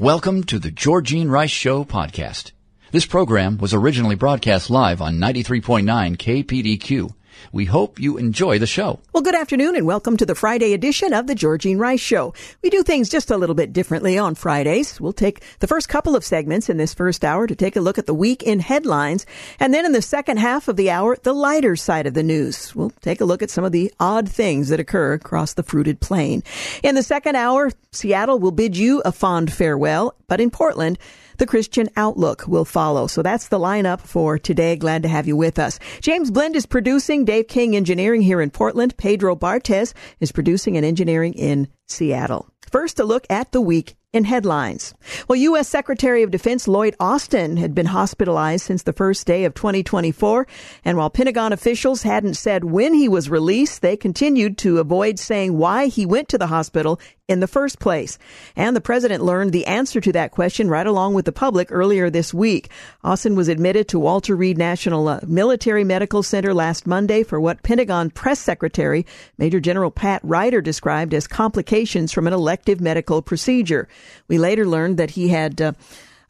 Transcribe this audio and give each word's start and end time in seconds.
Welcome 0.00 0.44
to 0.44 0.58
the 0.58 0.70
Georgine 0.70 1.28
Rice 1.28 1.50
Show 1.50 1.84
podcast. 1.84 2.52
This 2.90 3.04
program 3.04 3.58
was 3.58 3.74
originally 3.74 4.14
broadcast 4.14 4.70
live 4.70 5.02
on 5.02 5.18
93.9 5.18 6.16
KPDQ. 6.16 7.12
We 7.52 7.64
hope 7.64 7.98
you 7.98 8.16
enjoy 8.16 8.58
the 8.58 8.66
show. 8.66 9.00
Well, 9.12 9.22
good 9.22 9.34
afternoon 9.34 9.76
and 9.76 9.86
welcome 9.86 10.16
to 10.16 10.26
the 10.26 10.34
Friday 10.34 10.72
edition 10.72 11.12
of 11.12 11.26
the 11.26 11.34
Georgine 11.34 11.78
Rice 11.78 12.00
Show. 12.00 12.34
We 12.62 12.70
do 12.70 12.82
things 12.82 13.08
just 13.08 13.30
a 13.30 13.36
little 13.36 13.54
bit 13.54 13.72
differently 13.72 14.18
on 14.18 14.34
Fridays. 14.34 15.00
We'll 15.00 15.12
take 15.12 15.42
the 15.60 15.66
first 15.66 15.88
couple 15.88 16.16
of 16.16 16.24
segments 16.24 16.68
in 16.68 16.76
this 16.76 16.94
first 16.94 17.24
hour 17.24 17.46
to 17.46 17.54
take 17.54 17.76
a 17.76 17.80
look 17.80 17.98
at 17.98 18.06
the 18.06 18.14
week 18.14 18.42
in 18.42 18.60
headlines. 18.60 19.26
And 19.58 19.74
then 19.74 19.84
in 19.84 19.92
the 19.92 20.02
second 20.02 20.38
half 20.38 20.68
of 20.68 20.76
the 20.76 20.90
hour, 20.90 21.16
the 21.22 21.32
lighter 21.32 21.76
side 21.76 22.06
of 22.06 22.14
the 22.14 22.22
news. 22.22 22.74
We'll 22.74 22.90
take 23.00 23.20
a 23.20 23.24
look 23.24 23.42
at 23.42 23.50
some 23.50 23.64
of 23.64 23.72
the 23.72 23.92
odd 23.98 24.28
things 24.28 24.68
that 24.68 24.80
occur 24.80 25.14
across 25.14 25.54
the 25.54 25.62
fruited 25.62 26.00
plain. 26.00 26.42
In 26.82 26.94
the 26.94 27.02
second 27.02 27.36
hour, 27.36 27.70
Seattle 27.92 28.38
will 28.38 28.50
bid 28.50 28.76
you 28.76 29.02
a 29.04 29.12
fond 29.12 29.52
farewell, 29.52 30.14
but 30.28 30.40
in 30.40 30.50
Portland, 30.50 30.98
the 31.40 31.46
Christian 31.46 31.88
Outlook 31.96 32.46
will 32.46 32.66
follow. 32.66 33.06
So 33.06 33.22
that's 33.22 33.48
the 33.48 33.58
lineup 33.58 34.00
for 34.00 34.38
today. 34.38 34.76
Glad 34.76 35.02
to 35.02 35.08
have 35.08 35.26
you 35.26 35.36
with 35.36 35.58
us. 35.58 35.78
James 36.02 36.30
Blend 36.30 36.54
is 36.54 36.66
producing, 36.66 37.24
Dave 37.24 37.48
King 37.48 37.74
engineering 37.74 38.20
here 38.20 38.42
in 38.42 38.50
Portland. 38.50 38.96
Pedro 38.98 39.34
Bartes 39.34 39.94
is 40.20 40.32
producing 40.32 40.76
and 40.76 40.84
engineering 40.84 41.32
in 41.32 41.66
Seattle. 41.88 42.46
First, 42.70 43.00
a 43.00 43.04
look 43.04 43.26
at 43.30 43.52
the 43.52 43.60
week 43.60 43.96
in 44.12 44.24
headlines. 44.24 44.92
Well, 45.28 45.36
U.S. 45.36 45.68
Secretary 45.68 46.22
of 46.22 46.30
Defense 46.30 46.66
Lloyd 46.66 46.94
Austin 46.98 47.56
had 47.56 47.74
been 47.74 47.86
hospitalized 47.86 48.64
since 48.64 48.82
the 48.82 48.92
first 48.92 49.26
day 49.26 49.44
of 49.44 49.54
2024. 49.54 50.46
And 50.84 50.98
while 50.98 51.10
Pentagon 51.10 51.52
officials 51.52 52.02
hadn't 52.02 52.34
said 52.34 52.64
when 52.64 52.92
he 52.92 53.08
was 53.08 53.30
released, 53.30 53.82
they 53.82 53.96
continued 53.96 54.58
to 54.58 54.78
avoid 54.78 55.18
saying 55.18 55.56
why 55.56 55.86
he 55.86 56.06
went 56.06 56.28
to 56.28 56.38
the 56.38 56.48
hospital 56.48 57.00
in 57.30 57.38
the 57.38 57.46
first 57.46 57.78
place. 57.78 58.18
And 58.56 58.74
the 58.74 58.80
president 58.80 59.22
learned 59.22 59.52
the 59.52 59.66
answer 59.66 60.00
to 60.00 60.12
that 60.12 60.32
question 60.32 60.68
right 60.68 60.86
along 60.86 61.14
with 61.14 61.24
the 61.24 61.32
public 61.32 61.68
earlier 61.70 62.10
this 62.10 62.34
week. 62.34 62.70
Austin 63.04 63.36
was 63.36 63.46
admitted 63.46 63.86
to 63.88 64.00
Walter 64.00 64.34
Reed 64.34 64.58
National 64.58 65.06
uh, 65.06 65.20
Military 65.26 65.84
Medical 65.84 66.24
Center 66.24 66.52
last 66.52 66.88
Monday 66.88 67.22
for 67.22 67.40
what 67.40 67.62
Pentagon 67.62 68.10
Press 68.10 68.40
Secretary 68.40 69.06
Major 69.38 69.60
General 69.60 69.92
Pat 69.92 70.20
Ryder 70.24 70.60
described 70.60 71.14
as 71.14 71.28
complications 71.28 72.10
from 72.10 72.26
an 72.26 72.32
elective 72.32 72.80
medical 72.80 73.22
procedure. 73.22 73.86
We 74.26 74.38
later 74.38 74.66
learned 74.66 74.96
that 74.98 75.10
he 75.10 75.28
had 75.28 75.62
uh, 75.62 75.72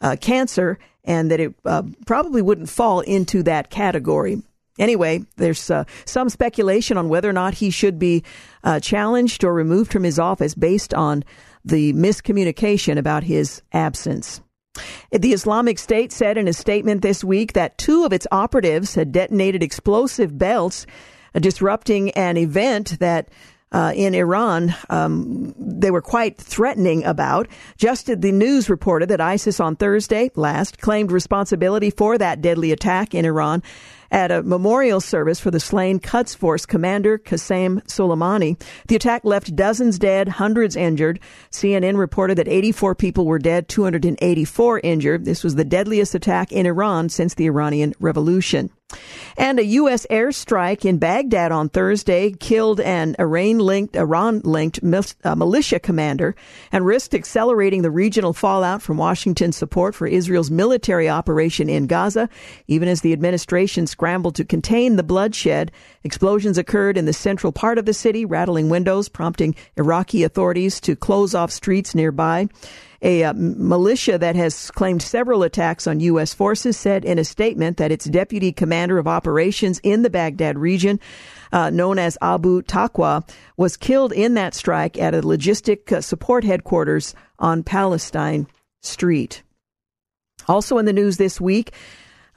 uh, 0.02 0.16
cancer 0.20 0.78
and 1.02 1.30
that 1.30 1.40
it 1.40 1.54
uh, 1.64 1.82
probably 2.04 2.42
wouldn't 2.42 2.68
fall 2.68 3.00
into 3.00 3.42
that 3.44 3.70
category. 3.70 4.42
Anyway, 4.80 5.22
there's 5.36 5.70
uh, 5.70 5.84
some 6.06 6.30
speculation 6.30 6.96
on 6.96 7.10
whether 7.10 7.28
or 7.28 7.34
not 7.34 7.54
he 7.54 7.68
should 7.70 7.98
be 7.98 8.24
uh, 8.64 8.80
challenged 8.80 9.44
or 9.44 9.52
removed 9.52 9.92
from 9.92 10.02
his 10.02 10.18
office 10.18 10.54
based 10.54 10.94
on 10.94 11.22
the 11.64 11.92
miscommunication 11.92 12.98
about 12.98 13.22
his 13.22 13.62
absence. 13.72 14.40
The 15.12 15.34
Islamic 15.34 15.78
State 15.78 16.12
said 16.12 16.38
in 16.38 16.48
a 16.48 16.54
statement 16.54 17.02
this 17.02 17.22
week 17.22 17.52
that 17.52 17.76
two 17.76 18.04
of 18.04 18.12
its 18.14 18.26
operatives 18.32 18.94
had 18.94 19.12
detonated 19.12 19.62
explosive 19.62 20.38
belts, 20.38 20.86
uh, 21.34 21.40
disrupting 21.40 22.10
an 22.12 22.38
event 22.38 22.98
that 23.00 23.28
uh, 23.72 23.92
in 23.94 24.14
Iran, 24.14 24.74
um, 24.88 25.54
they 25.58 25.90
were 25.90 26.02
quite 26.02 26.38
threatening 26.38 27.04
about. 27.04 27.48
Just 27.76 28.06
the 28.06 28.32
news 28.32 28.68
reported 28.70 29.10
that 29.10 29.20
ISIS 29.20 29.60
on 29.60 29.76
Thursday 29.76 30.30
last 30.34 30.78
claimed 30.80 31.12
responsibility 31.12 31.90
for 31.90 32.18
that 32.18 32.40
deadly 32.40 32.72
attack 32.72 33.14
in 33.14 33.24
Iran 33.24 33.62
at 34.10 34.30
a 34.30 34.42
memorial 34.42 35.00
service 35.00 35.40
for 35.40 35.50
the 35.50 35.60
slain 35.60 36.00
Quds 36.00 36.34
Force 36.34 36.66
commander 36.66 37.18
Qasem 37.18 37.82
Soleimani. 37.86 38.60
The 38.88 38.96
attack 38.96 39.24
left 39.24 39.54
dozens 39.54 39.98
dead, 39.98 40.28
hundreds 40.28 40.76
injured. 40.76 41.20
CNN 41.50 41.96
reported 41.96 42.38
that 42.38 42.48
84 42.48 42.94
people 42.94 43.26
were 43.26 43.38
dead, 43.38 43.68
284 43.68 44.80
injured. 44.80 45.24
This 45.24 45.44
was 45.44 45.54
the 45.54 45.64
deadliest 45.64 46.14
attack 46.14 46.52
in 46.52 46.66
Iran 46.66 47.08
since 47.08 47.34
the 47.34 47.46
Iranian 47.46 47.94
Revolution. 48.00 48.70
And 49.36 49.58
a 49.58 49.64
U.S. 49.64 50.06
airstrike 50.10 50.84
in 50.84 50.98
Baghdad 50.98 51.52
on 51.52 51.68
Thursday 51.68 52.32
killed 52.32 52.80
an 52.80 53.16
Iran-linked, 53.18 53.96
Iran-linked 53.96 54.80
uh, 55.24 55.34
militia 55.34 55.78
commander 55.78 56.34
and 56.72 56.84
risked 56.84 57.14
accelerating 57.14 57.82
the 57.82 57.90
regional 57.90 58.32
fallout 58.32 58.82
from 58.82 58.96
Washington's 58.96 59.56
support 59.56 59.94
for 59.94 60.06
Israel's 60.06 60.50
military 60.50 61.08
operation 61.08 61.68
in 61.68 61.86
Gaza. 61.86 62.28
Even 62.66 62.88
as 62.88 63.00
the 63.00 63.12
administration 63.12 63.86
scrambled 63.86 64.34
to 64.36 64.44
contain 64.44 64.96
the 64.96 65.02
bloodshed, 65.02 65.72
explosions 66.04 66.58
occurred 66.58 66.96
in 66.96 67.06
the 67.06 67.12
central 67.12 67.52
part 67.52 67.78
of 67.78 67.86
the 67.86 67.94
city, 67.94 68.24
rattling 68.24 68.68
windows, 68.68 69.08
prompting 69.08 69.54
Iraqi 69.76 70.22
authorities 70.24 70.80
to 70.80 70.96
close 70.96 71.34
off 71.34 71.50
streets 71.50 71.94
nearby. 71.94 72.48
A 73.02 73.24
uh, 73.24 73.32
militia 73.34 74.18
that 74.18 74.36
has 74.36 74.70
claimed 74.72 75.00
several 75.00 75.42
attacks 75.42 75.86
on 75.86 76.00
U.S. 76.00 76.34
forces 76.34 76.76
said 76.76 77.04
in 77.04 77.18
a 77.18 77.24
statement 77.24 77.78
that 77.78 77.90
its 77.90 78.04
deputy 78.04 78.52
commander 78.52 78.98
of 78.98 79.08
operations 79.08 79.80
in 79.82 80.02
the 80.02 80.10
Baghdad 80.10 80.58
region, 80.58 81.00
uh, 81.52 81.70
known 81.70 81.98
as 81.98 82.18
Abu 82.20 82.62
Taqwa, 82.62 83.26
was 83.56 83.78
killed 83.78 84.12
in 84.12 84.34
that 84.34 84.54
strike 84.54 84.98
at 84.98 85.14
a 85.14 85.22
logistic 85.22 85.90
uh, 85.90 86.00
support 86.02 86.44
headquarters 86.44 87.14
on 87.38 87.62
Palestine 87.62 88.46
Street. 88.82 89.42
Also 90.46 90.78
in 90.78 90.84
the 90.84 90.92
news 90.92 91.16
this 91.16 91.40
week, 91.40 91.72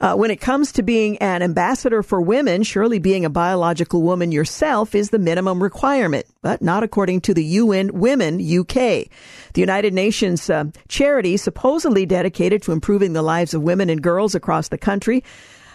uh, 0.00 0.14
when 0.14 0.30
it 0.30 0.40
comes 0.40 0.72
to 0.72 0.82
being 0.82 1.16
an 1.18 1.42
ambassador 1.42 2.02
for 2.02 2.20
women, 2.20 2.62
surely 2.62 2.98
being 2.98 3.24
a 3.24 3.30
biological 3.30 4.02
woman 4.02 4.32
yourself 4.32 4.94
is 4.94 5.10
the 5.10 5.18
minimum 5.18 5.62
requirement, 5.62 6.26
but 6.42 6.60
not 6.60 6.82
according 6.82 7.20
to 7.22 7.34
the 7.34 7.44
UN 7.44 7.90
Women 7.92 8.34
UK. 8.34 8.74
The 8.74 9.60
United 9.60 9.94
Nations 9.94 10.50
uh, 10.50 10.64
charity 10.88 11.36
supposedly 11.36 12.06
dedicated 12.06 12.62
to 12.62 12.72
improving 12.72 13.12
the 13.12 13.22
lives 13.22 13.54
of 13.54 13.62
women 13.62 13.88
and 13.88 14.02
girls 14.02 14.34
across 14.34 14.68
the 14.68 14.78
country 14.78 15.22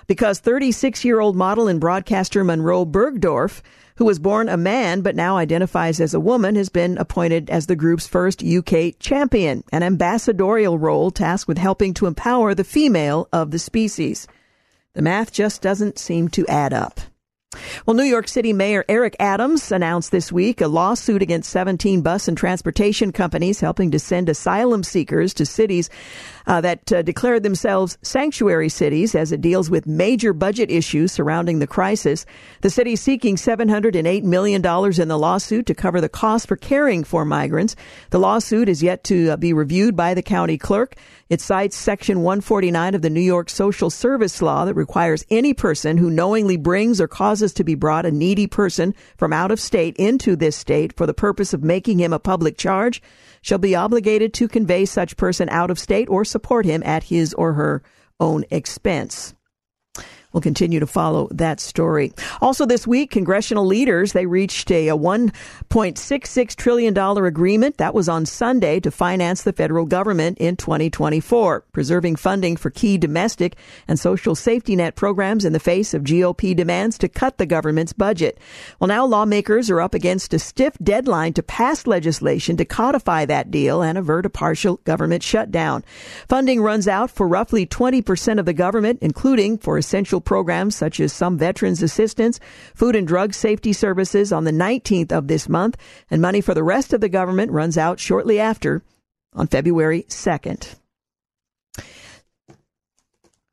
because 0.07 0.39
36 0.39 1.05
year 1.05 1.19
old 1.19 1.35
model 1.35 1.67
and 1.67 1.79
broadcaster 1.79 2.43
Monroe 2.43 2.85
Bergdorf 2.85 3.61
who 3.99 4.05
was 4.05 4.17
born 4.17 4.47
a 4.47 4.55
man 4.55 5.01
but 5.01 5.13
now 5.13 5.35
identifies 5.35 5.99
as 5.99 6.13
a 6.13 6.21
woman, 6.21 6.55
has 6.55 6.69
been 6.69 6.97
appointed 6.97 7.49
as 7.49 7.67
the 7.67 7.75
group's 7.75 8.07
first 8.07 8.41
UK 8.41 8.97
champion, 8.97 9.61
an 9.73 9.83
ambassadorial 9.83 10.77
role 10.77 11.11
tasked 11.11 11.49
with 11.49 11.57
helping 11.57 11.93
to 11.93 12.05
empower 12.05 12.55
the 12.55 12.63
female 12.63 13.27
of 13.33 13.51
the 13.51 13.59
species. 13.59 14.25
The 14.93 15.01
math 15.01 15.33
just 15.33 15.61
doesn't 15.61 15.99
seem 15.99 16.29
to 16.29 16.47
add 16.47 16.71
up. 16.71 17.01
Well, 17.85 17.95
New 17.95 18.03
York 18.03 18.27
City 18.27 18.53
Mayor 18.53 18.85
Eric 18.87 19.17
Adams 19.19 19.71
announced 19.71 20.11
this 20.11 20.31
week 20.31 20.61
a 20.61 20.67
lawsuit 20.67 21.21
against 21.21 21.49
17 21.49 22.01
bus 22.01 22.27
and 22.27 22.37
transportation 22.37 23.11
companies 23.11 23.59
helping 23.59 23.91
to 23.91 23.99
send 23.99 24.29
asylum 24.29 24.83
seekers 24.83 25.33
to 25.33 25.45
cities 25.45 25.89
uh, 26.49 26.59
that 26.59 26.91
uh, 26.91 27.03
declared 27.03 27.43
themselves 27.43 27.99
sanctuary 28.01 28.69
cities 28.69 29.13
as 29.13 29.31
it 29.31 29.39
deals 29.39 29.69
with 29.69 29.85
major 29.85 30.33
budget 30.33 30.71
issues 30.71 31.11
surrounding 31.11 31.59
the 31.59 31.67
crisis. 31.67 32.25
The 32.61 32.71
city 32.71 32.93
is 32.93 33.01
seeking 33.01 33.35
$708 33.35 34.23
million 34.23 34.55
in 34.65 35.07
the 35.07 35.19
lawsuit 35.19 35.67
to 35.67 35.75
cover 35.75 36.01
the 36.01 36.09
cost 36.09 36.47
for 36.47 36.55
caring 36.55 37.03
for 37.03 37.23
migrants. 37.23 37.75
The 38.09 38.19
lawsuit 38.19 38.67
is 38.67 38.81
yet 38.81 39.03
to 39.05 39.29
uh, 39.29 39.37
be 39.37 39.53
reviewed 39.53 39.95
by 39.95 40.15
the 40.15 40.23
county 40.23 40.57
clerk. 40.57 40.95
It 41.29 41.39
cites 41.39 41.77
Section 41.77 42.23
149 42.23 42.95
of 42.95 43.03
the 43.03 43.11
New 43.11 43.21
York 43.21 43.51
Social 43.51 43.91
Service 43.91 44.41
Law 44.41 44.65
that 44.65 44.73
requires 44.73 45.23
any 45.29 45.53
person 45.53 45.97
who 45.97 46.09
knowingly 46.09 46.57
brings 46.57 46.99
or 46.99 47.07
causes 47.07 47.53
to 47.53 47.63
be 47.63 47.75
brought 47.75 48.07
a 48.07 48.11
needy 48.11 48.47
person 48.47 48.95
from 49.17 49.31
out 49.31 49.51
of 49.51 49.59
state 49.59 49.95
into 49.97 50.35
this 50.35 50.55
state 50.55 50.97
for 50.97 51.05
the 51.05 51.13
purpose 51.13 51.53
of 51.53 51.63
making 51.63 51.99
him 51.99 52.11
a 52.11 52.17
public 52.17 52.57
charge 52.57 53.03
shall 53.41 53.57
be 53.57 53.75
obligated 53.75 54.33
to 54.33 54.47
convey 54.47 54.85
such 54.85 55.17
person 55.17 55.49
out 55.49 55.71
of 55.71 55.79
state 55.79 56.09
or 56.09 56.25
support 56.25 56.65
him 56.65 56.83
at 56.83 57.03
his 57.05 57.33
or 57.33 57.53
her 57.53 57.81
own 58.19 58.43
expense. 58.51 59.33
We'll 60.33 60.41
continue 60.41 60.79
to 60.79 60.87
follow 60.87 61.27
that 61.31 61.59
story. 61.59 62.13
Also 62.39 62.65
this 62.65 62.85
week, 62.85 63.09
congressional 63.09 63.65
leaders, 63.65 64.13
they 64.13 64.27
reached 64.27 64.69
a, 64.71 64.89
a 64.89 64.95
$1.66 64.95 66.55
trillion 66.55 66.95
agreement. 66.97 67.77
That 67.77 67.95
was 67.95 68.07
on 68.07 68.27
Sunday 68.27 68.79
to 68.81 68.91
finance 68.91 69.41
the 69.41 69.53
federal 69.53 69.85
government 69.85 70.37
in 70.37 70.55
2024, 70.55 71.61
preserving 71.71 72.15
funding 72.17 72.57
for 72.57 72.69
key 72.69 72.99
domestic 72.99 73.55
and 73.87 73.99
social 73.99 74.35
safety 74.35 74.75
net 74.75 74.95
programs 74.95 75.45
in 75.45 75.53
the 75.53 75.59
face 75.59 75.95
of 75.95 76.03
GOP 76.03 76.55
demands 76.55 76.99
to 76.99 77.09
cut 77.09 77.39
the 77.39 77.47
government's 77.47 77.93
budget. 77.93 78.37
Well, 78.79 78.87
now 78.87 79.05
lawmakers 79.05 79.71
are 79.71 79.81
up 79.81 79.95
against 79.95 80.33
a 80.35 80.39
stiff 80.39 80.77
deadline 80.83 81.33
to 81.33 81.43
pass 81.43 81.87
legislation 81.87 82.55
to 82.57 82.65
codify 82.65 83.25
that 83.25 83.49
deal 83.49 83.81
and 83.81 83.97
avert 83.97 84.27
a 84.27 84.29
partial 84.29 84.77
government 84.83 85.23
shutdown. 85.23 85.83
Funding 86.27 86.61
runs 86.61 86.87
out 86.87 87.09
for 87.09 87.27
roughly 87.27 87.65
20% 87.65 88.39
of 88.39 88.45
the 88.45 88.53
government, 88.53 88.99
including 89.01 89.57
for 89.57 89.77
essential 89.77 90.18
programs 90.21 90.75
such 90.75 90.99
as 90.99 91.13
some 91.13 91.37
veterans 91.37 91.81
assistance, 91.81 92.39
food 92.73 92.95
and 92.95 93.07
drug 93.07 93.33
safety 93.33 93.73
services 93.73 94.31
on 94.31 94.43
the 94.43 94.51
19th 94.51 95.11
of 95.11 95.27
this 95.27 95.49
month, 95.49 95.77
and 96.09 96.21
money 96.21 96.41
for 96.41 96.53
the 96.53 96.63
rest 96.63 96.93
of 96.93 97.01
the 97.01 97.09
government 97.09 97.51
runs 97.51 97.77
out 97.77 97.99
shortly 97.99 98.39
after 98.39 98.83
on 99.33 99.47
February 99.47 100.03
2nd. 100.09 100.75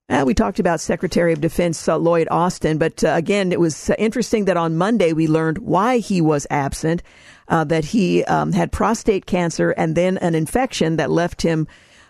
Uh, 0.08 0.22
we 0.24 0.34
talked 0.34 0.60
about 0.60 0.80
Secretary 0.80 1.32
of 1.32 1.40
Defense 1.40 1.88
uh, 1.88 1.96
Lloyd 1.96 2.28
Austin, 2.30 2.78
but 2.78 3.02
uh, 3.02 3.08
again, 3.08 3.50
it 3.50 3.58
was 3.58 3.90
uh, 3.90 3.94
interesting 3.98 4.44
that 4.44 4.56
on 4.56 4.76
Monday 4.76 5.12
we 5.12 5.26
learned 5.26 5.58
why 5.58 5.98
he 5.98 6.20
was 6.20 6.46
absent, 6.48 7.02
uh, 7.48 7.64
that 7.64 7.86
he 7.86 8.22
um, 8.24 8.52
had 8.52 8.70
prostate 8.70 9.26
cancer 9.26 9.70
and 9.72 9.96
then 9.96 10.16
an 10.18 10.36
infection 10.36 10.96
that 10.96 11.10
left 11.10 11.42
him 11.42 11.66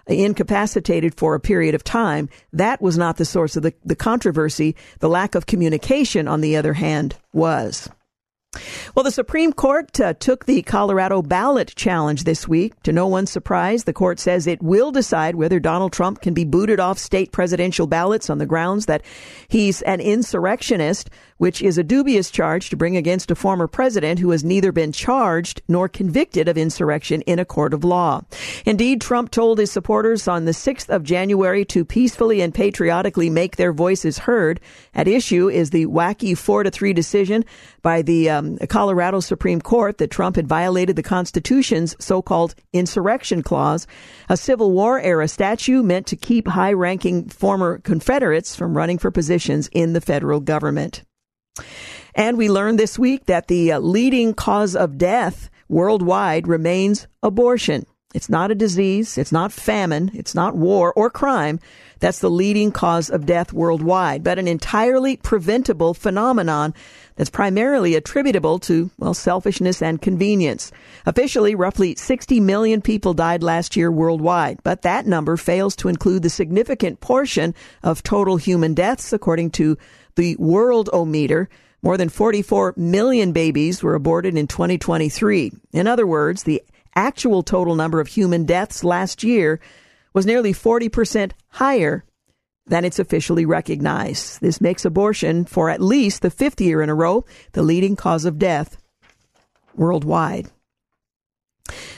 incapacitated 0.06 1.14
for 1.14 1.34
a 1.34 1.40
period 1.40 1.74
of 1.74 1.84
time. 1.84 2.28
That 2.52 2.80
was 2.80 2.96
not 2.96 3.16
the 3.16 3.24
source 3.24 3.56
of 3.56 3.62
the, 3.62 3.74
the 3.84 3.96
controversy. 3.96 4.76
The 5.00 5.08
lack 5.08 5.34
of 5.34 5.46
communication, 5.46 6.28
on 6.28 6.40
the 6.40 6.56
other 6.56 6.74
hand, 6.74 7.16
was. 7.32 7.88
Well, 8.94 9.02
the 9.04 9.10
Supreme 9.10 9.52
Court 9.52 9.98
uh, 10.00 10.14
took 10.14 10.46
the 10.46 10.62
Colorado 10.62 11.22
ballot 11.22 11.74
challenge 11.76 12.24
this 12.24 12.48
week. 12.48 12.80
To 12.84 12.92
no 12.92 13.06
one's 13.06 13.30
surprise, 13.30 13.84
the 13.84 13.92
court 13.92 14.18
says 14.18 14.46
it 14.46 14.62
will 14.62 14.90
decide 14.90 15.34
whether 15.34 15.60
Donald 15.60 15.92
Trump 15.92 16.22
can 16.22 16.34
be 16.34 16.44
booted 16.44 16.80
off 16.80 16.98
state 16.98 17.32
presidential 17.32 17.86
ballots 17.86 18.30
on 18.30 18.38
the 18.38 18.46
grounds 18.46 18.86
that 18.86 19.02
he's 19.48 19.82
an 19.82 20.00
insurrectionist 20.00 21.10
which 21.38 21.60
is 21.60 21.78
a 21.78 21.84
dubious 21.84 22.30
charge 22.30 22.70
to 22.70 22.76
bring 22.76 22.96
against 22.96 23.30
a 23.30 23.34
former 23.34 23.66
president 23.66 24.18
who 24.18 24.30
has 24.30 24.44
neither 24.44 24.72
been 24.72 24.92
charged 24.92 25.60
nor 25.68 25.88
convicted 25.88 26.48
of 26.48 26.56
insurrection 26.56 27.20
in 27.22 27.38
a 27.38 27.44
court 27.44 27.74
of 27.74 27.84
law. 27.84 28.22
Indeed, 28.64 29.00
Trump 29.00 29.30
told 29.30 29.58
his 29.58 29.70
supporters 29.70 30.26
on 30.28 30.44
the 30.44 30.52
6th 30.52 30.88
of 30.88 31.02
January 31.02 31.64
to 31.66 31.84
peacefully 31.84 32.40
and 32.40 32.54
patriotically 32.54 33.30
make 33.30 33.56
their 33.56 33.72
voices 33.72 34.18
heard. 34.18 34.60
At 34.94 35.08
issue 35.08 35.48
is 35.48 35.70
the 35.70 35.86
wacky 35.86 36.36
4 36.36 36.64
to 36.64 36.70
3 36.70 36.92
decision 36.92 37.44
by 37.82 38.02
the 38.02 38.30
um, 38.30 38.58
Colorado 38.68 39.20
Supreme 39.20 39.60
Court 39.60 39.98
that 39.98 40.10
Trump 40.10 40.36
had 40.36 40.48
violated 40.48 40.96
the 40.96 41.02
Constitution's 41.02 41.94
so-called 41.98 42.54
insurrection 42.72 43.42
clause, 43.42 43.86
a 44.28 44.36
Civil 44.36 44.72
War 44.72 44.98
era 45.00 45.28
statute 45.28 45.84
meant 45.84 46.06
to 46.06 46.16
keep 46.16 46.48
high-ranking 46.48 47.28
former 47.28 47.78
Confederates 47.78 48.56
from 48.56 48.76
running 48.76 48.98
for 48.98 49.10
positions 49.10 49.68
in 49.72 49.92
the 49.92 50.00
federal 50.00 50.40
government. 50.40 51.02
And 52.14 52.38
we 52.38 52.48
learned 52.48 52.78
this 52.78 52.98
week 52.98 53.26
that 53.26 53.48
the 53.48 53.72
uh, 53.72 53.78
leading 53.78 54.34
cause 54.34 54.74
of 54.74 54.98
death 54.98 55.50
worldwide 55.68 56.48
remains 56.48 57.06
abortion. 57.22 57.86
It's 58.14 58.30
not 58.30 58.50
a 58.50 58.54
disease. 58.54 59.18
It's 59.18 59.32
not 59.32 59.52
famine. 59.52 60.10
It's 60.14 60.34
not 60.34 60.56
war 60.56 60.90
or 60.94 61.10
crime. 61.10 61.60
That's 61.98 62.20
the 62.20 62.30
leading 62.30 62.72
cause 62.72 63.10
of 63.10 63.26
death 63.26 63.52
worldwide, 63.52 64.24
but 64.24 64.38
an 64.38 64.48
entirely 64.48 65.18
preventable 65.18 65.92
phenomenon 65.92 66.72
that's 67.16 67.28
primarily 67.28 67.94
attributable 67.94 68.58
to, 68.60 68.90
well, 68.98 69.12
selfishness 69.12 69.82
and 69.82 70.00
convenience. 70.00 70.72
Officially, 71.04 71.54
roughly 71.54 71.94
60 71.94 72.40
million 72.40 72.80
people 72.80 73.12
died 73.12 73.42
last 73.42 73.76
year 73.76 73.92
worldwide, 73.92 74.60
but 74.62 74.80
that 74.80 75.06
number 75.06 75.36
fails 75.36 75.76
to 75.76 75.88
include 75.88 76.22
the 76.22 76.30
significant 76.30 77.00
portion 77.00 77.54
of 77.82 78.02
total 78.02 78.38
human 78.38 78.72
deaths, 78.72 79.12
according 79.12 79.50
to 79.50 79.76
the 80.16 80.36
Worldometer. 80.36 81.46
More 81.82 81.96
than 81.96 82.08
44 82.08 82.74
million 82.76 83.32
babies 83.32 83.82
were 83.82 83.94
aborted 83.94 84.36
in 84.36 84.46
2023. 84.48 85.52
In 85.72 85.86
other 85.86 86.06
words, 86.06 86.42
the 86.42 86.62
actual 86.96 87.42
total 87.42 87.76
number 87.76 88.00
of 88.00 88.08
human 88.08 88.44
deaths 88.44 88.82
last 88.82 89.22
year 89.22 89.60
was 90.12 90.26
nearly 90.26 90.52
40% 90.52 91.32
higher 91.50 92.04
than 92.66 92.84
it's 92.84 92.98
officially 92.98 93.46
recognized. 93.46 94.40
This 94.40 94.60
makes 94.60 94.84
abortion, 94.84 95.44
for 95.44 95.70
at 95.70 95.80
least 95.80 96.22
the 96.22 96.30
fifth 96.30 96.60
year 96.60 96.82
in 96.82 96.88
a 96.88 96.94
row, 96.94 97.24
the 97.52 97.62
leading 97.62 97.94
cause 97.94 98.24
of 98.24 98.38
death 98.38 98.78
worldwide. 99.74 100.50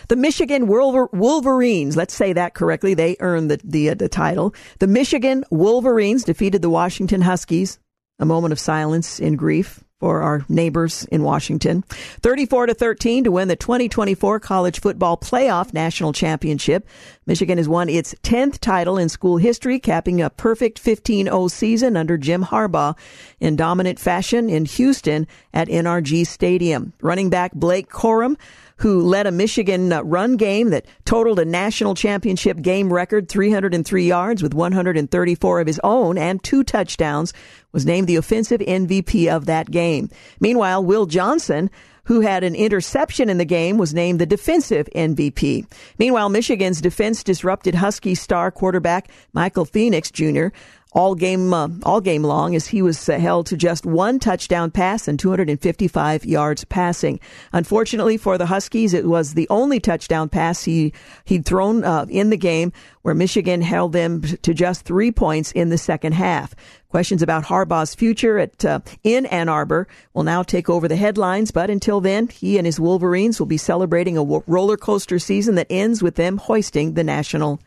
The 0.08 0.16
Michigan 0.16 0.66
Wolverines, 0.66 1.96
let's 1.96 2.14
say 2.14 2.32
that 2.32 2.54
correctly, 2.54 2.94
they 2.94 3.16
earned 3.20 3.50
the, 3.50 3.60
the, 3.62 3.90
uh, 3.90 3.94
the 3.94 4.08
title. 4.08 4.54
The 4.78 4.86
Michigan 4.86 5.44
Wolverines 5.50 6.24
defeated 6.24 6.62
the 6.62 6.70
Washington 6.70 7.20
Huskies 7.20 7.78
a 8.18 8.26
moment 8.26 8.52
of 8.52 8.60
silence 8.60 9.20
in 9.20 9.36
grief 9.36 9.82
for 10.00 10.22
our 10.22 10.44
neighbors 10.48 11.04
in 11.06 11.24
Washington. 11.24 11.82
34 12.22 12.66
to 12.66 12.74
13 12.74 13.24
to 13.24 13.32
win 13.32 13.48
the 13.48 13.56
2024 13.56 14.38
college 14.38 14.80
football 14.80 15.16
playoff 15.16 15.74
national 15.74 16.12
championship. 16.12 16.86
Michigan 17.26 17.58
has 17.58 17.68
won 17.68 17.88
its 17.88 18.14
10th 18.22 18.58
title 18.60 18.96
in 18.96 19.08
school 19.08 19.38
history, 19.38 19.80
capping 19.80 20.22
a 20.22 20.30
perfect 20.30 20.82
15-0 20.82 21.50
season 21.50 21.96
under 21.96 22.16
Jim 22.16 22.44
Harbaugh 22.44 22.96
in 23.40 23.56
dominant 23.56 23.98
fashion 23.98 24.48
in 24.48 24.66
Houston 24.66 25.26
at 25.52 25.68
NRG 25.68 26.26
Stadium. 26.26 26.92
Running 27.02 27.28
back 27.28 27.52
Blake 27.52 27.90
Corum 27.90 28.36
who 28.78 29.02
led 29.02 29.26
a 29.26 29.32
Michigan 29.32 29.92
uh, 29.92 30.02
run 30.02 30.36
game 30.36 30.70
that 30.70 30.86
totaled 31.04 31.38
a 31.38 31.44
national 31.44 31.94
championship 31.94 32.60
game 32.60 32.92
record 32.92 33.28
303 33.28 34.06
yards 34.06 34.42
with 34.42 34.54
134 34.54 35.60
of 35.60 35.66
his 35.66 35.80
own 35.84 36.18
and 36.18 36.42
two 36.42 36.62
touchdowns, 36.64 37.32
was 37.72 37.86
named 37.86 38.06
the 38.06 38.16
offensive 38.16 38.60
MVP 38.60 39.28
of 39.28 39.46
that 39.46 39.70
game. 39.70 40.10
Meanwhile, 40.40 40.84
Will 40.84 41.06
Johnson, 41.06 41.70
who 42.04 42.20
had 42.20 42.42
an 42.44 42.54
interception 42.54 43.28
in 43.28 43.38
the 43.38 43.44
game, 43.44 43.78
was 43.78 43.92
named 43.92 44.20
the 44.20 44.26
defensive 44.26 44.88
MVP. 44.94 45.66
Meanwhile, 45.98 46.30
Michigan's 46.30 46.80
defense 46.80 47.22
disrupted 47.22 47.74
Husky 47.74 48.14
star 48.14 48.50
quarterback 48.50 49.10
Michael 49.32 49.66
Penix 49.66 50.10
Jr 50.10 50.56
all 50.98 51.14
game 51.14 51.54
uh, 51.54 51.68
all 51.84 52.00
game 52.00 52.24
long 52.24 52.56
as 52.56 52.66
he 52.66 52.82
was 52.82 53.06
held 53.06 53.46
to 53.46 53.56
just 53.56 53.86
one 53.86 54.18
touchdown 54.18 54.68
pass 54.68 55.06
and 55.06 55.16
255 55.16 56.24
yards 56.24 56.64
passing. 56.64 57.20
Unfortunately 57.52 58.16
for 58.16 58.36
the 58.36 58.46
Huskies, 58.46 58.94
it 58.94 59.06
was 59.06 59.34
the 59.34 59.46
only 59.48 59.78
touchdown 59.78 60.28
pass 60.28 60.64
he 60.64 60.92
he'd 61.24 61.44
thrown 61.44 61.84
uh, 61.84 62.06
in 62.08 62.30
the 62.30 62.36
game, 62.36 62.72
where 63.02 63.14
Michigan 63.14 63.62
held 63.62 63.92
them 63.92 64.22
to 64.22 64.52
just 64.52 64.84
three 64.84 65.12
points 65.12 65.52
in 65.52 65.68
the 65.68 65.78
second 65.78 66.14
half. 66.14 66.52
Questions 66.88 67.22
about 67.22 67.44
Harbaugh's 67.44 67.94
future 67.94 68.40
at 68.40 68.64
uh, 68.64 68.80
in 69.04 69.26
Ann 69.26 69.48
Arbor 69.48 69.86
will 70.14 70.24
now 70.24 70.42
take 70.42 70.68
over 70.68 70.88
the 70.88 70.96
headlines. 70.96 71.52
But 71.52 71.70
until 71.70 72.00
then, 72.00 72.26
he 72.26 72.58
and 72.58 72.66
his 72.66 72.80
Wolverines 72.80 73.38
will 73.38 73.46
be 73.46 73.56
celebrating 73.56 74.18
a 74.18 74.24
roller 74.24 74.76
coaster 74.76 75.20
season 75.20 75.54
that 75.54 75.68
ends 75.70 76.02
with 76.02 76.16
them 76.16 76.38
hoisting 76.38 76.94
the 76.94 77.04
national 77.04 77.60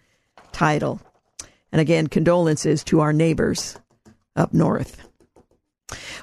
title. 0.51 0.99
And 1.71 1.81
again, 1.81 2.07
condolences 2.07 2.83
to 2.85 2.99
our 2.99 3.13
neighbors 3.13 3.77
up 4.35 4.53
north. 4.53 5.07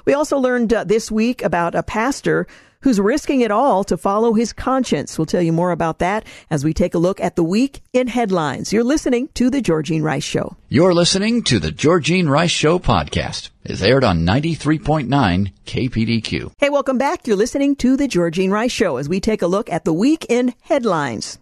We 0.05 0.13
also 0.13 0.37
learned 0.37 0.73
uh, 0.73 0.83
this 0.83 1.11
week 1.11 1.43
about 1.43 1.75
a 1.75 1.83
pastor 1.83 2.47
who's 2.81 2.99
risking 2.99 3.41
it 3.41 3.51
all 3.51 3.83
to 3.83 3.97
follow 3.97 4.33
his 4.33 4.53
conscience. 4.53 5.17
We'll 5.17 5.25
tell 5.25 5.41
you 5.41 5.51
more 5.51 5.71
about 5.71 5.99
that 5.99 6.25
as 6.49 6.63
we 6.63 6.73
take 6.73 6.93
a 6.93 6.97
look 6.99 7.19
at 7.19 7.35
the 7.35 7.43
week 7.43 7.81
in 7.91 8.07
headlines. 8.07 8.71
You're 8.71 8.85
listening 8.85 9.27
to 9.33 9.49
The 9.49 9.61
Georgine 9.61 10.01
Rice 10.01 10.23
Show. 10.23 10.55
You're 10.69 10.93
listening 10.93 11.43
to 11.43 11.59
The 11.59 11.71
Georgine 11.71 12.29
Rice 12.29 12.51
Show 12.51 12.79
podcast. 12.79 13.49
It's 13.63 13.81
aired 13.81 14.05
on 14.05 14.25
93.9 14.25 15.51
KPDQ. 15.65 16.53
Hey, 16.57 16.69
welcome 16.69 16.97
back. 16.97 17.27
You're 17.27 17.35
listening 17.35 17.75
to 17.77 17.97
The 17.97 18.07
Georgine 18.07 18.51
Rice 18.51 18.71
Show 18.71 18.95
as 18.95 19.09
we 19.09 19.19
take 19.19 19.41
a 19.41 19.47
look 19.47 19.69
at 19.69 19.83
the 19.83 19.93
week 19.93 20.25
in 20.29 20.53
headlines. 20.61 21.37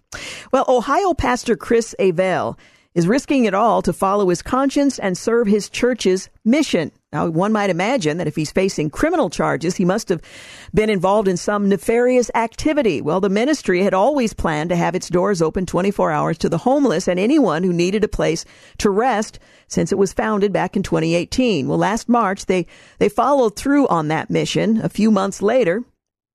Well, 0.52 0.66
Ohio 0.68 1.14
pastor 1.14 1.56
Chris 1.56 1.94
Avell 2.00 2.58
is 2.98 3.08
risking 3.08 3.46
it 3.46 3.54
all 3.54 3.84
to 3.84 3.94
follow 3.94 4.28
his 4.28 4.42
conscience 4.42 4.98
and 4.98 5.16
serve 5.16 5.46
his 5.46 5.70
church's 5.70 6.30
mission. 6.44 6.92
Now, 7.14 7.28
one 7.28 7.52
might 7.52 7.70
imagine 7.70 8.18
that 8.18 8.26
if 8.26 8.36
he's 8.36 8.52
facing 8.52 8.90
criminal 8.90 9.30
charges, 9.30 9.76
he 9.76 9.86
must 9.86 10.10
have 10.10 10.20
been 10.74 10.90
involved 10.90 11.28
in 11.28 11.38
some 11.38 11.70
nefarious 11.70 12.32
activity. 12.34 13.00
Well, 13.00 13.22
the 13.22 13.30
ministry 13.30 13.84
had 13.84 13.94
always 13.94 14.34
planned 14.34 14.72
to 14.72 14.76
have 14.76 14.96
its 14.96 15.10
doors 15.10 15.44
open 15.44 15.68
24 15.68 16.12
hours 16.12 16.40
to 16.40 16.50
the 16.50 16.58
homeless 16.58 17.08
and 17.08 17.20
anyone 17.20 17.64
who 17.64 17.72
needed 17.72 18.04
a 18.04 18.08
place 18.08 18.46
to 18.80 18.90
rest 18.90 19.38
since 19.68 19.92
it 19.92 20.00
was 20.00 20.12
founded 20.12 20.52
back 20.52 20.76
in 20.76 20.82
2018. 20.82 21.68
Well, 21.68 21.78
last 21.78 22.10
March, 22.10 22.48
they, 22.48 22.66
they 22.98 23.10
followed 23.10 23.56
through 23.56 23.88
on 23.90 24.08
that 24.08 24.32
mission. 24.32 24.82
A 24.82 24.90
few 24.90 25.12
months 25.12 25.44
later, 25.44 25.84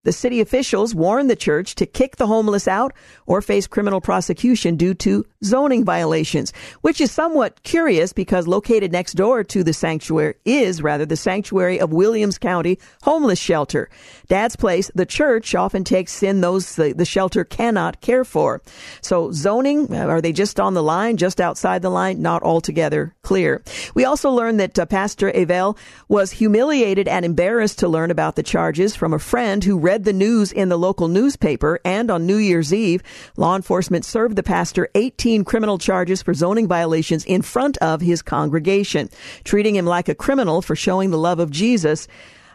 The 0.04 0.12
city 0.12 0.40
officials 0.40 0.96
warned 0.96 1.30
the 1.30 1.36
church 1.36 1.76
to 1.76 1.86
kick 1.86 2.16
the 2.16 2.26
homeless 2.26 2.66
out 2.66 2.92
or 3.26 3.40
face 3.40 3.68
criminal 3.68 4.00
prosecution 4.00 4.74
due 4.74 4.94
to 4.94 5.24
zoning 5.44 5.84
violations, 5.84 6.52
which 6.80 7.00
is 7.00 7.12
somewhat 7.12 7.62
curious 7.62 8.12
because 8.12 8.48
located 8.48 8.90
next 8.90 9.12
door 9.12 9.44
to 9.44 9.62
the 9.62 9.72
sanctuary 9.72 10.34
is 10.44 10.82
rather 10.82 11.06
the 11.06 11.16
sanctuary 11.16 11.78
of 11.78 11.92
Williams 11.92 12.36
County 12.36 12.80
Homeless 13.02 13.38
Shelter. 13.38 13.88
Dad's 14.26 14.56
place, 14.56 14.90
the 14.92 15.06
church 15.06 15.54
often 15.54 15.84
takes 15.84 16.20
in 16.20 16.40
those 16.40 16.74
the, 16.74 16.92
the 16.92 17.04
shelter 17.04 17.44
cannot 17.44 18.00
care 18.00 18.24
for. 18.24 18.60
So 19.02 19.30
zoning, 19.30 19.94
are 19.94 20.20
they 20.20 20.32
just 20.32 20.58
on 20.58 20.74
the 20.74 20.82
line, 20.82 21.16
just 21.16 21.40
outside 21.40 21.82
the 21.82 21.90
line? 21.90 22.20
Not 22.20 22.42
altogether 22.42 23.14
clear. 23.22 23.62
We 23.94 24.04
also 24.04 24.30
learned 24.30 24.58
that 24.58 24.78
uh, 24.78 24.86
Pastor 24.86 25.30
Avell 25.30 25.76
was 26.08 26.32
humiliated 26.32 27.06
and 27.06 27.24
embarrassed 27.24 27.78
to 27.80 27.88
learn 27.88 28.10
about 28.10 28.34
the 28.34 28.42
charges 28.42 28.96
from 28.96 29.12
a 29.12 29.18
friend 29.20 29.62
who 29.62 29.78
read 29.78 29.91
read 29.92 30.04
the 30.04 30.12
news 30.14 30.52
in 30.52 30.70
the 30.70 30.78
local 30.78 31.06
newspaper, 31.06 31.78
and 31.84 32.10
on 32.10 32.24
New 32.24 32.38
Year's 32.38 32.72
Eve, 32.72 33.02
law 33.36 33.54
enforcement 33.54 34.06
served 34.06 34.36
the 34.36 34.42
pastor 34.42 34.88
18 34.94 35.44
criminal 35.44 35.76
charges 35.76 36.22
for 36.22 36.32
zoning 36.32 36.66
violations 36.66 37.26
in 37.26 37.42
front 37.42 37.76
of 37.76 38.00
his 38.00 38.22
congregation, 38.22 39.10
treating 39.44 39.76
him 39.76 39.84
like 39.84 40.08
a 40.08 40.14
criminal 40.14 40.62
for 40.62 40.74
showing 40.74 41.10
the 41.10 41.18
love 41.18 41.40
of 41.40 41.50
Jesus. 41.50 42.08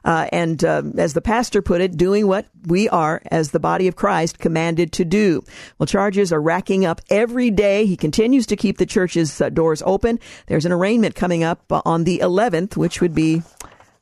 Uh, 0.03 0.27
and 0.32 0.63
uh, 0.63 0.82
as 0.98 1.13
the 1.13 1.22
pastor 1.22 1.62
put 1.62 1.79
it, 1.79 1.96
doing 1.96 2.25
what 2.25 2.48
we 2.65 2.89
are, 2.89 3.22
as 3.29 3.51
the 3.51 3.60
body 3.60 3.88
of 3.88 3.96
Christ, 3.96 4.39
commanded 4.39 4.91
to 4.94 5.06
do. 5.06 5.44
Well, 5.77 5.86
charges 5.86 6.34
are 6.34 6.41
racking 6.41 6.86
up 6.86 7.01
every 7.12 7.51
day. 7.51 7.86
He 7.86 7.96
continues 7.98 8.48
to 8.48 8.56
keep 8.56 8.79
the 8.79 8.88
church's 8.88 9.39
uh, 9.39 9.50
doors 9.50 9.84
open. 9.86 10.20
There's 10.48 10.65
an 10.65 10.72
arraignment 10.72 11.13
coming 11.13 11.44
up 11.44 11.72
on 11.86 12.03
the 12.03 12.17
11th, 12.17 12.75
which 12.77 13.00
would 13.00 13.13
be 13.13 13.44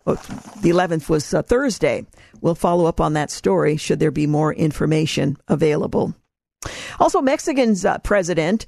the 0.05 0.69
11th 0.69 1.09
was 1.09 1.33
uh, 1.33 1.41
Thursday. 1.41 2.05
We'll 2.41 2.55
follow 2.55 2.85
up 2.85 3.01
on 3.01 3.13
that 3.13 3.31
story 3.31 3.77
should 3.77 4.00
there 4.00 4.12
be 4.12 4.27
more 4.27 4.53
information 4.53 5.38
available. 5.47 6.13
Also, 7.00 7.21
Mexican's 7.21 7.85
uh, 7.85 7.97
president 8.00 8.65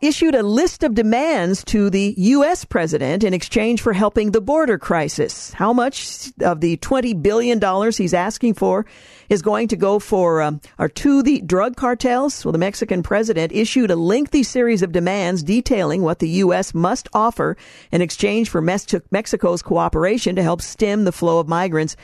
issued 0.00 0.34
a 0.34 0.42
list 0.42 0.82
of 0.82 0.94
demands 0.94 1.64
to 1.64 1.88
the 1.88 2.14
U.S. 2.16 2.64
president 2.64 3.22
in 3.22 3.32
exchange 3.32 3.80
for 3.80 3.92
helping 3.92 4.32
the 4.32 4.40
border 4.40 4.76
crisis. 4.76 5.52
How 5.52 5.72
much 5.72 6.32
of 6.40 6.60
the 6.60 6.76
$20 6.78 7.22
billion 7.22 7.60
he's 7.92 8.14
asking 8.14 8.54
for 8.54 8.86
is 9.28 9.40
going 9.40 9.68
to 9.68 9.76
go 9.76 9.98
for, 9.98 10.42
um, 10.42 10.60
or 10.78 10.88
to 10.88 11.22
the 11.22 11.40
drug 11.42 11.76
cartels? 11.76 12.44
Well, 12.44 12.52
the 12.52 12.58
Mexican 12.58 13.02
president 13.02 13.52
issued 13.52 13.90
a 13.90 13.96
lengthy 13.96 14.42
series 14.42 14.82
of 14.82 14.90
demands 14.90 15.42
detailing 15.42 16.02
what 16.02 16.18
the 16.18 16.28
U.S. 16.28 16.74
must 16.74 17.08
offer 17.12 17.56
in 17.92 18.02
exchange 18.02 18.50
for 18.50 18.60
Mexico's 18.60 19.62
cooperation 19.62 20.34
to 20.36 20.42
help 20.42 20.60
stem 20.60 21.04
the 21.04 21.12
flow 21.12 21.38
of 21.38 21.48
migrants 21.48 21.96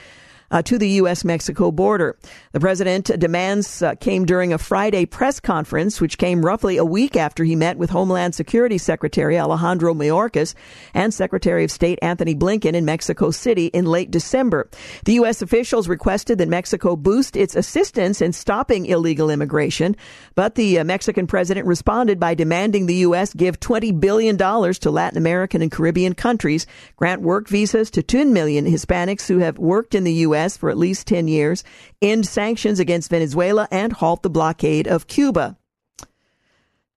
uh, 0.51 0.63
to 0.63 0.79
the 0.79 0.89
U.S. 0.91 1.25
Mexico 1.25 1.71
border. 1.71 2.17
The 2.53 2.61
president 2.61 3.07
demands 3.19 3.83
uh, 3.83 3.95
came 3.97 4.25
during 4.25 4.53
a 4.53 4.59
Friday 4.59 5.07
press 5.07 5.41
conference, 5.41 6.01
which 6.01 6.19
came 6.19 6.45
roughly 6.45 6.77
a 6.77 6.85
week 6.85 7.17
after 7.17 7.45
he 7.45 7.57
met 7.57 7.77
with 7.77 7.91
Homeland 7.91 8.35
Security 8.35 8.79
Secretary 8.79 9.39
Alejandro 9.39 9.95
Mayorkas 9.95 10.55
and 10.95 11.13
Secretary 11.13 11.65
of 11.65 11.71
State 11.71 11.99
Anthony 12.03 12.35
Blinken 12.35 12.75
in 12.75 12.85
Mexico 12.85 13.31
City 13.31 13.67
in 13.67 13.85
late 13.85 14.11
December. 14.11 14.69
The 15.05 15.15
U.S. 15.15 15.43
officials 15.43 15.89
requested 15.89 16.39
that 16.39 16.49
Mexico 16.49 16.97
boost 16.97 17.37
its 17.37 17.55
assistance 17.55 18.21
in 18.23 18.33
stopping 18.33 18.87
illegal 18.87 19.31
immigration, 19.31 19.97
but 20.35 20.55
the 20.55 20.79
uh, 20.79 20.85
Mexican 20.85 21.27
president 21.27 21.67
responded 21.67 22.19
by 22.19 22.35
demanding 22.35 22.87
the 22.87 22.97
U.S. 22.97 23.35
give 23.35 23.61
$20 23.61 23.99
billion 24.01 24.37
to 24.39 24.91
Latin 24.91 25.19
American 25.19 25.63
and 25.63 25.71
Caribbean 25.71 26.15
countries, 26.15 26.67
grant 26.97 27.23
work 27.23 27.49
visas 27.49 27.91
to 27.91 28.03
10 28.03 28.33
million 28.33 28.65
Hispanics 28.65 29.27
who 29.29 29.39
have 29.39 29.59
worked 29.59 29.95
in 29.95 30.05
the 30.05 30.13
U.S. 30.15 30.38
U.S. 30.39 30.57
for 30.57 30.71
at 30.71 30.79
least 30.79 31.09
10 31.09 31.27
years, 31.27 31.65
end 32.01 32.27
sanctions 32.27 32.79
against 32.79 33.11
Venezuela, 33.11 33.67
and 33.73 33.93
halt 33.93 34.23
the 34.23 34.31
blockade 34.31 34.87
of 34.87 35.09
Cuba. 35.09 35.57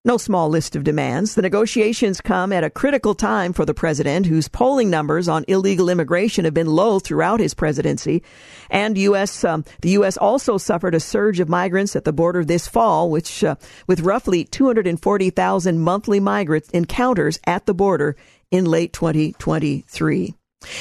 No 0.03 0.17
small 0.17 0.49
list 0.49 0.75
of 0.75 0.83
demands. 0.83 1.35
The 1.35 1.43
negotiations 1.43 2.21
come 2.21 2.51
at 2.51 2.63
a 2.63 2.71
critical 2.71 3.13
time 3.13 3.53
for 3.53 3.65
the 3.65 3.73
president, 3.73 4.25
whose 4.27 4.47
polling 4.47 4.89
numbers 4.89 5.27
on 5.27 5.45
illegal 5.47 5.89
immigration 5.89 6.45
have 6.45 6.53
been 6.53 6.67
low 6.67 6.99
throughout 6.99 7.39
his 7.39 7.53
presidency. 7.53 8.23
And 8.69 8.97
U.S. 8.97 9.43
Um, 9.43 9.63
the 9.81 9.91
U.S. 9.91 10.17
also 10.17 10.57
suffered 10.57 10.95
a 10.95 10.99
surge 10.99 11.39
of 11.39 11.49
migrants 11.49 11.95
at 11.95 12.03
the 12.03 12.13
border 12.13 12.43
this 12.43 12.67
fall, 12.67 13.09
which, 13.11 13.43
uh, 13.43 13.55
with 13.87 14.01
roughly 14.01 14.43
240,000 14.43 15.79
monthly 15.79 16.19
migrant 16.19 16.69
encounters 16.73 17.39
at 17.45 17.65
the 17.65 17.73
border 17.73 18.15
in 18.51 18.65
late 18.65 18.93
2023. 18.93 20.35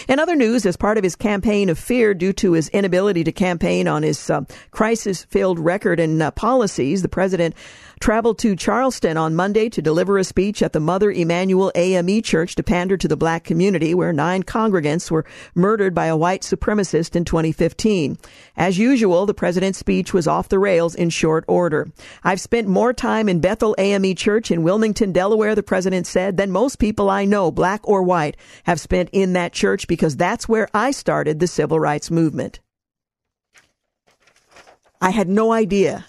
In 0.08 0.18
other 0.18 0.36
news, 0.36 0.66
as 0.66 0.76
part 0.76 0.98
of 0.98 1.04
his 1.04 1.16
campaign 1.16 1.68
of 1.68 1.78
fear 1.78 2.12
due 2.12 2.32
to 2.34 2.52
his 2.52 2.68
inability 2.68 3.24
to 3.24 3.32
campaign 3.32 3.88
on 3.88 4.02
his 4.02 4.28
uh, 4.28 4.42
crisis 4.70 5.24
filled 5.24 5.58
record 5.58 5.98
and 5.98 6.22
uh, 6.22 6.30
policies, 6.32 7.02
the 7.02 7.08
president 7.08 7.54
traveled 8.00 8.38
to 8.38 8.56
Charleston 8.56 9.18
on 9.18 9.36
Monday 9.36 9.68
to 9.68 9.82
deliver 9.82 10.16
a 10.16 10.24
speech 10.24 10.62
at 10.62 10.72
the 10.72 10.80
Mother 10.80 11.10
Emanuel 11.10 11.70
AME 11.74 12.22
Church 12.22 12.54
to 12.54 12.62
pander 12.62 12.96
to 12.96 13.06
the 13.06 13.16
black 13.16 13.44
community, 13.44 13.94
where 13.94 14.10
nine 14.12 14.42
congregants 14.42 15.10
were 15.10 15.26
murdered 15.54 15.94
by 15.94 16.06
a 16.06 16.16
white 16.16 16.40
supremacist 16.40 17.14
in 17.14 17.26
2015. 17.26 18.16
As 18.56 18.78
usual, 18.78 19.26
the 19.26 19.34
president's 19.34 19.78
speech 19.78 20.14
was 20.14 20.26
off 20.26 20.48
the 20.48 20.58
rails 20.58 20.94
in 20.94 21.10
short 21.10 21.44
order. 21.46 21.92
I've 22.24 22.40
spent 22.40 22.68
more 22.68 22.94
time 22.94 23.28
in 23.28 23.40
Bethel 23.40 23.74
AME 23.76 24.14
Church 24.14 24.50
in 24.50 24.62
Wilmington, 24.62 25.12
Delaware, 25.12 25.54
the 25.54 25.62
president 25.62 26.06
said, 26.06 26.38
than 26.38 26.50
most 26.50 26.78
people 26.78 27.10
I 27.10 27.26
know, 27.26 27.50
black 27.50 27.86
or 27.86 28.02
white, 28.02 28.38
have 28.64 28.80
spent 28.80 29.10
in 29.12 29.34
that 29.34 29.52
church 29.52 29.86
because 29.86 30.16
that's 30.16 30.48
where 30.48 30.68
I 30.72 30.90
started 30.92 31.38
the 31.38 31.46
civil 31.46 31.78
rights 31.78 32.10
movement. 32.10 32.60
I 35.02 35.10
had 35.10 35.28
no 35.28 35.52
idea 35.52 36.06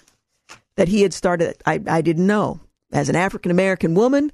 that 0.76 0.88
he 0.88 1.02
had 1.02 1.12
started. 1.12 1.56
I, 1.66 1.80
I 1.86 2.00
didn't 2.00 2.26
know. 2.26 2.60
As 2.92 3.08
an 3.08 3.16
African 3.16 3.50
American 3.50 3.94
woman 3.94 4.30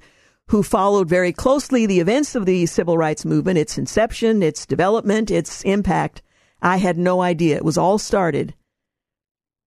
who 0.49 0.63
followed 0.63 1.07
very 1.07 1.31
closely 1.31 1.85
the 1.85 1.99
events 1.99 2.35
of 2.35 2.45
the 2.45 2.65
civil 2.65 2.97
rights 2.97 3.23
movement, 3.23 3.57
its 3.57 3.77
inception, 3.77 4.41
its 4.41 4.65
development, 4.65 5.31
its 5.31 5.61
impact, 5.63 6.21
I 6.61 6.77
had 6.77 6.97
no 6.97 7.21
idea. 7.21 7.55
It 7.55 7.65
was 7.65 7.77
all 7.77 7.97
started 7.97 8.53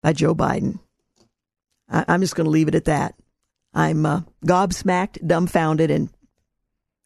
by 0.02 0.12
Joe 0.12 0.34
Biden. 0.34 0.78
I, 1.88 2.04
am 2.08 2.20
just 2.20 2.36
going 2.36 2.44
to 2.44 2.50
leave 2.50 2.68
it 2.68 2.74
at 2.74 2.86
that. 2.86 3.14
I'm 3.74 4.06
uh, 4.06 4.22
gobsmacked, 4.46 5.26
dumbfounded, 5.26 5.90
and 5.90 6.08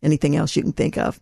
anything 0.02 0.36
else 0.36 0.54
you 0.54 0.62
can 0.62 0.72
think 0.72 0.96
of. 0.96 1.20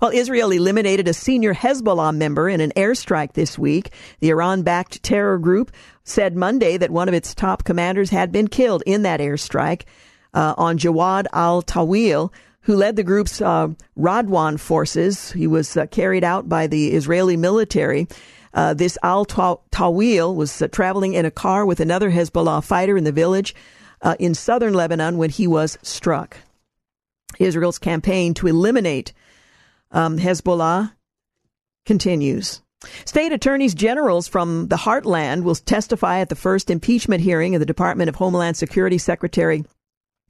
Well, 0.00 0.12
Israel 0.12 0.52
eliminated 0.52 1.08
a 1.08 1.12
senior 1.12 1.52
Hezbollah 1.52 2.14
member 2.14 2.48
in 2.48 2.60
an 2.60 2.70
airstrike 2.76 3.32
this 3.32 3.58
week. 3.58 3.90
The 4.20 4.30
Iran 4.30 4.62
backed 4.62 5.02
terror 5.02 5.36
group 5.36 5.72
said 6.04 6.36
Monday 6.36 6.76
that 6.76 6.90
one 6.90 7.08
of 7.08 7.14
its 7.14 7.34
top 7.34 7.64
commanders 7.64 8.10
had 8.10 8.30
been 8.30 8.46
killed 8.46 8.84
in 8.86 9.02
that 9.02 9.18
airstrike 9.18 9.82
uh, 10.32 10.54
on 10.56 10.78
Jawad 10.78 11.26
al 11.32 11.62
Tawil, 11.62 12.32
who 12.62 12.76
led 12.76 12.94
the 12.94 13.02
group's 13.02 13.40
uh, 13.40 13.68
Radwan 13.98 14.60
forces. 14.60 15.32
He 15.32 15.48
was 15.48 15.76
uh, 15.76 15.86
carried 15.86 16.22
out 16.22 16.48
by 16.48 16.68
the 16.68 16.92
Israeli 16.92 17.36
military. 17.36 18.06
Uh, 18.54 18.74
this 18.74 18.96
al 19.02 19.26
Tawil 19.26 20.36
was 20.36 20.62
uh, 20.62 20.68
traveling 20.68 21.14
in 21.14 21.24
a 21.24 21.32
car 21.32 21.66
with 21.66 21.80
another 21.80 22.12
Hezbollah 22.12 22.62
fighter 22.62 22.96
in 22.96 23.02
the 23.02 23.12
village 23.12 23.56
uh, 24.02 24.14
in 24.20 24.34
southern 24.34 24.74
Lebanon 24.74 25.18
when 25.18 25.30
he 25.30 25.48
was 25.48 25.78
struck. 25.82 26.36
Israel's 27.40 27.78
campaign 27.78 28.34
to 28.34 28.46
eliminate 28.46 29.12
um, 29.90 30.18
Hezbollah 30.18 30.92
continues. 31.86 32.62
State 33.04 33.32
attorneys 33.32 33.74
generals 33.74 34.28
from 34.28 34.68
the 34.68 34.76
heartland 34.76 35.42
will 35.42 35.56
testify 35.56 36.20
at 36.20 36.28
the 36.28 36.36
first 36.36 36.70
impeachment 36.70 37.22
hearing 37.22 37.54
of 37.54 37.60
the 37.60 37.66
Department 37.66 38.08
of 38.08 38.14
Homeland 38.14 38.56
Security 38.56 38.98
Secretary 38.98 39.64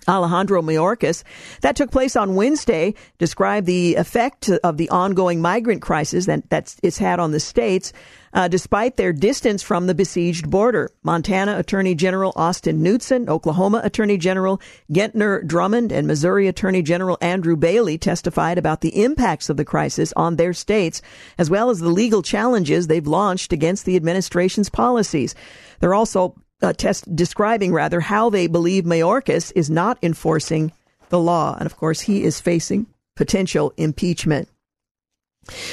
Alejandro 0.06 0.62
Mayorkas. 0.62 1.24
That 1.60 1.76
took 1.76 1.90
place 1.90 2.16
on 2.16 2.36
Wednesday, 2.36 2.94
described 3.18 3.66
the 3.66 3.96
effect 3.96 4.48
of 4.48 4.76
the 4.76 4.88
ongoing 4.90 5.42
migrant 5.42 5.82
crisis 5.82 6.26
that 6.26 6.48
that's, 6.48 6.76
it's 6.82 6.98
had 6.98 7.20
on 7.20 7.32
the 7.32 7.40
states, 7.40 7.92
uh, 8.32 8.48
despite 8.48 8.96
their 8.96 9.12
distance 9.12 9.62
from 9.62 9.86
the 9.86 9.94
besieged 9.94 10.50
border. 10.50 10.90
Montana 11.02 11.58
Attorney 11.58 11.94
General 11.94 12.32
Austin 12.36 12.82
Knudsen, 12.82 13.28
Oklahoma 13.28 13.80
Attorney 13.84 14.18
General 14.18 14.60
Gentner 14.90 15.46
Drummond, 15.46 15.92
and 15.92 16.06
Missouri 16.06 16.48
Attorney 16.48 16.82
General 16.82 17.18
Andrew 17.20 17.56
Bailey 17.56 17.98
testified 17.98 18.58
about 18.58 18.80
the 18.80 19.02
impacts 19.02 19.48
of 19.48 19.56
the 19.56 19.64
crisis 19.64 20.12
on 20.16 20.36
their 20.36 20.52
states, 20.52 21.02
as 21.38 21.50
well 21.50 21.70
as 21.70 21.80
the 21.80 21.88
legal 21.88 22.22
challenges 22.22 22.86
they've 22.86 23.06
launched 23.06 23.52
against 23.52 23.84
the 23.84 23.96
administration's 23.96 24.68
policies. 24.68 25.34
They're 25.80 25.94
also 25.94 26.34
uh, 26.62 26.72
test 26.72 27.14
describing 27.14 27.72
rather 27.72 28.00
how 28.00 28.30
they 28.30 28.46
believe 28.46 28.84
Mayorkas 28.84 29.52
is 29.54 29.70
not 29.70 29.98
enforcing 30.02 30.72
the 31.08 31.18
law, 31.18 31.56
and 31.58 31.66
of 31.66 31.76
course 31.76 32.00
he 32.00 32.24
is 32.24 32.40
facing 32.40 32.86
potential 33.16 33.72
impeachment. 33.76 34.48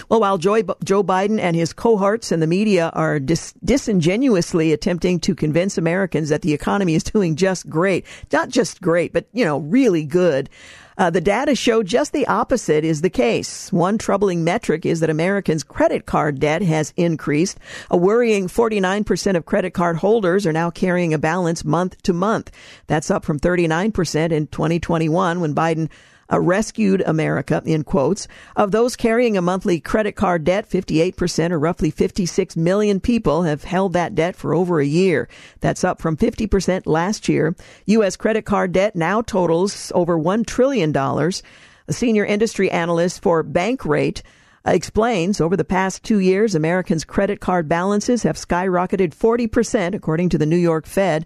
Well, 0.10 0.22
while 0.22 0.38
Joe, 0.38 0.63
Biden 0.63 1.39
and 1.39 1.55
his 1.55 1.74
cohorts 1.74 2.32
and 2.32 2.41
the 2.41 2.48
media 2.48 2.91
are 2.94 3.20
dis- 3.20 3.53
disingenuously 3.63 4.74
attempting 4.74 5.20
to 5.22 5.36
convince 5.36 5.77
Americans 5.77 6.29
that 6.29 6.41
the 6.41 6.53
economy 6.53 6.96
is 6.96 7.03
doing 7.03 7.36
just 7.36 7.70
great, 7.70 8.05
not 8.32 8.50
just 8.50 8.82
great, 8.82 9.13
but, 9.13 9.27
you 9.34 9.46
know, 9.46 9.60
really 9.60 10.03
good, 10.03 10.50
uh, 10.98 11.10
the 11.10 11.22
data 11.22 11.55
show 11.55 11.84
just 11.84 12.13
the 12.13 12.27
opposite 12.27 12.86
is 12.86 13.01
the 13.01 13.10
case. 13.10 13.72
One 13.74 13.98
troubling 13.98 14.44
metric 14.44 14.86
is 14.86 15.01
that 15.01 15.10
Americans' 15.10 15.63
credit 15.63 16.05
card 16.05 16.39
debt 16.39 16.62
has 16.62 16.94
increased. 16.96 17.58
A 17.91 17.98
worrying 17.98 18.48
49% 18.48 19.36
of 19.36 19.46
credit 19.46 19.74
card 19.74 19.98
holders 19.98 20.46
are 20.46 20.53
now 20.53 20.70
carrying 20.70 21.13
a 21.13 21.17
balance 21.17 21.65
month 21.65 22.01
to 22.03 22.13
month. 22.13 22.50
That's 22.88 23.12
up 23.12 23.25
from 23.25 23.39
39% 23.39 24.32
in 24.32 24.48
2021 24.48 25.41
when 25.41 25.53
Biden 25.53 25.89
uh, 26.32 26.39
rescued 26.39 27.01
America, 27.05 27.62
in 27.65 27.84
quotes. 27.84 28.27
Of 28.55 28.72
those 28.72 28.96
carrying 28.96 29.38
a 29.38 29.41
monthly 29.41 29.79
credit 29.79 30.13
card 30.13 30.44
debt, 30.44 30.70
58% 30.70 31.51
or 31.51 31.60
roughly 31.60 31.91
56 31.91 32.55
million 32.58 33.00
people 33.00 33.44
have 33.44 33.63
held 33.63 33.94
that 33.94 34.15
debt 34.15 34.36
for 34.36 34.53
over 34.53 34.79
a 34.79 34.86
year. 34.86 35.27
That's 35.62 35.84
up 35.84 36.01
from 36.01 36.17
50% 36.17 36.84
last 36.86 37.29
year. 37.29 37.55
U.S. 37.86 38.15
credit 38.15 38.46
card 38.46 38.72
debt 38.72 38.96
now 38.96 39.22
totals 39.22 39.91
over 39.96 40.17
$1 40.17 40.46
trillion. 40.46 40.96
A 40.96 41.94
senior 41.94 42.25
industry 42.25 42.72
analyst 42.72 43.22
for 43.22 43.44
Bankrate 43.44 44.22
explains 44.65 45.39
over 45.39 45.55
the 45.55 45.63
past 45.63 46.03
two 46.03 46.20
years, 46.20 46.55
Americans' 46.55 47.05
credit 47.05 47.39
card 47.39 47.70
balances 47.70 48.24
have 48.24 48.36
skyrocketed 48.36 49.15
40%, 49.15 49.94
according 49.94 50.29
to 50.29 50.38
the 50.38 50.46
New 50.48 50.55
York 50.55 50.88
Fed. 50.88 51.25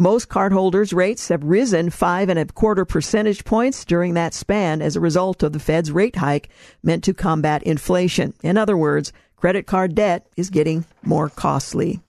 Most 0.00 0.28
cardholders' 0.28 0.94
rates 0.94 1.26
have 1.26 1.42
risen 1.42 1.90
five 1.90 2.28
and 2.28 2.38
a 2.38 2.46
quarter 2.46 2.84
percentage 2.84 3.44
points 3.44 3.84
during 3.84 4.14
that 4.14 4.32
span 4.32 4.80
as 4.80 4.94
a 4.94 5.00
result 5.00 5.42
of 5.42 5.52
the 5.52 5.58
Fed's 5.58 5.90
rate 5.90 6.14
hike 6.14 6.50
meant 6.84 7.02
to 7.02 7.12
combat 7.12 7.64
inflation. 7.64 8.32
In 8.40 8.56
other 8.56 8.76
words, 8.76 9.12
credit 9.36 9.66
card 9.66 9.96
debt 9.96 10.24
is 10.36 10.50
getting 10.50 10.84
more 11.02 11.28
costly. 11.28 12.00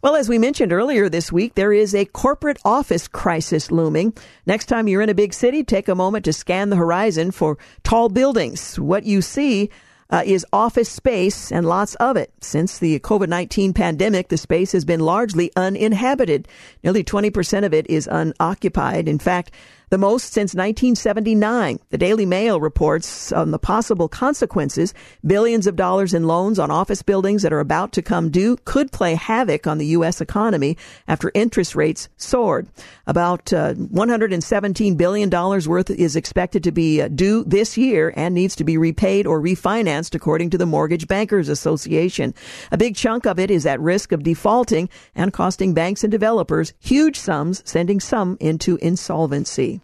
Well, 0.00 0.14
as 0.14 0.28
we 0.28 0.38
mentioned 0.38 0.72
earlier 0.72 1.08
this 1.08 1.32
week, 1.32 1.56
there 1.56 1.72
is 1.72 1.92
a 1.92 2.04
corporate 2.04 2.60
office 2.64 3.08
crisis 3.08 3.72
looming. 3.72 4.14
Next 4.46 4.66
time 4.66 4.86
you're 4.86 5.02
in 5.02 5.08
a 5.08 5.14
big 5.14 5.34
city, 5.34 5.64
take 5.64 5.88
a 5.88 5.96
moment 5.96 6.24
to 6.26 6.32
scan 6.32 6.70
the 6.70 6.76
horizon 6.76 7.32
for 7.32 7.58
tall 7.82 8.08
buildings. 8.08 8.78
What 8.78 9.02
you 9.02 9.22
see 9.22 9.70
uh, 10.10 10.22
is 10.24 10.46
office 10.52 10.88
space 10.88 11.52
and 11.52 11.66
lots 11.66 11.94
of 11.96 12.16
it. 12.16 12.32
Since 12.40 12.78
the 12.78 12.98
COVID 13.00 13.28
19 13.28 13.72
pandemic, 13.72 14.28
the 14.28 14.38
space 14.38 14.72
has 14.72 14.84
been 14.84 15.00
largely 15.00 15.50
uninhabited. 15.56 16.48
Nearly 16.82 17.04
20% 17.04 17.64
of 17.64 17.74
it 17.74 17.88
is 17.90 18.08
unoccupied. 18.10 19.08
In 19.08 19.18
fact, 19.18 19.50
the 19.90 19.98
most 19.98 20.32
since 20.32 20.54
1979. 20.54 21.78
The 21.90 21.98
Daily 21.98 22.26
Mail 22.26 22.60
reports 22.60 23.32
on 23.32 23.50
the 23.50 23.58
possible 23.58 24.08
consequences. 24.08 24.92
Billions 25.26 25.66
of 25.66 25.76
dollars 25.76 26.12
in 26.12 26.26
loans 26.26 26.58
on 26.58 26.70
office 26.70 27.02
buildings 27.02 27.42
that 27.42 27.52
are 27.52 27.60
about 27.60 27.92
to 27.92 28.02
come 28.02 28.30
due 28.30 28.56
could 28.64 28.92
play 28.92 29.14
havoc 29.14 29.66
on 29.66 29.78
the 29.78 29.86
U.S. 29.86 30.20
economy 30.20 30.76
after 31.06 31.30
interest 31.34 31.74
rates 31.74 32.08
soared. 32.16 32.68
About 33.06 33.52
uh, 33.52 33.74
$117 33.74 34.96
billion 34.96 35.30
worth 35.30 35.90
is 35.90 36.16
expected 36.16 36.62
to 36.64 36.72
be 36.72 37.00
uh, 37.00 37.08
due 37.08 37.44
this 37.44 37.78
year 37.78 38.12
and 38.16 38.34
needs 38.34 38.54
to 38.56 38.64
be 38.64 38.76
repaid 38.76 39.26
or 39.26 39.40
refinanced, 39.40 40.14
according 40.14 40.50
to 40.50 40.58
the 40.58 40.66
Mortgage 40.66 41.08
Bankers 41.08 41.48
Association. 41.48 42.34
A 42.70 42.76
big 42.76 42.94
chunk 42.94 43.26
of 43.26 43.38
it 43.38 43.50
is 43.50 43.64
at 43.64 43.80
risk 43.80 44.12
of 44.12 44.22
defaulting 44.22 44.88
and 45.14 45.32
costing 45.32 45.72
banks 45.72 46.04
and 46.04 46.10
developers 46.10 46.74
huge 46.78 47.16
sums, 47.16 47.62
sending 47.64 48.00
some 48.00 48.36
into 48.40 48.76
insolvency. 48.82 49.77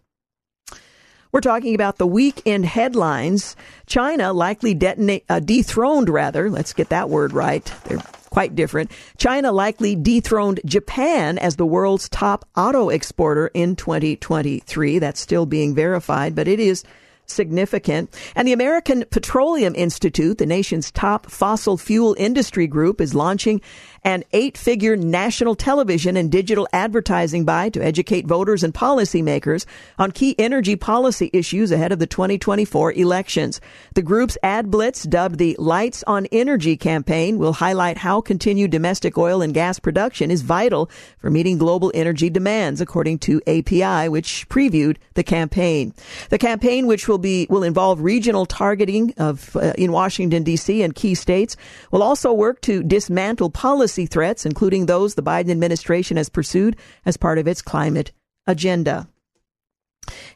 We're 1.34 1.40
talking 1.40 1.74
about 1.74 1.98
the 1.98 2.06
weekend 2.06 2.64
headlines. 2.64 3.56
China 3.86 4.32
likely 4.32 4.72
detonate, 4.72 5.24
uh, 5.28 5.40
dethroned, 5.40 6.08
rather. 6.08 6.48
Let's 6.48 6.72
get 6.72 6.90
that 6.90 7.10
word 7.10 7.32
right. 7.32 7.64
They're 7.86 7.98
quite 8.30 8.54
different. 8.54 8.92
China 9.18 9.50
likely 9.50 9.96
dethroned 9.96 10.60
Japan 10.64 11.38
as 11.38 11.56
the 11.56 11.66
world's 11.66 12.08
top 12.08 12.44
auto 12.56 12.88
exporter 12.88 13.48
in 13.52 13.74
2023. 13.74 15.00
That's 15.00 15.18
still 15.18 15.44
being 15.44 15.74
verified, 15.74 16.36
but 16.36 16.46
it 16.46 16.60
is 16.60 16.84
significant. 17.26 18.10
And 18.34 18.46
the 18.46 18.52
American 18.52 19.04
Petroleum 19.10 19.74
Institute, 19.74 20.38
the 20.38 20.46
nation's 20.46 20.90
top 20.90 21.30
fossil 21.30 21.76
fuel 21.76 22.14
industry 22.18 22.66
group, 22.66 23.00
is 23.00 23.14
launching 23.14 23.60
an 24.04 24.22
eight 24.32 24.58
figure 24.58 24.96
national 24.96 25.54
television 25.54 26.16
and 26.16 26.30
digital 26.30 26.68
advertising 26.72 27.44
buy 27.44 27.70
to 27.70 27.82
educate 27.82 28.26
voters 28.26 28.62
and 28.62 28.74
policymakers 28.74 29.64
on 29.98 30.10
key 30.10 30.34
energy 30.38 30.76
policy 30.76 31.30
issues 31.32 31.72
ahead 31.72 31.90
of 31.90 31.98
the 31.98 32.06
2024 32.06 32.92
elections. 32.92 33.60
The 33.94 34.02
group's 34.02 34.36
ad 34.42 34.70
blitz, 34.70 35.04
dubbed 35.04 35.38
the 35.38 35.56
Lights 35.58 36.04
on 36.06 36.26
Energy 36.26 36.76
campaign, 36.76 37.38
will 37.38 37.54
highlight 37.54 37.96
how 37.96 38.20
continued 38.20 38.70
domestic 38.70 39.16
oil 39.16 39.40
and 39.40 39.54
gas 39.54 39.78
production 39.78 40.30
is 40.30 40.42
vital 40.42 40.90
for 41.18 41.30
meeting 41.30 41.56
global 41.56 41.90
energy 41.94 42.28
demands, 42.28 42.82
according 42.82 43.20
to 43.20 43.40
API, 43.46 44.08
which 44.10 44.46
previewed 44.50 44.96
the 45.14 45.22
campaign. 45.22 45.94
The 46.28 46.38
campaign, 46.38 46.86
which 46.86 47.08
will 47.08 47.13
be 47.18 47.46
will 47.50 47.62
involve 47.62 48.00
regional 48.00 48.46
targeting 48.46 49.14
of 49.16 49.54
uh, 49.56 49.72
in 49.76 49.92
Washington 49.92 50.42
D.C. 50.42 50.82
and 50.82 50.94
key 50.94 51.14
states, 51.14 51.56
will 51.90 52.02
also 52.02 52.32
work 52.32 52.60
to 52.62 52.82
dismantle 52.82 53.50
policy 53.50 54.06
threats, 54.06 54.46
including 54.46 54.86
those 54.86 55.14
the 55.14 55.22
Biden 55.22 55.50
administration 55.50 56.16
has 56.16 56.28
pursued 56.28 56.76
as 57.04 57.16
part 57.16 57.38
of 57.38 57.48
its 57.48 57.62
climate 57.62 58.12
agenda. 58.46 59.08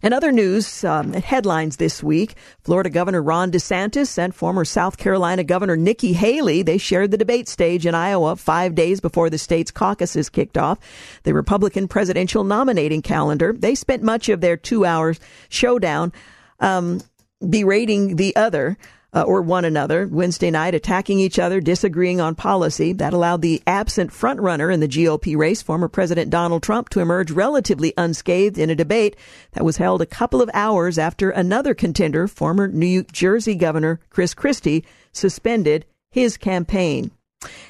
In 0.03 0.13
other 0.13 0.33
news, 0.33 0.85
um, 0.85 1.13
headlines 1.13 1.77
this 1.77 2.03
week, 2.03 2.37
Florida 2.63 2.91
Governor 2.91 3.23
Ron 3.23 3.51
DeSantis 3.51 4.17
and 4.17 4.35
former 4.35 4.65
South 4.65 4.97
Carolina 4.97 5.45
Governor 5.45 5.77
Nikki 5.77 6.13
Haley, 6.13 6.63
they 6.63 6.79
shared 6.79 7.11
the 7.11 7.17
debate 7.17 7.49
stage 7.49 7.85
in 7.87 7.95
Iowa 7.95 8.37
five 8.37 8.75
days 8.75 9.01
before 9.01 9.31
the 9.31 9.39
state's 9.39 9.71
caucuses 9.71 10.29
kicked 10.29 10.57
off. 10.57 10.79
The 11.25 11.35
Republican 11.35 11.89
presidential 11.89 12.45
nominating 12.45 13.03
calendar, 13.03 13.53
they 13.53 13.75
spent 13.75 14.03
much 14.03 14.29
of 14.29 14.41
their 14.41 14.57
two 14.57 14.85
hours 14.85 15.21
showdown 15.49 16.13
um, 16.61 17.01
berating 17.49 18.17
the 18.17 18.35
other 18.37 18.77
uh, 19.15 19.23
or 19.23 19.41
one 19.41 19.65
another 19.65 20.07
Wednesday 20.07 20.51
night, 20.51 20.75
attacking 20.75 21.19
each 21.19 21.39
other, 21.39 21.61
disagreeing 21.61 22.21
on 22.21 22.35
policy. 22.35 22.93
That 22.93 23.15
allowed 23.15 23.43
the 23.43 23.63
absent 23.67 24.11
frontrunner 24.11 24.73
in 24.73 24.81
the 24.81 24.89
GOP 24.89 25.37
race, 25.37 25.63
former 25.63 25.89
President 25.89 26.31
Donald 26.31 26.63
Trump, 26.63 26.91
to 26.91 27.01
emerge 27.01 27.31
relatively 27.31 27.95
unscathed 27.97 28.59
in 28.59 28.71
a 28.71 28.75
debate 28.75 29.17
that 29.53 29.65
was 29.65 29.79
held 29.79 30.03
a 30.03 30.07
couple 30.07 30.43
of 30.43 30.51
hours 30.53 30.99
after 30.99 31.31
another 31.31 31.75
contender, 31.75 32.29
former 32.29 32.69
New 32.69 33.03
Jersey 33.05 33.55
Governor 33.55 34.01
Chris 34.11 34.35
Christie, 34.35 34.85
suspended 35.13 35.87
his 36.11 36.37
campaign. 36.37 37.11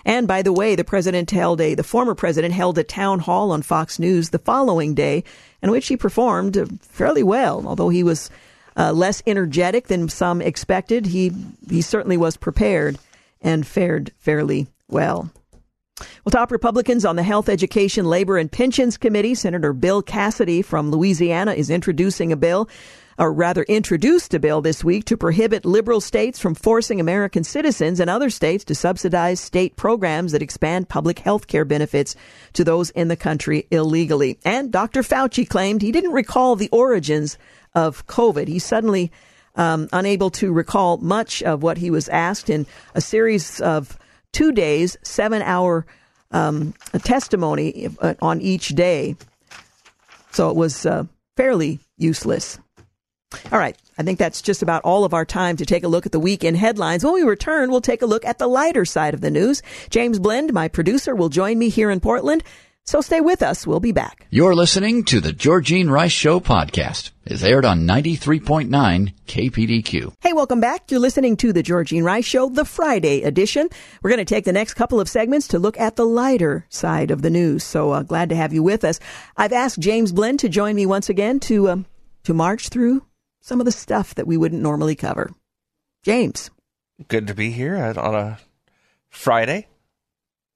And 0.05 0.27
by 0.27 0.43
the 0.43 0.53
way, 0.53 0.75
the 0.75 0.85
president 0.85 1.31
held 1.31 1.61
a, 1.61 1.75
the 1.75 1.83
former 1.83 2.15
president 2.15 2.55
held 2.55 2.79
a 2.79 2.85
town 2.85 3.21
hall 3.21 3.53
on 3.53 3.63
Fox 3.63 3.99
News 3.99 4.31
the 4.31 4.39
following 4.39 4.95
day 4.95 5.25
in 5.63 5.71
which 5.71 5.89
he 5.89 5.97
performed 5.97 6.79
fairly 6.83 7.23
well, 7.23 7.65
although 7.67 7.91
he 7.91 8.03
was 8.03 8.31
uh, 8.79 8.93
less 8.93 9.23
energetic 9.27 9.89
than 9.89 10.09
some 10.09 10.41
expected. 10.41 11.07
He 11.07 11.33
he 11.69 11.83
certainly 11.83 12.17
was 12.17 12.37
prepared 12.37 12.99
and 13.43 13.67
fared 13.67 14.13
fairly 14.19 14.69
well. 14.89 15.31
Well, 16.25 16.31
top 16.31 16.53
Republicans 16.53 17.05
on 17.05 17.17
the 17.17 17.25
Health, 17.25 17.49
Education, 17.49 18.07
Labor, 18.07 18.39
and 18.39 18.51
Pensions 18.51 18.97
Committee, 18.97 19.35
Senator 19.35 19.73
Bill 19.73 20.01
Cassidy 20.01 20.63
from 20.63 20.93
Louisiana 20.93 21.55
is 21.55 21.71
introducing 21.71 22.31
a 22.31 22.37
bill, 22.37 22.69
or 23.19 23.33
rather 23.33 23.65
introduced 23.65 24.33
a 24.33 24.39
bill 24.39 24.61
this 24.61 24.85
week 24.85 25.05
to 25.07 25.17
prohibit 25.17 25.65
liberal 25.65 26.01
states 26.01 26.39
from 26.39 26.55
forcing 26.55 27.01
American 27.01 27.43
citizens 27.43 27.99
and 27.99 28.09
other 28.09 28.31
states 28.31 28.65
to 28.67 28.77
subsidize 28.77 29.41
state 29.41 29.75
programs 29.75 30.31
that 30.31 30.43
expand 30.43 30.89
public 30.89 31.19
health 31.19 31.49
care 31.49 31.65
benefits 31.65 32.15
to 32.53 32.63
those 32.63 32.91
in 32.91 33.09
the 33.09 33.17
country 33.17 33.67
illegally. 33.73 34.39
And 34.45 34.71
Dr. 34.71 35.03
Fauci 35.03 35.49
claimed 35.49 35.83
he 35.83 35.91
didn't 35.91 36.13
recall 36.13 36.55
the 36.55 36.69
origins 36.71 37.39
of 37.75 38.07
COVID. 38.07 38.49
He's 38.49 38.65
suddenly 38.65 39.13
um, 39.57 39.89
unable 39.93 40.31
to 40.31 40.53
recall 40.53 40.99
much 40.99 41.43
of 41.43 41.63
what 41.63 41.79
he 41.79 41.91
was 41.91 42.09
asked 42.09 42.49
in 42.49 42.67
a 42.95 43.01
series 43.01 43.61
of 43.61 43.99
two 44.33 44.53
days, 44.53 44.97
seven 45.03 45.43
hour 45.43 45.87
um, 46.31 46.75
testimony 47.05 47.89
uh, 48.01 48.15
on 48.21 48.41
each 48.41 48.69
day. 48.69 49.17
So 50.33 50.51
it 50.51 50.57
was 50.57 50.87
uh, 50.87 51.05
fairly 51.37 51.81
useless. 51.97 52.59
All 53.53 53.59
right. 53.59 53.77
I 53.99 54.03
think 54.05 54.19
that's 54.19 54.41
just 54.41 54.63
about 54.63 54.85
all 54.85 55.05
of 55.05 55.13
our 55.13 55.25
time 55.25 55.57
to 55.57 55.67
take 55.67 55.85
a 55.85 55.89
look 55.89 56.07
at 56.07 56.13
the 56.13 56.21
weekend 56.21 56.57
headlines. 56.57 57.05
When 57.05 57.15
we 57.15 57.23
return, 57.23 57.71
we'll 57.71 57.81
take 57.81 58.01
a 58.01 58.07
look 58.07 58.25
at 58.25 58.39
the 58.39 58.47
lighter 58.47 58.85
side 58.85 59.13
of 59.13 59.21
the 59.21 59.31
news. 59.31 59.61
James 59.91 60.19
Blend, 60.19 60.53
my 60.53 60.69
producer, 60.69 61.15
will 61.15 61.29
join 61.29 61.59
me 61.59 61.69
here 61.69 61.91
in 61.91 62.01
Portland. 62.01 62.45
So 62.85 63.03
stay 63.03 63.21
with 63.21 63.43
us. 63.43 63.67
We'll 63.67 63.81
be 63.81 63.93
back. 63.93 64.27
You're 64.31 64.55
listening 64.55 65.05
to 65.05 65.21
the 65.21 65.33
Georgine 65.33 65.91
Rice 65.91 66.13
Show 66.13 66.41
podcast. 66.41 67.11
It's 67.31 67.43
aired 67.43 67.67
on 67.67 67.87
93.9 67.87 69.13
KPDQ. 69.27 70.15
Hey, 70.23 70.33
welcome 70.33 70.61
back. 70.61 70.91
You're 70.91 70.99
listening 70.99 71.37
to 71.37 71.53
the 71.53 71.63
Georgine 71.63 72.03
Rice 72.03 72.25
Show, 72.25 72.49
the 72.49 72.65
Friday 72.65 73.23
edition. 73.23 73.69
We're 74.01 74.09
going 74.09 74.25
to 74.25 74.25
take 74.25 74.47
the 74.47 74.53
next 74.55 74.75
couple 74.75 74.99
of 74.99 75.11
segments 75.11 75.49
to 75.49 75.59
look 75.59 75.79
at 75.79 75.97
the 75.97 76.07
lighter 76.07 76.65
side 76.71 77.11
of 77.11 77.21
the 77.21 77.29
news. 77.29 77.65
So 77.65 77.91
uh, 77.91 78.03
glad 78.03 78.31
to 78.31 78.35
have 78.35 78.55
you 78.55 78.63
with 78.63 78.83
us. 78.83 78.99
I've 79.37 79.53
asked 79.53 79.79
James 79.79 80.11
Blend 80.11 80.41
to 80.41 80.49
join 80.49 80.75
me 80.75 80.87
once 80.87 81.11
again 81.11 81.39
to 81.41 81.69
um, 81.69 81.87
to 82.25 82.33
march 82.33 82.71
through 82.71 83.05
some 83.43 83.61
of 83.61 83.67
the 83.67 83.73
stuff 83.73 84.15
that 84.15 84.27
we 84.27 84.39
wouldn't 84.39 84.63
normally 84.63 84.97
cover. 84.97 85.31
James. 86.05 86.49
Good 87.09 87.27
to 87.27 87.35
be 87.35 87.51
here 87.51 87.77
on 87.77 88.15
a 88.15 88.39
Friday, 89.11 89.67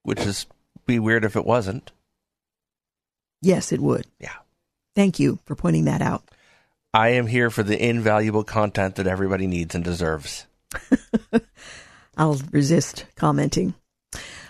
which 0.05 0.21
is 0.21 0.47
be 0.87 0.99
weird 0.99 1.27
if 1.27 1.37
it 1.37 1.45
wasn't. 1.45 1.93
Yes, 3.43 3.73
it 3.73 3.81
would. 3.81 4.07
Yeah. 4.19 4.37
Thank 4.97 5.21
you 5.21 5.39
for 5.45 5.55
pointing 5.55 5.85
that 5.85 6.01
out. 6.01 6.25
I 6.95 7.11
am 7.11 7.27
here 7.27 7.49
for 7.49 7.63
the 7.63 7.83
invaluable 7.83 8.45
content 8.45 8.97
that 8.97 9.07
everybody 9.07 9.47
needs 9.47 9.75
and 9.75 9.83
deserves. 9.83 10.47
I'll 12.19 12.41
resist 12.51 13.07
commenting. 13.17 13.75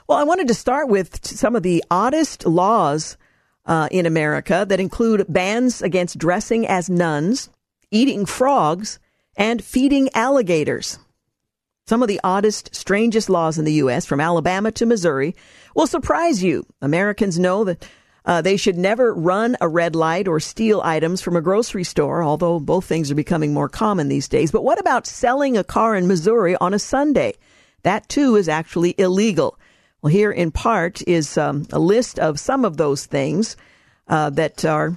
Well, 0.09 0.19
I 0.19 0.25
wanted 0.25 0.49
to 0.49 0.55
start 0.55 0.89
with 0.89 1.25
some 1.25 1.55
of 1.55 1.63
the 1.63 1.85
oddest 1.89 2.45
laws 2.45 3.17
uh, 3.65 3.89
in 3.93 4.07
America 4.07 4.67
that 4.69 4.81
include 4.81 5.27
bans 5.29 5.83
against 5.83 6.19
dressing 6.19 6.67
as 6.67 6.91
nuns, 6.91 7.49
eating 7.93 8.27
frogs, 8.27 8.99
and 9.37 9.63
feeding 9.63 10.09
alligators. 10.13 10.99
Some 11.87 12.03
of 12.03 12.09
the 12.09 12.21
oddest, 12.25 12.75
strangest 12.75 13.31
laws 13.31 13.59
in 13.59 13.65
the 13.65 13.73
U.S., 13.75 14.05
from 14.05 14.21
Alabama 14.21 14.73
to 14.73 14.87
Missouri, 14.87 15.37
will 15.75 15.87
surprise 15.87 16.43
you. 16.43 16.67
Americans 16.81 17.39
know 17.39 17.65
that 17.65 17.87
uh, 18.25 18.41
they 18.41 18.57
should 18.57 18.79
never 18.79 19.13
run 19.13 19.57
a 19.61 19.69
red 19.69 19.97
light 19.97 20.29
or 20.29 20.39
steal 20.39 20.81
items 20.83 21.21
from 21.21 21.37
a 21.37 21.41
grocery 21.41 21.85
store, 21.85 22.23
although 22.23 22.61
both 22.61 22.85
things 22.85 23.11
are 23.11 23.17
becoming 23.17 23.53
more 23.53 23.69
common 23.69 24.09
these 24.09 24.29
days. 24.29 24.51
But 24.51 24.65
what 24.65 24.81
about 24.81 25.07
selling 25.07 25.57
a 25.57 25.65
car 25.65 25.97
in 25.97 26.07
Missouri 26.07 26.57
on 26.57 26.75
a 26.75 26.79
Sunday? 26.79 27.35
That 27.83 28.09
too 28.09 28.37
is 28.37 28.49
actually 28.49 28.95
illegal. 28.97 29.59
Well, 30.03 30.13
here 30.13 30.31
in 30.31 30.51
part 30.51 31.03
is 31.07 31.37
um, 31.37 31.67
a 31.73 31.79
list 31.79 32.19
of 32.19 32.39
some 32.39 32.65
of 32.65 32.77
those 32.77 33.07
things 33.07 33.57
uh, 34.09 34.31
that 34.31 34.65
are 34.65 34.97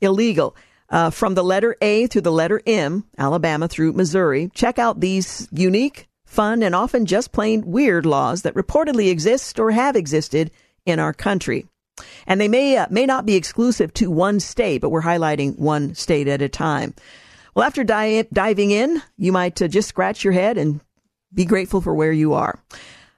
illegal. 0.00 0.56
Uh, 0.88 1.10
from 1.10 1.34
the 1.34 1.42
letter 1.42 1.76
A 1.80 2.06
through 2.06 2.22
the 2.22 2.32
letter 2.32 2.62
M, 2.64 3.04
Alabama 3.18 3.66
through 3.66 3.92
Missouri, 3.92 4.50
check 4.54 4.78
out 4.78 5.00
these 5.00 5.48
unique, 5.50 6.08
fun, 6.24 6.62
and 6.62 6.74
often 6.74 7.06
just 7.06 7.32
plain 7.32 7.62
weird 7.66 8.06
laws 8.06 8.42
that 8.42 8.54
reportedly 8.54 9.10
exist 9.10 9.58
or 9.58 9.72
have 9.72 9.96
existed 9.96 10.52
in 10.84 11.00
our 11.00 11.12
country. 11.12 11.66
And 12.26 12.40
they 12.40 12.48
may, 12.48 12.76
uh, 12.76 12.86
may 12.90 13.06
not 13.06 13.26
be 13.26 13.36
exclusive 13.36 13.92
to 13.94 14.10
one 14.10 14.40
state, 14.40 14.80
but 14.80 14.90
we're 14.90 15.02
highlighting 15.02 15.58
one 15.58 15.94
state 15.94 16.28
at 16.28 16.42
a 16.42 16.48
time. 16.48 16.94
Well, 17.54 17.66
after 17.66 17.84
di- 17.84 18.28
diving 18.32 18.70
in, 18.70 19.02
you 19.16 19.32
might 19.32 19.60
uh, 19.62 19.68
just 19.68 19.88
scratch 19.88 20.24
your 20.24 20.32
head 20.32 20.58
and 20.58 20.80
be 21.32 21.44
grateful 21.44 21.80
for 21.80 21.94
where 21.94 22.12
you 22.12 22.34
are. 22.34 22.58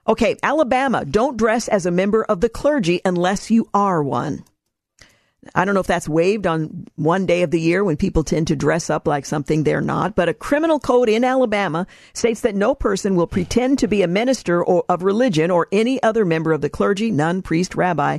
Okay, 0.06 0.36
Alabama, 0.42 1.04
don't 1.04 1.36
dress 1.36 1.68
as 1.68 1.84
a 1.84 1.90
member 1.90 2.24
of 2.24 2.40
the 2.40 2.48
clergy 2.48 3.00
unless 3.04 3.50
you 3.50 3.68
are 3.74 4.02
one. 4.02 4.44
I 5.54 5.64
don't 5.64 5.74
know 5.74 5.80
if 5.80 5.86
that's 5.86 6.08
waived 6.08 6.46
on 6.46 6.86
one 6.96 7.26
day 7.26 7.42
of 7.42 7.50
the 7.50 7.60
year 7.60 7.84
when 7.84 7.96
people 7.96 8.24
tend 8.24 8.48
to 8.48 8.56
dress 8.56 8.90
up 8.90 9.06
like 9.06 9.24
something 9.24 9.62
they're 9.62 9.80
not, 9.80 10.14
but 10.14 10.28
a 10.28 10.34
criminal 10.34 10.80
code 10.80 11.08
in 11.08 11.24
Alabama 11.24 11.86
states 12.12 12.40
that 12.40 12.54
no 12.54 12.74
person 12.74 13.16
will 13.16 13.26
pretend 13.26 13.78
to 13.78 13.88
be 13.88 14.02
a 14.02 14.08
minister 14.08 14.62
or, 14.64 14.84
of 14.88 15.02
religion 15.02 15.50
or 15.50 15.68
any 15.72 16.02
other 16.02 16.24
member 16.24 16.52
of 16.52 16.60
the 16.60 16.70
clergy, 16.70 17.10
nun, 17.10 17.42
priest, 17.42 17.74
rabbi, 17.74 18.18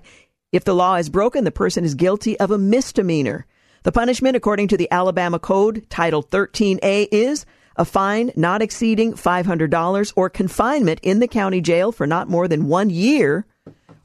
if 0.51 0.63
the 0.63 0.75
law 0.75 0.95
is 0.95 1.09
broken, 1.09 1.43
the 1.43 1.51
person 1.51 1.85
is 1.85 1.95
guilty 1.95 2.39
of 2.39 2.51
a 2.51 2.57
misdemeanor. 2.57 3.45
The 3.83 3.91
punishment, 3.91 4.35
according 4.35 4.67
to 4.69 4.77
the 4.77 4.91
Alabama 4.91 5.39
Code, 5.39 5.85
Title 5.89 6.23
13A, 6.23 7.07
is 7.11 7.45
a 7.75 7.85
fine 7.85 8.31
not 8.35 8.61
exceeding 8.61 9.13
$500 9.13 10.13
or 10.15 10.29
confinement 10.29 10.99
in 11.01 11.19
the 11.19 11.27
county 11.27 11.61
jail 11.61 11.91
for 11.91 12.05
not 12.05 12.27
more 12.27 12.47
than 12.47 12.67
one 12.67 12.89
year, 12.89 13.45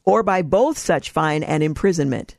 or 0.05 0.23
by 0.23 0.43
both 0.43 0.79
such 0.79 1.11
fine 1.11 1.43
and 1.43 1.63
imprisonment. 1.63 2.37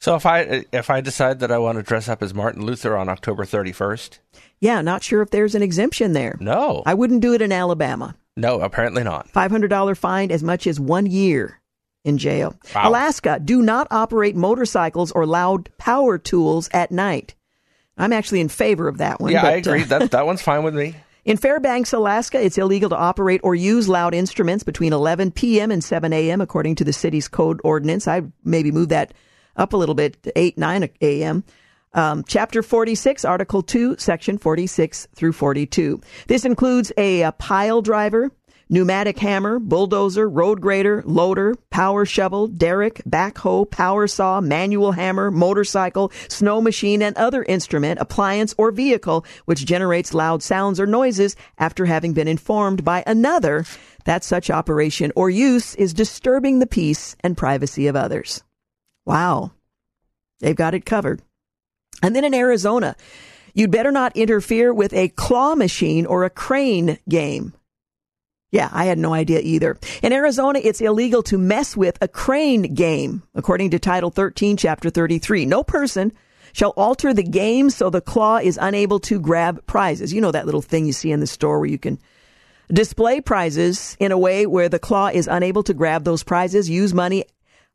So 0.00 0.16
if 0.16 0.26
I 0.26 0.64
if 0.70 0.90
I 0.90 1.00
decide 1.00 1.38
that 1.40 1.50
I 1.50 1.56
want 1.56 1.78
to 1.78 1.82
dress 1.82 2.10
up 2.10 2.22
as 2.22 2.34
Martin 2.34 2.66
Luther 2.66 2.94
on 2.94 3.08
October 3.08 3.44
31st, 3.44 4.18
yeah, 4.60 4.82
not 4.82 5.02
sure 5.02 5.22
if 5.22 5.30
there's 5.30 5.54
an 5.54 5.62
exemption 5.62 6.12
there. 6.12 6.36
No, 6.40 6.82
I 6.84 6.92
wouldn't 6.92 7.22
do 7.22 7.32
it 7.32 7.40
in 7.40 7.52
Alabama. 7.52 8.16
No, 8.36 8.60
apparently 8.60 9.02
not. 9.02 9.28
$500 9.28 9.96
fine 9.96 10.30
as 10.30 10.42
much 10.42 10.66
as 10.66 10.78
1 10.78 11.06
year 11.06 11.60
in 12.04 12.18
jail. 12.18 12.54
Wow. 12.74 12.90
Alaska, 12.90 13.40
do 13.42 13.62
not 13.62 13.88
operate 13.90 14.36
motorcycles 14.36 15.10
or 15.12 15.26
loud 15.26 15.70
power 15.78 16.18
tools 16.18 16.68
at 16.72 16.92
night. 16.92 17.34
I'm 17.96 18.12
actually 18.12 18.40
in 18.40 18.48
favor 18.48 18.88
of 18.88 18.98
that 18.98 19.20
one. 19.20 19.32
Yeah, 19.32 19.42
but, 19.42 19.52
I 19.52 19.56
agree. 19.56 19.82
Uh, 19.82 19.86
that 19.86 20.10
that 20.12 20.26
one's 20.26 20.42
fine 20.42 20.62
with 20.62 20.74
me. 20.74 20.96
In 21.24 21.38
Fairbanks, 21.38 21.94
Alaska, 21.94 22.38
it's 22.38 22.58
illegal 22.58 22.90
to 22.90 22.96
operate 22.96 23.40
or 23.42 23.54
use 23.54 23.88
loud 23.88 24.12
instruments 24.12 24.62
between 24.62 24.92
11 24.92 25.30
p.m. 25.30 25.70
and 25.70 25.82
7 25.82 26.12
a.m. 26.12 26.42
according 26.42 26.74
to 26.74 26.84
the 26.84 26.92
city's 26.92 27.28
code 27.28 27.62
ordinance. 27.64 28.06
I 28.06 28.24
maybe 28.44 28.70
move 28.70 28.90
that 28.90 29.14
up 29.56 29.72
a 29.72 29.76
little 29.78 29.94
bit, 29.94 30.22
to 30.24 30.38
8, 30.38 30.58
9 30.58 30.90
a.m. 31.00 31.44
Um, 31.94 32.24
chapter 32.26 32.62
46, 32.62 33.24
Article 33.24 33.62
2, 33.62 33.96
Section 33.98 34.36
46 34.36 35.08
through 35.14 35.32
42. 35.32 36.00
This 36.26 36.44
includes 36.44 36.92
a, 36.98 37.22
a 37.22 37.32
pile 37.32 37.80
driver, 37.80 38.30
pneumatic 38.68 39.18
hammer, 39.18 39.58
bulldozer, 39.58 40.28
road 40.28 40.60
grader, 40.60 41.02
loader, 41.06 41.54
power 41.70 42.04
shovel, 42.04 42.48
derrick, 42.48 43.02
backhoe, 43.08 43.70
power 43.70 44.06
saw, 44.06 44.40
manual 44.40 44.92
hammer, 44.92 45.30
motorcycle, 45.30 46.10
snow 46.28 46.60
machine, 46.60 47.02
and 47.02 47.16
other 47.16 47.42
instrument, 47.44 48.00
appliance, 48.00 48.54
or 48.58 48.70
vehicle 48.70 49.24
which 49.44 49.66
generates 49.66 50.14
loud 50.14 50.42
sounds 50.42 50.80
or 50.80 50.86
noises 50.86 51.36
after 51.58 51.84
having 51.84 52.12
been 52.12 52.28
informed 52.28 52.84
by 52.84 53.02
another 53.06 53.64
that 54.04 54.24
such 54.24 54.50
operation 54.50 55.12
or 55.16 55.30
use 55.30 55.74
is 55.76 55.94
disturbing 55.94 56.58
the 56.58 56.66
peace 56.66 57.16
and 57.20 57.36
privacy 57.36 57.86
of 57.86 57.96
others. 57.96 58.42
Wow. 59.04 59.52
They've 60.40 60.56
got 60.56 60.74
it 60.74 60.84
covered. 60.84 61.22
And 62.02 62.14
then 62.14 62.24
in 62.24 62.34
Arizona, 62.34 62.96
you'd 63.54 63.70
better 63.70 63.90
not 63.90 64.16
interfere 64.16 64.72
with 64.72 64.92
a 64.92 65.08
claw 65.08 65.54
machine 65.54 66.06
or 66.06 66.24
a 66.24 66.30
crane 66.30 66.98
game. 67.08 67.54
Yeah, 68.54 68.68
I 68.70 68.84
had 68.84 68.98
no 69.00 69.12
idea 69.12 69.40
either. 69.40 69.76
In 70.00 70.12
Arizona, 70.12 70.60
it's 70.62 70.80
illegal 70.80 71.24
to 71.24 71.36
mess 71.36 71.76
with 71.76 71.98
a 72.00 72.06
crane 72.06 72.72
game, 72.72 73.24
according 73.34 73.70
to 73.70 73.80
Title 73.80 74.10
13, 74.10 74.56
Chapter 74.56 74.90
33. 74.90 75.44
No 75.44 75.64
person 75.64 76.12
shall 76.52 76.70
alter 76.76 77.12
the 77.12 77.24
game 77.24 77.68
so 77.68 77.90
the 77.90 78.00
claw 78.00 78.36
is 78.36 78.56
unable 78.62 79.00
to 79.00 79.18
grab 79.18 79.66
prizes. 79.66 80.12
You 80.12 80.20
know 80.20 80.30
that 80.30 80.46
little 80.46 80.62
thing 80.62 80.86
you 80.86 80.92
see 80.92 81.10
in 81.10 81.18
the 81.18 81.26
store 81.26 81.58
where 81.58 81.68
you 81.68 81.78
can 81.78 81.98
display 82.72 83.20
prizes 83.20 83.96
in 83.98 84.12
a 84.12 84.18
way 84.18 84.46
where 84.46 84.68
the 84.68 84.78
claw 84.78 85.08
is 85.08 85.26
unable 85.26 85.64
to 85.64 85.74
grab 85.74 86.04
those 86.04 86.22
prizes, 86.22 86.70
use 86.70 86.94
money 86.94 87.24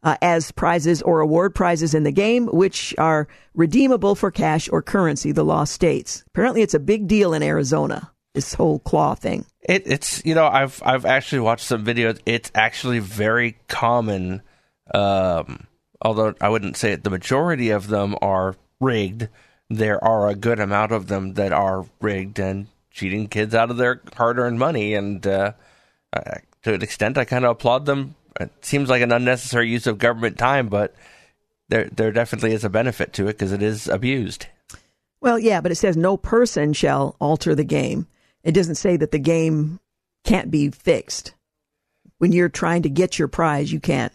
uh, 0.04 0.16
as 0.22 0.50
prizes 0.54 1.02
or 1.02 1.20
award 1.20 1.54
prizes 1.54 1.94
in 1.94 2.04
the 2.04 2.12
game, 2.14 2.48
which 2.48 2.96
are 2.98 3.28
redeemable 3.54 4.16
for 4.16 4.32
cash 4.32 4.70
or 4.72 4.82
currency, 4.82 5.34
the 5.34 5.44
law 5.44 5.66
states. 5.66 6.24
Apparently, 6.28 6.62
it's 6.62 6.74
a 6.74 6.80
big 6.80 7.06
deal 7.06 7.34
in 7.34 7.44
Arizona 7.44 8.14
this 8.34 8.54
whole 8.54 8.80
claw 8.80 9.16
thing. 9.16 9.46
It, 9.62 9.84
it's 9.86 10.24
you 10.26 10.36
know 10.36 10.48
I've 10.48 10.82
I've 10.86 11.06
actually 11.06 11.40
watched 11.40 11.66
some 11.66 11.86
videos. 11.86 12.20
It's 12.26 12.52
actually 12.56 13.00
very 13.00 13.58
common. 13.68 14.42
Um, 14.94 15.68
although 16.02 16.34
I 16.42 16.50
wouldn't 16.50 16.78
say 16.78 16.92
it, 16.92 17.04
the 17.04 17.10
majority 17.10 17.70
of 17.70 17.88
them 17.88 18.16
are 18.22 18.56
rigged. 18.80 19.28
There 19.70 20.04
are 20.04 20.30
a 20.30 20.36
good 20.36 20.60
amount 20.60 20.92
of 20.92 21.08
them 21.08 21.36
that 21.36 21.54
are 21.54 21.86
rigged 22.02 22.40
and 22.40 22.68
cheating 22.92 23.28
kids 23.28 23.54
out 23.54 23.70
of 23.70 23.78
their 23.78 24.02
hard-earned 24.16 24.58
money. 24.58 24.96
And 24.96 25.26
uh, 25.28 25.54
to 26.64 26.74
an 26.74 26.82
extent, 26.82 27.18
I 27.18 27.26
kind 27.26 27.46
of 27.46 27.52
applaud 27.52 27.86
them. 27.86 28.16
It 28.40 28.52
seems 28.62 28.90
like 28.90 29.02
an 29.02 29.12
unnecessary 29.12 29.70
use 29.70 29.86
of 29.86 29.98
government 29.98 30.38
time, 30.38 30.70
but 30.70 30.96
there 31.70 31.90
there 31.92 32.12
definitely 32.12 32.54
is 32.54 32.64
a 32.64 32.70
benefit 32.70 33.14
to 33.14 33.24
it 33.24 33.34
because 33.34 33.52
it 33.52 33.62
is 33.62 33.88
abused. 33.88 34.48
Well, 35.22 35.38
yeah, 35.38 35.62
but 35.62 35.72
it 35.72 35.76
says 35.76 35.98
no 35.98 36.16
person 36.18 36.74
shall 36.74 37.16
alter 37.20 37.54
the 37.54 37.64
game. 37.64 38.08
It 38.44 38.54
doesn't 38.54 38.76
say 38.76 38.98
that 38.98 39.12
the 39.12 39.20
game 39.20 39.80
can't 40.24 40.52
be 40.52 40.70
fixed. 40.70 41.34
When 42.18 42.32
you're 42.32 42.50
trying 42.50 42.84
to 42.84 42.90
get 42.90 43.18
your 43.18 43.28
prize, 43.28 43.72
you 43.72 43.80
can't 43.80 44.14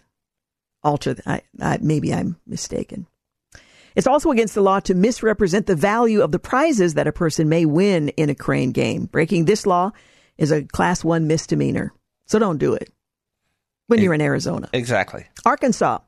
alter. 0.82 1.14
The, 1.14 1.30
I, 1.30 1.42
I, 1.60 1.78
maybe 1.80 2.12
I'm 2.12 2.36
mistaken. 2.46 3.06
It's 3.94 4.06
also 4.06 4.30
against 4.30 4.54
the 4.54 4.60
law 4.60 4.80
to 4.80 4.94
misrepresent 4.94 5.66
the 5.66 5.76
value 5.76 6.22
of 6.22 6.32
the 6.32 6.38
prizes 6.38 6.94
that 6.94 7.06
a 7.06 7.12
person 7.12 7.48
may 7.48 7.64
win 7.64 8.08
in 8.10 8.28
a 8.28 8.34
crane 8.34 8.72
game. 8.72 9.06
Breaking 9.06 9.44
this 9.44 9.66
law 9.66 9.92
is 10.36 10.50
a 10.50 10.64
class 10.64 11.04
one 11.04 11.26
misdemeanor. 11.26 11.94
So 12.26 12.38
don't 12.38 12.58
do 12.58 12.74
it 12.74 12.90
when 13.86 14.00
you're 14.00 14.14
in 14.14 14.20
Arizona. 14.20 14.68
Exactly. 14.72 15.26
Arkansas. 15.44 15.98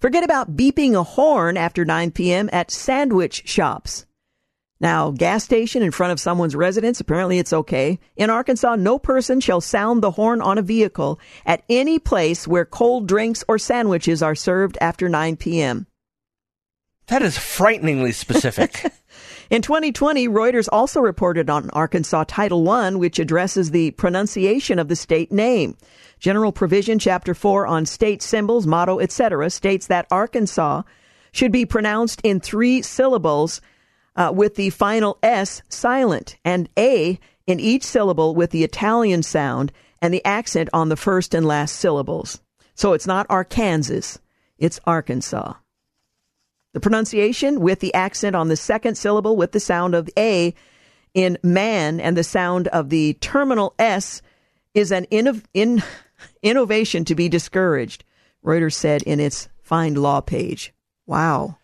Forget 0.00 0.24
about 0.24 0.56
beeping 0.56 0.94
a 0.94 1.02
horn 1.02 1.56
after 1.56 1.84
9 1.84 2.12
p.m. 2.12 2.48
at 2.52 2.70
sandwich 2.70 3.42
shops. 3.46 4.06
Now, 4.84 5.12
gas 5.12 5.42
station 5.42 5.82
in 5.82 5.92
front 5.92 6.12
of 6.12 6.20
someone's 6.20 6.54
residence, 6.54 7.00
apparently 7.00 7.38
it's 7.38 7.54
okay. 7.54 7.98
In 8.16 8.28
Arkansas, 8.28 8.76
no 8.76 8.98
person 8.98 9.40
shall 9.40 9.62
sound 9.62 10.02
the 10.02 10.10
horn 10.10 10.42
on 10.42 10.58
a 10.58 10.62
vehicle 10.62 11.18
at 11.46 11.64
any 11.70 11.98
place 11.98 12.46
where 12.46 12.66
cold 12.66 13.08
drinks 13.08 13.42
or 13.48 13.56
sandwiches 13.56 14.22
are 14.22 14.34
served 14.34 14.76
after 14.82 15.08
9 15.08 15.36
p.m. 15.36 15.86
That 17.06 17.22
is 17.22 17.38
frighteningly 17.38 18.12
specific. 18.12 18.84
In 19.50 19.62
2020, 19.62 20.28
Reuters 20.28 20.68
also 20.70 21.00
reported 21.00 21.48
on 21.48 21.70
Arkansas 21.70 22.24
Title 22.24 22.68
I, 22.68 22.90
which 22.90 23.18
addresses 23.18 23.70
the 23.70 23.92
pronunciation 23.92 24.78
of 24.78 24.88
the 24.88 24.96
state 24.96 25.32
name. 25.32 25.78
General 26.18 26.52
Provision 26.52 26.98
Chapter 26.98 27.32
4 27.32 27.66
on 27.66 27.86
state 27.86 28.20
symbols, 28.20 28.66
motto, 28.66 29.00
etc. 29.00 29.48
states 29.48 29.86
that 29.86 30.06
Arkansas 30.10 30.82
should 31.32 31.52
be 31.52 31.64
pronounced 31.64 32.20
in 32.22 32.38
three 32.38 32.82
syllables 32.82 33.62
uh, 34.16 34.32
with 34.34 34.54
the 34.54 34.70
final 34.70 35.18
S 35.22 35.62
silent 35.68 36.36
and 36.44 36.68
A 36.78 37.18
in 37.46 37.60
each 37.60 37.84
syllable 37.84 38.34
with 38.34 38.50
the 38.50 38.64
Italian 38.64 39.22
sound 39.22 39.72
and 40.00 40.12
the 40.12 40.24
accent 40.24 40.68
on 40.72 40.88
the 40.88 40.96
first 40.96 41.34
and 41.34 41.46
last 41.46 41.76
syllables. 41.76 42.40
So 42.74 42.92
it's 42.92 43.06
not 43.06 43.26
Arkansas, 43.28 44.18
it's 44.58 44.80
Arkansas. 44.86 45.54
The 46.72 46.80
pronunciation 46.80 47.60
with 47.60 47.80
the 47.80 47.94
accent 47.94 48.34
on 48.34 48.48
the 48.48 48.56
second 48.56 48.96
syllable 48.96 49.36
with 49.36 49.52
the 49.52 49.60
sound 49.60 49.94
of 49.94 50.10
A 50.18 50.54
in 51.14 51.38
man 51.42 52.00
and 52.00 52.16
the 52.16 52.24
sound 52.24 52.66
of 52.68 52.90
the 52.90 53.14
terminal 53.14 53.74
S 53.78 54.20
is 54.74 54.90
an 54.90 55.04
in- 55.04 55.82
innovation 56.42 57.04
to 57.04 57.14
be 57.14 57.28
discouraged, 57.28 58.04
Reuters 58.44 58.74
said 58.74 59.02
in 59.02 59.20
its 59.20 59.48
Find 59.62 59.96
Law 59.96 60.20
page. 60.20 60.74
Wow. 61.06 61.58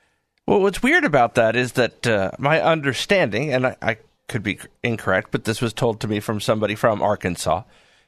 Well, 0.51 0.63
what's 0.63 0.83
weird 0.83 1.05
about 1.05 1.37
that 1.37 1.55
is 1.55 1.75
that 1.75 2.05
uh, 2.09 2.33
my 2.37 2.61
understanding, 2.61 3.53
and 3.53 3.69
I, 3.69 3.77
I 3.81 3.99
could 4.27 4.43
be 4.43 4.59
incorrect, 4.83 5.29
but 5.31 5.45
this 5.45 5.61
was 5.61 5.73
told 5.73 6.01
to 6.01 6.09
me 6.09 6.19
from 6.19 6.41
somebody 6.41 6.75
from 6.75 7.01
Arkansas, 7.01 7.63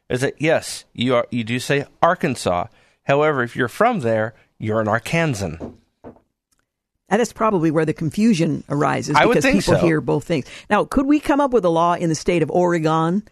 is 0.09 0.23
that 0.23 0.43
yes, 0.43 0.85
you 0.93 1.15
are 1.15 1.29
you 1.31 1.45
do 1.45 1.61
say 1.61 1.87
Arkansas. 2.03 2.67
However, 3.05 3.45
if 3.45 3.55
you're 3.55 3.69
from 3.69 4.01
there, 4.01 4.35
you're 4.59 4.81
an 4.81 4.89
Arkansan. 4.89 5.75
And 6.03 7.21
that's 7.21 7.33
probably 7.33 7.71
where 7.71 7.85
the 7.85 7.95
confusion 7.95 8.65
arises 8.69 9.17
because 9.17 9.45
people 9.45 9.61
so. 9.61 9.77
hear 9.77 10.01
both 10.01 10.25
things. 10.25 10.47
Now, 10.69 10.85
could 10.85 11.07
we 11.07 11.21
come 11.21 11.41
up 11.41 11.53
with 11.53 11.65
a 11.65 11.71
law 11.71 11.95
in 11.95 12.09
the 12.09 12.17
state 12.17 12.43
of 12.43 12.51
Oregon 12.51 13.23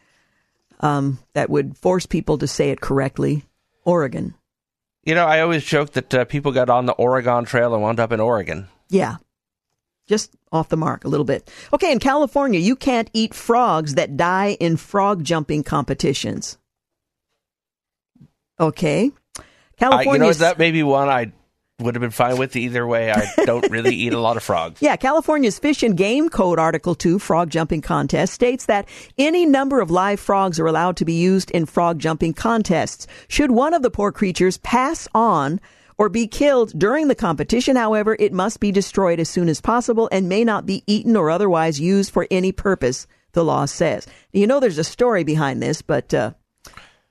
um, 0.79 1.19
that 1.33 1.51
would 1.51 1.77
force 1.77 2.07
people 2.07 2.39
to 2.39 2.47
say 2.47 2.71
it 2.71 2.81
correctly? 2.81 3.43
Oregon. 3.85 4.35
You 5.03 5.17
know, 5.17 5.27
I 5.27 5.41
always 5.41 5.65
joke 5.65 5.95
that 5.95 6.15
uh, 6.15 6.25
people 6.27 6.53
got 6.53 6.71
on 6.71 6.87
the 6.87 6.93
Oregon 6.93 7.45
Trail 7.45 7.75
and 7.75 7.83
wound 7.83 7.99
up 7.99 8.13
in 8.13 8.21
Oregon. 8.21 8.69
Yeah. 8.91 9.17
Just 10.09 10.35
off 10.53 10.69
the 10.69 10.77
mark 10.77 11.05
a 11.05 11.09
little 11.09 11.25
bit. 11.25 11.51
Okay, 11.73 11.93
in 11.93 12.01
California, 12.01 12.59
you 12.59 12.75
can't 12.75 13.09
eat 13.15 13.33
frogs 13.33 13.95
that 13.95 14.17
die 14.17 14.57
in 14.59 14.77
frog 14.77 15.23
jumping 15.25 15.63
competitions. 15.63 16.59
Okay. 18.59 19.13
California. 19.79 20.13
you 20.13 20.19
know, 20.19 20.33
that 20.33 20.59
may 20.59 20.71
be 20.73 20.83
one 20.83 21.09
I 21.09 21.33
would 21.81 21.95
have 21.95 22.01
been 22.01 22.11
fine 22.11 22.37
with 22.37 22.57
either 22.57 22.87
way. 22.87 23.11
I 23.11 23.33
don't 23.45 23.71
really 23.71 23.95
eat 23.95 24.13
a 24.13 24.19
lot 24.19 24.37
of 24.37 24.43
frogs. 24.43 24.83
Yeah, 24.91 24.97
California's 24.97 25.59
Fish 25.59 25.83
and 25.83 25.97
Game 25.97 26.29
Code 26.29 26.59
Article 26.59 26.95
2 26.95 27.19
frog 27.19 27.49
jumping 27.51 27.81
contest 27.81 28.35
states 28.35 28.67
that 28.67 28.87
any 29.17 29.47
number 29.47 29.81
of 29.81 29.91
live 29.91 30.21
frogs 30.21 30.59
are 30.61 30.67
allowed 30.67 30.97
to 30.99 31.05
be 31.05 31.15
used 31.15 31.51
in 31.53 31.67
frog 31.67 31.99
jumping 31.99 32.35
contests. 32.35 33.07
Should 33.29 33.51
one 33.51 33.73
of 33.73 33.83
the 33.83 33.91
poor 33.91 34.13
creatures 34.13 34.59
pass 34.59 35.09
on 35.15 35.61
or 36.01 36.09
be 36.09 36.27
killed 36.27 36.73
during 36.79 37.09
the 37.09 37.15
competition, 37.15 37.77
however, 37.77 38.17
it 38.19 38.33
must 38.33 38.59
be 38.59 38.73
destroyed 38.73 39.21
as 39.21 39.29
soon 39.29 39.51
as 39.51 39.61
possible 39.61 40.09
and 40.11 40.31
may 40.31 40.43
not 40.45 40.65
be 40.65 40.83
eaten 40.87 41.15
or 41.15 41.29
otherwise 41.29 41.79
used 41.79 42.11
for 42.11 42.27
any 42.31 42.53
purpose, 42.53 43.07
the 43.33 43.45
law 43.45 43.67
says. 43.67 44.07
You 44.33 44.47
know 44.47 44.61
there's 44.61 44.79
a 44.79 44.83
story 44.85 45.25
behind 45.25 45.63
this, 45.63 45.83
but 45.83 46.15
uh, 46.15 46.31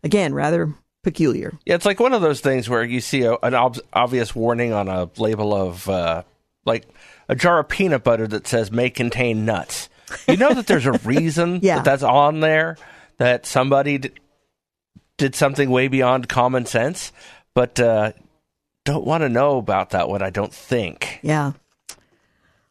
again, 0.04 0.34
rather 0.34 0.74
peculiar. 1.04 1.54
Yeah, 1.68 1.76
it's 1.76 1.86
like 1.86 2.00
one 2.00 2.14
of 2.14 2.24
those 2.24 2.42
things 2.42 2.68
where 2.68 2.84
you 2.84 3.00
see 3.00 3.22
a, 3.22 3.36
an 3.44 3.54
ob- 3.54 3.78
obvious 3.94 4.34
warning 4.36 4.74
on 4.74 4.88
a 4.88 5.08
label 5.18 5.54
of 5.54 5.88
uh, 5.88 6.24
like 6.66 6.88
a 7.28 7.36
jar 7.36 7.60
of 7.60 7.70
peanut 7.70 8.04
butter 8.04 8.28
that 8.28 8.48
says 8.48 8.72
may 8.72 8.90
contain 8.90 9.46
nuts. 9.46 9.88
You 10.28 10.38
know 10.38 10.56
that 10.56 10.66
there's 10.66 10.88
a 10.88 10.92
reason 11.06 11.60
Yeah. 11.62 11.76
that 11.76 11.86
that's 11.86 12.02
on 12.04 12.40
there, 12.40 12.76
that 13.18 13.46
somebody 13.46 14.00
d- 14.00 14.10
did 15.18 15.36
something 15.36 15.70
way 15.70 15.88
beyond 15.90 16.28
common 16.28 16.66
sense, 16.66 17.12
but 17.54 17.80
uh, 17.80 18.14
don't 18.90 19.06
want 19.06 19.22
to 19.22 19.30
know 19.30 19.60
about 19.60 19.92
that 19.92 20.10
one, 20.10 20.24
I 20.24 20.32
don't 20.32 20.52
think. 20.52 21.20
Yeah. 21.22 21.52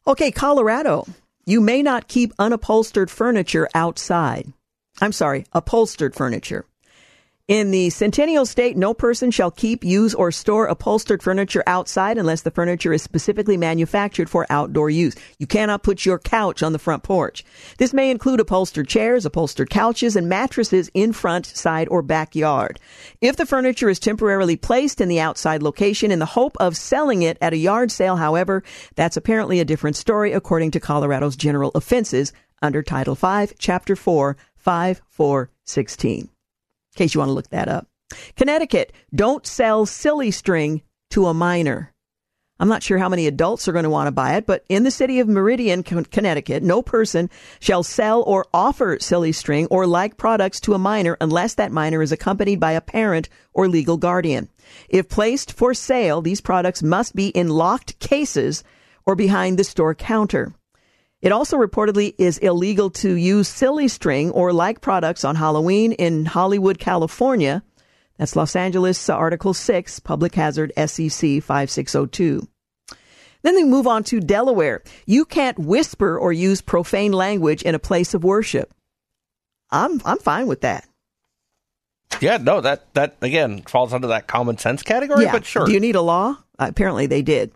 Okay, 0.05 0.33
Colorado. 0.33 1.07
You 1.47 1.61
may 1.61 1.81
not 1.81 2.09
keep 2.09 2.35
unupholstered 2.39 3.09
furniture 3.09 3.69
outside. 3.73 4.53
I'm 5.01 5.13
sorry, 5.13 5.47
upholstered 5.53 6.17
furniture. 6.17 6.67
In 7.49 7.71
the 7.71 7.89
Centennial 7.89 8.45
State, 8.45 8.77
no 8.77 8.93
person 8.93 9.31
shall 9.31 9.51
keep, 9.51 9.83
use, 9.83 10.15
or 10.15 10.31
store 10.31 10.67
upholstered 10.67 11.23
furniture 11.23 11.63
outside 11.67 12.19
unless 12.19 12.43
the 12.43 12.51
furniture 12.51 12.93
is 12.93 13.03
specifically 13.03 13.57
manufactured 13.57 14.29
for 14.29 14.45
outdoor 14.51 14.91
use. 14.91 15.15
You 15.39 15.47
cannot 15.47 15.83
put 15.83 16.05
your 16.05 16.19
couch 16.19 16.63
on 16.63 16.75
the 16.75 16.79
front 16.79 17.05
porch. 17.05 17.47
This 17.79 17.95
may 17.95 18.11
include 18.11 18.41
upholstered 18.41 18.87
chairs, 18.87 19.25
upholstered 19.25 19.71
couches, 19.71 20.15
and 20.15 20.29
mattresses 20.29 20.91
in 20.93 21.15
front, 21.15 21.47
side, 21.47 21.89
or 21.89 22.03
backyard. 22.03 22.79
If 23.23 23.37
the 23.37 23.47
furniture 23.47 23.89
is 23.89 23.99
temporarily 23.99 24.57
placed 24.57 25.01
in 25.01 25.09
the 25.09 25.21
outside 25.21 25.63
location 25.63 26.11
in 26.11 26.19
the 26.19 26.27
hope 26.27 26.55
of 26.61 26.77
selling 26.77 27.23
it 27.23 27.39
at 27.41 27.55
a 27.55 27.57
yard 27.57 27.91
sale, 27.91 28.17
however, 28.17 28.63
that's 28.95 29.17
apparently 29.17 29.59
a 29.59 29.65
different 29.65 29.97
story 29.97 30.35
according 30.35 30.73
to 30.73 30.81
Colorado's 30.81 31.35
general 31.35 31.71
offenses 31.75 32.35
under 32.61 32.83
Title 32.83 33.15
5, 33.15 33.55
Chapter 33.59 33.97
4, 33.97 34.37
5416 34.57 36.29
in 36.99 37.05
case 37.05 37.15
you 37.15 37.21
want 37.21 37.29
to 37.29 37.35
look 37.35 37.51
that 37.51 37.69
up. 37.69 37.87
Connecticut, 38.37 38.93
don't 39.15 39.47
sell 39.47 39.87
silly 39.87 40.31
string 40.31 40.83
to 41.11 41.27
a 41.27 41.35
minor. 41.35 41.93
I'm 42.61 42.69
not 42.69 42.83
sure 42.83 42.99
how 42.99 43.09
many 43.09 43.29
adults 43.29 43.69
are 43.69 43.73
going 43.73 43.85
to 43.85 43.91
want 43.91 44.09
to 44.09 44.13
buy 44.13 44.35
it, 44.35 44.45
but 44.45 44.65
in 44.69 44.83
the 44.83 44.91
city 44.91 45.21
of 45.21 45.29
Meriden, 45.29 45.85
Connecticut, 45.85 46.65
no 46.65 46.83
person 46.83 47.31
shall 47.61 47.85
sell 47.85 48.23
or 48.23 48.47
offer 48.53 48.99
silly 49.01 49.31
string 49.31 49.69
or 49.71 49.87
like 49.87 50.17
products 50.17 50.59
to 50.61 50.75
a 50.75 50.79
minor 50.79 51.17
unless 51.21 51.55
that 51.55 51.71
minor 51.71 52.03
is 52.03 52.11
accompanied 52.11 52.59
by 52.59 52.73
a 52.73 52.81
parent 52.81 53.29
or 53.53 53.69
legal 53.69 53.97
guardian. 53.97 54.49
If 54.89 55.09
placed 55.09 55.53
for 55.53 55.73
sale, 55.73 56.21
these 56.21 56.41
products 56.41 56.83
must 56.83 57.15
be 57.15 57.29
in 57.29 57.49
locked 57.49 58.01
cases 58.01 58.65
or 59.07 59.15
behind 59.15 59.57
the 59.57 59.63
store 59.63 59.95
counter. 59.95 60.53
It 61.21 61.33
also 61.33 61.57
reportedly 61.57 62.15
is 62.17 62.39
illegal 62.39 62.91
to 62.91 63.15
use 63.15 63.49
silly 63.49 63.89
string 63.89 64.31
or 64.31 64.53
like 64.53 64.81
products 64.81 65.25
on 65.25 65.35
Halloween 65.35 65.93
in 65.93 66.27
Hollywood, 66.27 66.79
California. 66.79 67.65
That's 68.19 68.37
Los 68.37 68.55
Angeles 68.55 69.09
Article 69.09 69.55
6, 69.55 70.01
Public 70.01 70.35
Hazard 70.35 70.73
SEC 70.77 71.43
5602. 71.43 72.47
Then 73.43 73.55
they 73.55 73.65
move 73.65 73.87
on 73.87 74.05
to 74.05 74.21
Delaware. 74.21 74.83
You 75.07 75.25
can't 75.25 75.59
whisper 75.59 76.19
or 76.19 76.33
use 76.33 76.61
profane 76.61 77.13
language 77.13 77.63
in 77.63 77.75
a 77.75 77.81
place 77.81 78.15
of 78.15 78.25
worship. 78.25 78.73
I'm 79.71 80.01
I'm 80.05 80.19
fine 80.19 80.47
with 80.47 80.63
that. 80.63 80.89
Yeah, 82.21 82.38
no, 82.38 82.61
that 82.61 82.92
that 82.94 83.16
again 83.21 83.62
falls 83.62 83.92
under 83.92 84.09
that 84.09 84.27
common 84.27 84.59
sense 84.59 84.83
category, 84.83 85.27
but 85.27 85.44
sure. 85.44 85.66
Do 85.66 85.73
you 85.73 85.81
need 85.81 85.94
a 85.94 86.03
law? 86.03 86.37
Uh, 86.59 86.66
apparently 86.68 87.07
they 87.07 87.23
did. 87.23 87.53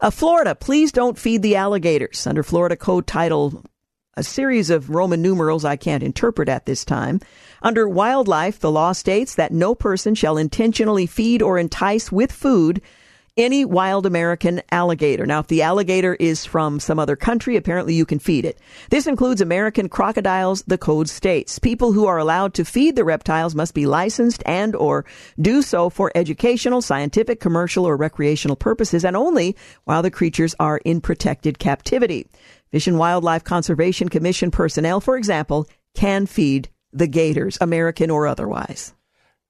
Uh, 0.00 0.10
Florida, 0.10 0.54
please 0.54 0.92
don't 0.92 1.18
feed 1.18 1.42
the 1.42 1.56
alligators. 1.56 2.26
Under 2.26 2.42
Florida 2.42 2.76
Code 2.76 3.06
Title, 3.06 3.64
a 4.14 4.22
series 4.22 4.68
of 4.68 4.90
Roman 4.90 5.22
numerals 5.22 5.64
I 5.64 5.76
can't 5.76 6.02
interpret 6.02 6.48
at 6.48 6.66
this 6.66 6.84
time. 6.84 7.20
Under 7.62 7.88
wildlife, 7.88 8.58
the 8.58 8.70
law 8.70 8.92
states 8.92 9.36
that 9.36 9.52
no 9.52 9.74
person 9.74 10.14
shall 10.14 10.36
intentionally 10.36 11.06
feed 11.06 11.40
or 11.40 11.58
entice 11.58 12.12
with 12.12 12.30
food 12.30 12.82
any 13.36 13.64
wild 13.64 14.06
American 14.06 14.60
alligator. 14.70 15.24
Now, 15.24 15.40
if 15.40 15.46
the 15.46 15.62
alligator 15.62 16.14
is 16.14 16.44
from 16.44 16.80
some 16.80 16.98
other 16.98 17.16
country, 17.16 17.56
apparently 17.56 17.94
you 17.94 18.04
can 18.04 18.18
feed 18.18 18.44
it. 18.44 18.58
This 18.90 19.06
includes 19.06 19.40
American 19.40 19.88
crocodiles, 19.88 20.62
the 20.66 20.78
code 20.78 21.08
states. 21.08 21.58
People 21.58 21.92
who 21.92 22.06
are 22.06 22.18
allowed 22.18 22.54
to 22.54 22.64
feed 22.64 22.96
the 22.96 23.04
reptiles 23.04 23.54
must 23.54 23.74
be 23.74 23.86
licensed 23.86 24.42
and 24.44 24.76
or 24.76 25.04
do 25.40 25.62
so 25.62 25.88
for 25.88 26.12
educational, 26.14 26.82
scientific, 26.82 27.40
commercial, 27.40 27.86
or 27.86 27.96
recreational 27.96 28.56
purposes 28.56 29.04
and 29.04 29.16
only 29.16 29.56
while 29.84 30.02
the 30.02 30.10
creatures 30.10 30.54
are 30.60 30.78
in 30.78 31.00
protected 31.00 31.58
captivity. 31.58 32.26
Fish 32.70 32.86
and 32.86 32.98
Wildlife 32.98 33.44
Conservation 33.44 34.08
Commission 34.08 34.50
personnel, 34.50 35.00
for 35.00 35.16
example, 35.16 35.66
can 35.94 36.26
feed 36.26 36.70
the 36.92 37.06
gators, 37.06 37.58
American 37.60 38.10
or 38.10 38.26
otherwise. 38.26 38.92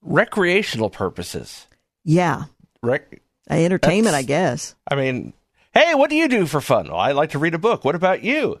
Recreational 0.01 0.89
purposes. 0.89 1.67
Yeah. 2.03 2.43
Rec- 2.81 3.21
Entertainment, 3.49 4.13
That's- 4.13 4.23
I 4.23 4.27
guess. 4.27 4.75
I 4.89 4.95
mean, 4.95 5.33
hey, 5.73 5.95
what 5.95 6.09
do 6.09 6.15
you 6.15 6.27
do 6.27 6.45
for 6.45 6.61
fun? 6.61 6.87
Well, 6.87 6.99
I 6.99 7.11
like 7.11 7.31
to 7.31 7.39
read 7.39 7.53
a 7.55 7.59
book. 7.59 7.83
What 7.83 7.95
about 7.95 8.23
you? 8.23 8.59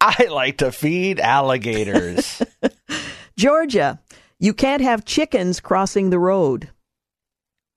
I 0.00 0.24
like 0.30 0.58
to 0.58 0.72
feed 0.72 1.20
alligators. 1.20 2.42
Georgia, 3.36 4.00
you 4.38 4.54
can't 4.54 4.82
have 4.82 5.04
chickens 5.04 5.60
crossing 5.60 6.10
the 6.10 6.18
road. 6.18 6.70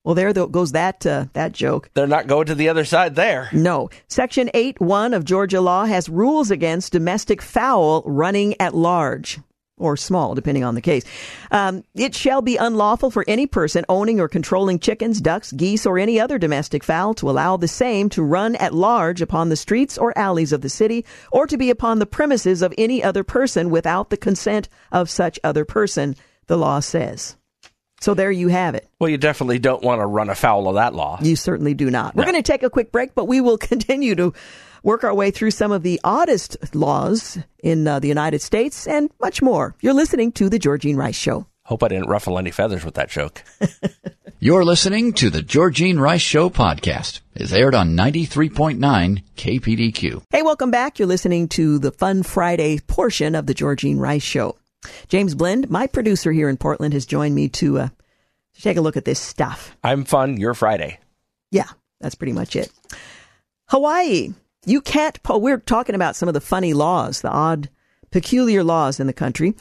Well, 0.04 0.14
there 0.16 0.32
goes 0.34 0.74
that 0.74 1.04
uh, 1.06 1.26
that 1.34 1.52
joke. 1.52 1.90
They're 1.96 2.06
not 2.06 2.28
going 2.28 2.46
to 2.46 2.56
the 2.56 2.70
other 2.70 2.86
side 2.86 3.16
there. 3.16 3.50
No. 3.52 3.90
Section 4.08 4.50
8.1 4.54 5.16
of 5.16 5.26
Georgia 5.26 5.62
law 5.62 5.86
has 5.86 6.10
rules 6.10 6.52
against 6.52 6.92
domestic 6.92 7.42
fowl 7.42 8.04
running 8.06 8.54
at 8.62 8.76
large 8.76 9.40
or 9.78 9.98
small, 9.98 10.36
depending 10.36 10.64
on 10.64 10.76
the 10.76 10.82
case. 10.82 11.04
Um, 11.52 11.84
it 11.94 12.16
shall 12.16 12.42
be 12.42 12.58
unlawful 12.58 13.12
for 13.12 13.26
any 13.28 13.46
person 13.46 13.86
owning 13.90 14.20
or 14.20 14.28
controlling 14.28 14.80
chickens, 14.80 15.20
ducks, 15.20 15.52
geese, 15.52 15.86
or 15.86 15.98
any 15.98 16.20
other 16.20 16.38
domestic 16.38 16.84
fowl 16.84 17.14
to 17.16 17.30
allow 17.30 17.58
the 17.58 17.68
same 17.68 18.10
to 18.10 18.24
run 18.24 18.56
at 18.56 18.74
large 18.74 19.22
upon 19.22 19.50
the 19.50 19.56
streets 19.56 19.98
or 19.98 20.18
alleys 20.18 20.54
of 20.54 20.62
the 20.62 20.70
city 20.70 21.06
or 21.32 21.46
to 21.48 21.58
be 21.58 21.70
upon 21.70 22.00
the 22.00 22.06
premises 22.06 22.62
of 22.62 22.74
any 22.78 23.04
other 23.04 23.24
person 23.24 23.70
without 23.70 24.10
the 24.10 24.18
consent 24.18 24.70
of 24.92 25.10
such 25.10 25.40
other 25.44 25.66
person, 25.66 26.16
the 26.48 26.58
law 26.58 26.80
says. 26.80 27.36
So 28.02 28.14
there 28.14 28.32
you 28.32 28.50
have 28.50 28.76
it. 28.76 28.88
Well, 29.00 29.10
you 29.10 29.18
definitely 29.18 29.60
don't 29.60 29.82
want 29.82 30.00
to 30.02 30.06
run 30.06 30.30
afoul 30.30 30.68
of 30.68 30.76
that 30.76 30.94
law. 30.94 31.18
You 31.22 31.36
certainly 31.36 31.74
do 31.74 31.90
not. 31.90 32.16
We're 32.16 32.26
going 32.26 32.36
to 32.36 32.44
take 32.44 32.64
a 32.64 32.70
quick 32.70 32.92
break, 32.92 33.16
but 33.16 33.26
we 33.26 33.42
will 33.42 33.58
continue 33.72 34.16
to 34.16 34.34
work 34.86 35.04
our 35.04 35.14
way 35.14 35.32
through 35.32 35.52
some 35.52 35.72
of 35.72 35.84
the 35.84 36.00
oddest 36.04 36.56
laws 36.76 37.40
in 37.62 37.88
uh, 37.88 38.00
the 38.00 38.08
United 38.08 38.42
States 38.42 38.88
and 38.88 39.10
much 39.20 39.42
more. 39.42 39.76
You're 39.82 39.96
listening 39.96 40.32
to 40.34 40.48
The 40.48 40.60
Georgine 40.60 40.96
Rice 40.96 41.18
Show. 41.18 41.48
Hope 41.66 41.82
I 41.82 41.88
didn't 41.88 42.08
ruffle 42.08 42.38
any 42.38 42.52
feathers 42.52 42.86
with 42.86 42.94
that 42.94 43.10
joke. 43.10 43.44
You're 44.40 44.64
listening 44.64 45.14
to 45.14 45.32
the 45.32 45.42
Georgine 45.42 46.00
Rice 46.00 46.22
Show 46.22 46.52
podcast. 46.52 47.22
It's 47.34 47.52
aired 47.52 47.74
on 47.74 47.98
93.9 47.98 48.78
KPDQ. 49.36 50.22
Hey, 50.30 50.44
welcome 50.44 50.70
back. 50.70 51.00
You're 51.00 51.08
listening 51.08 51.48
to 51.50 51.80
the 51.80 51.92
Fun 51.92 52.22
Friday 52.22 52.78
portion 52.86 53.34
of 53.34 53.48
the 53.48 53.56
Georgine 53.56 53.98
Rice 53.98 54.22
Show. 54.22 54.56
James 55.08 55.34
Blend, 55.34 55.72
my 55.72 55.88
producer 55.88 56.32
here 56.32 56.48
in 56.48 56.58
Portland, 56.58 56.94
has 56.94 57.08
joined 57.08 57.34
me 57.34 57.50
to, 57.50 57.80
uh, 57.80 57.88
to 58.54 58.62
take 58.62 58.78
a 58.78 58.82
look 58.82 58.98
at 58.98 59.06
this 59.06 59.20
stuff. 59.20 59.76
I'm 59.84 60.06
fun. 60.06 60.38
You're 60.38 60.54
Friday. 60.54 61.00
Yeah, 61.50 61.70
that's 62.00 62.14
pretty 62.14 62.34
much 62.34 62.56
it. 62.56 62.72
Hawaii. 63.70 64.36
You 64.66 64.82
can't, 64.82 65.20
we're 65.30 65.58
talking 65.58 65.96
about 65.96 66.16
some 66.16 66.28
of 66.28 66.34
the 66.34 66.42
funny 66.42 66.74
laws, 66.74 67.22
the 67.22 67.30
odd, 67.30 67.70
peculiar 68.12 68.64
laws 68.64 69.00
in 69.00 69.08
the 69.08 69.14
country. 69.14 69.56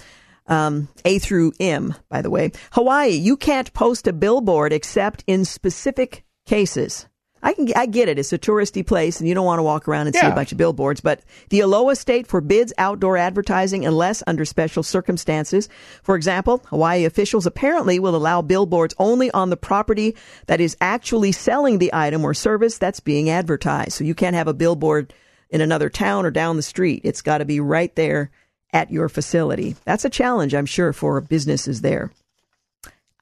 Um, 0.47 0.89
a 1.05 1.19
through 1.19 1.53
M, 1.59 1.95
by 2.11 2.21
the 2.21 2.31
way. 2.31 2.53
Hawaii, 2.73 3.11
you 3.11 3.37
can't 3.37 3.73
post 3.73 4.07
a 4.07 4.13
billboard 4.13 4.73
except 4.73 5.25
in 5.27 5.45
specific 5.45 6.25
cases. 6.47 7.07
I 7.45 7.53
can, 7.53 7.69
I 7.77 7.85
get 7.85 8.09
it. 8.09 8.19
It's 8.19 8.33
a 8.33 8.39
touristy 8.39 8.85
place 8.85 9.21
and 9.21 9.29
you 9.29 9.35
don't 9.35 9.45
want 9.45 9.59
to 9.59 9.63
walk 9.63 9.87
around 9.87 10.07
and 10.07 10.17
see 10.17 10.27
a 10.27 10.35
bunch 10.35 10.51
of 10.51 10.57
billboards, 10.57 11.03
but 11.03 11.21
the 11.51 11.61
Aloha 11.61 11.93
state 11.93 12.27
forbids 12.27 12.73
outdoor 12.79 13.19
advertising 13.19 13.85
unless 13.85 14.23
under 14.27 14.47
special 14.47 14.83
circumstances. 14.83 15.69
For 16.03 16.17
example, 16.17 16.63
Hawaii 16.69 17.05
officials 17.05 17.45
apparently 17.45 17.99
will 17.99 18.17
allow 18.17 18.41
billboards 18.41 18.95
only 18.99 19.31
on 19.33 19.51
the 19.51 19.59
property 19.59 20.17
that 20.47 20.59
is 20.59 20.75
actually 20.81 21.33
selling 21.33 21.79
the 21.79 21.91
item 21.93 22.25
or 22.25 22.33
service 22.33 22.79
that's 22.79 23.01
being 23.01 23.29
advertised. 23.29 23.93
So 23.93 24.05
you 24.05 24.15
can't 24.15 24.35
have 24.35 24.49
a 24.49 24.55
billboard 24.55 25.13
in 25.51 25.61
another 25.61 25.91
town 25.91 26.25
or 26.25 26.31
down 26.31 26.57
the 26.57 26.63
street. 26.63 27.03
It's 27.05 27.21
got 27.21 27.39
to 27.39 27.45
be 27.45 27.61
right 27.61 27.95
there 27.95 28.31
at 28.73 28.91
your 28.91 29.11
facility. 29.11 29.77
That's 29.85 30.07
a 30.07 30.11
challenge, 30.11 30.55
I'm 30.55 30.67
sure, 30.67 30.95
for 30.95 31.21
businesses 31.21 31.83
there. 31.83 32.11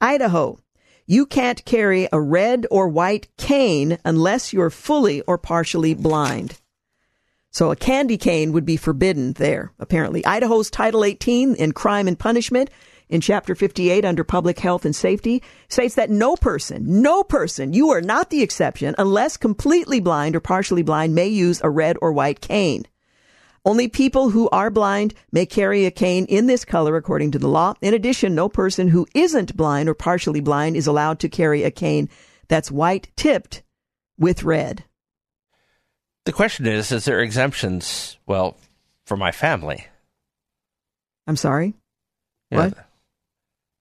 Idaho. 0.00 0.60
You 1.06 1.26
can't 1.26 1.64
carry 1.64 2.08
a 2.12 2.20
red 2.20 2.66
or 2.70 2.88
white 2.88 3.28
cane 3.36 3.98
unless 4.04 4.52
you're 4.52 4.70
fully 4.70 5.20
or 5.22 5.36
partially 5.38 5.94
blind. 5.94 6.58
So 7.50 7.70
a 7.70 7.76
candy 7.76 8.16
cane 8.16 8.52
would 8.52 8.64
be 8.64 8.76
forbidden 8.76 9.34
there, 9.34 9.72
apparently. 9.78 10.24
Idaho's 10.24 10.70
Title 10.70 11.04
18 11.04 11.54
in 11.56 11.72
Crime 11.72 12.08
and 12.08 12.18
Punishment 12.18 12.70
in 13.10 13.20
Chapter 13.20 13.54
58 13.54 14.06
under 14.06 14.24
Public 14.24 14.58
Health 14.58 14.86
and 14.86 14.96
Safety 14.96 15.42
states 15.68 15.94
that 15.96 16.08
no 16.08 16.34
person, 16.34 17.02
no 17.02 17.22
person, 17.22 17.74
you 17.74 17.90
are 17.90 18.00
not 18.00 18.30
the 18.30 18.42
exception, 18.42 18.94
unless 18.96 19.36
completely 19.36 20.00
blind 20.00 20.34
or 20.34 20.40
partially 20.40 20.82
blind, 20.82 21.14
may 21.14 21.28
use 21.28 21.60
a 21.62 21.68
red 21.68 21.98
or 22.00 22.10
white 22.12 22.40
cane. 22.40 22.86
Only 23.64 23.88
people 23.88 24.30
who 24.30 24.48
are 24.50 24.70
blind 24.70 25.14
may 25.30 25.46
carry 25.46 25.86
a 25.86 25.90
cane 25.90 26.24
in 26.26 26.46
this 26.46 26.64
color 26.64 26.96
according 26.96 27.30
to 27.32 27.38
the 27.38 27.48
law. 27.48 27.74
In 27.80 27.94
addition, 27.94 28.34
no 28.34 28.48
person 28.48 28.88
who 28.88 29.06
isn't 29.14 29.56
blind 29.56 29.88
or 29.88 29.94
partially 29.94 30.40
blind 30.40 30.76
is 30.76 30.88
allowed 30.88 31.20
to 31.20 31.28
carry 31.28 31.62
a 31.62 31.70
cane 31.70 32.08
that's 32.48 32.72
white 32.72 33.08
tipped 33.16 33.62
with 34.18 34.42
red. 34.42 34.84
The 36.24 36.32
question 36.32 36.66
is, 36.66 36.90
is 36.90 37.04
there 37.04 37.20
exemptions, 37.20 38.16
well, 38.26 38.56
for 39.06 39.16
my 39.16 39.30
family? 39.30 39.86
I'm 41.26 41.36
sorry? 41.36 41.74
Yeah. 42.50 42.58
What? 42.58 42.74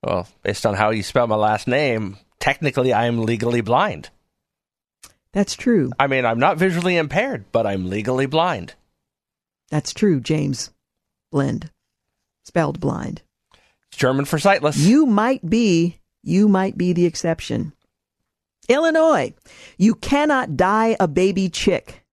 Well, 0.04 0.28
based 0.44 0.66
on 0.66 0.76
how 0.76 0.92
you 0.92 1.04
spell 1.04 1.28
my 1.28 1.36
last 1.36 1.68
name, 1.68 2.18
technically 2.40 2.94
I 2.94 3.06
am 3.06 3.24
legally 3.24 3.62
blind. 3.62 4.10
That's 5.34 5.56
true. 5.56 5.92
I 6.00 6.08
mean, 6.08 6.26
I'm 6.26 6.40
not 6.40 6.58
visually 6.58 6.98
impaired, 6.98 7.46
but 7.52 7.66
I'm 7.66 7.90
legally 7.90 8.26
blind. 8.26 8.76
That's 9.72 9.94
true, 9.94 10.20
James 10.20 10.70
Blind. 11.32 11.72
Spelled 12.44 12.80
blind. 12.80 13.24
It's 13.88 13.98
German 13.98 14.26
for 14.26 14.38
sightless. 14.38 14.78
You 14.78 15.06
might 15.06 15.50
be, 15.50 16.00
you 16.22 16.48
might 16.48 16.78
be 16.78 16.94
the 16.94 17.06
exception. 17.06 17.74
Illinois, 18.68 19.34
you 19.78 19.96
cannot 19.96 20.56
dye 20.56 20.96
a 21.00 21.08
baby 21.08 21.50
chick. 21.50 22.04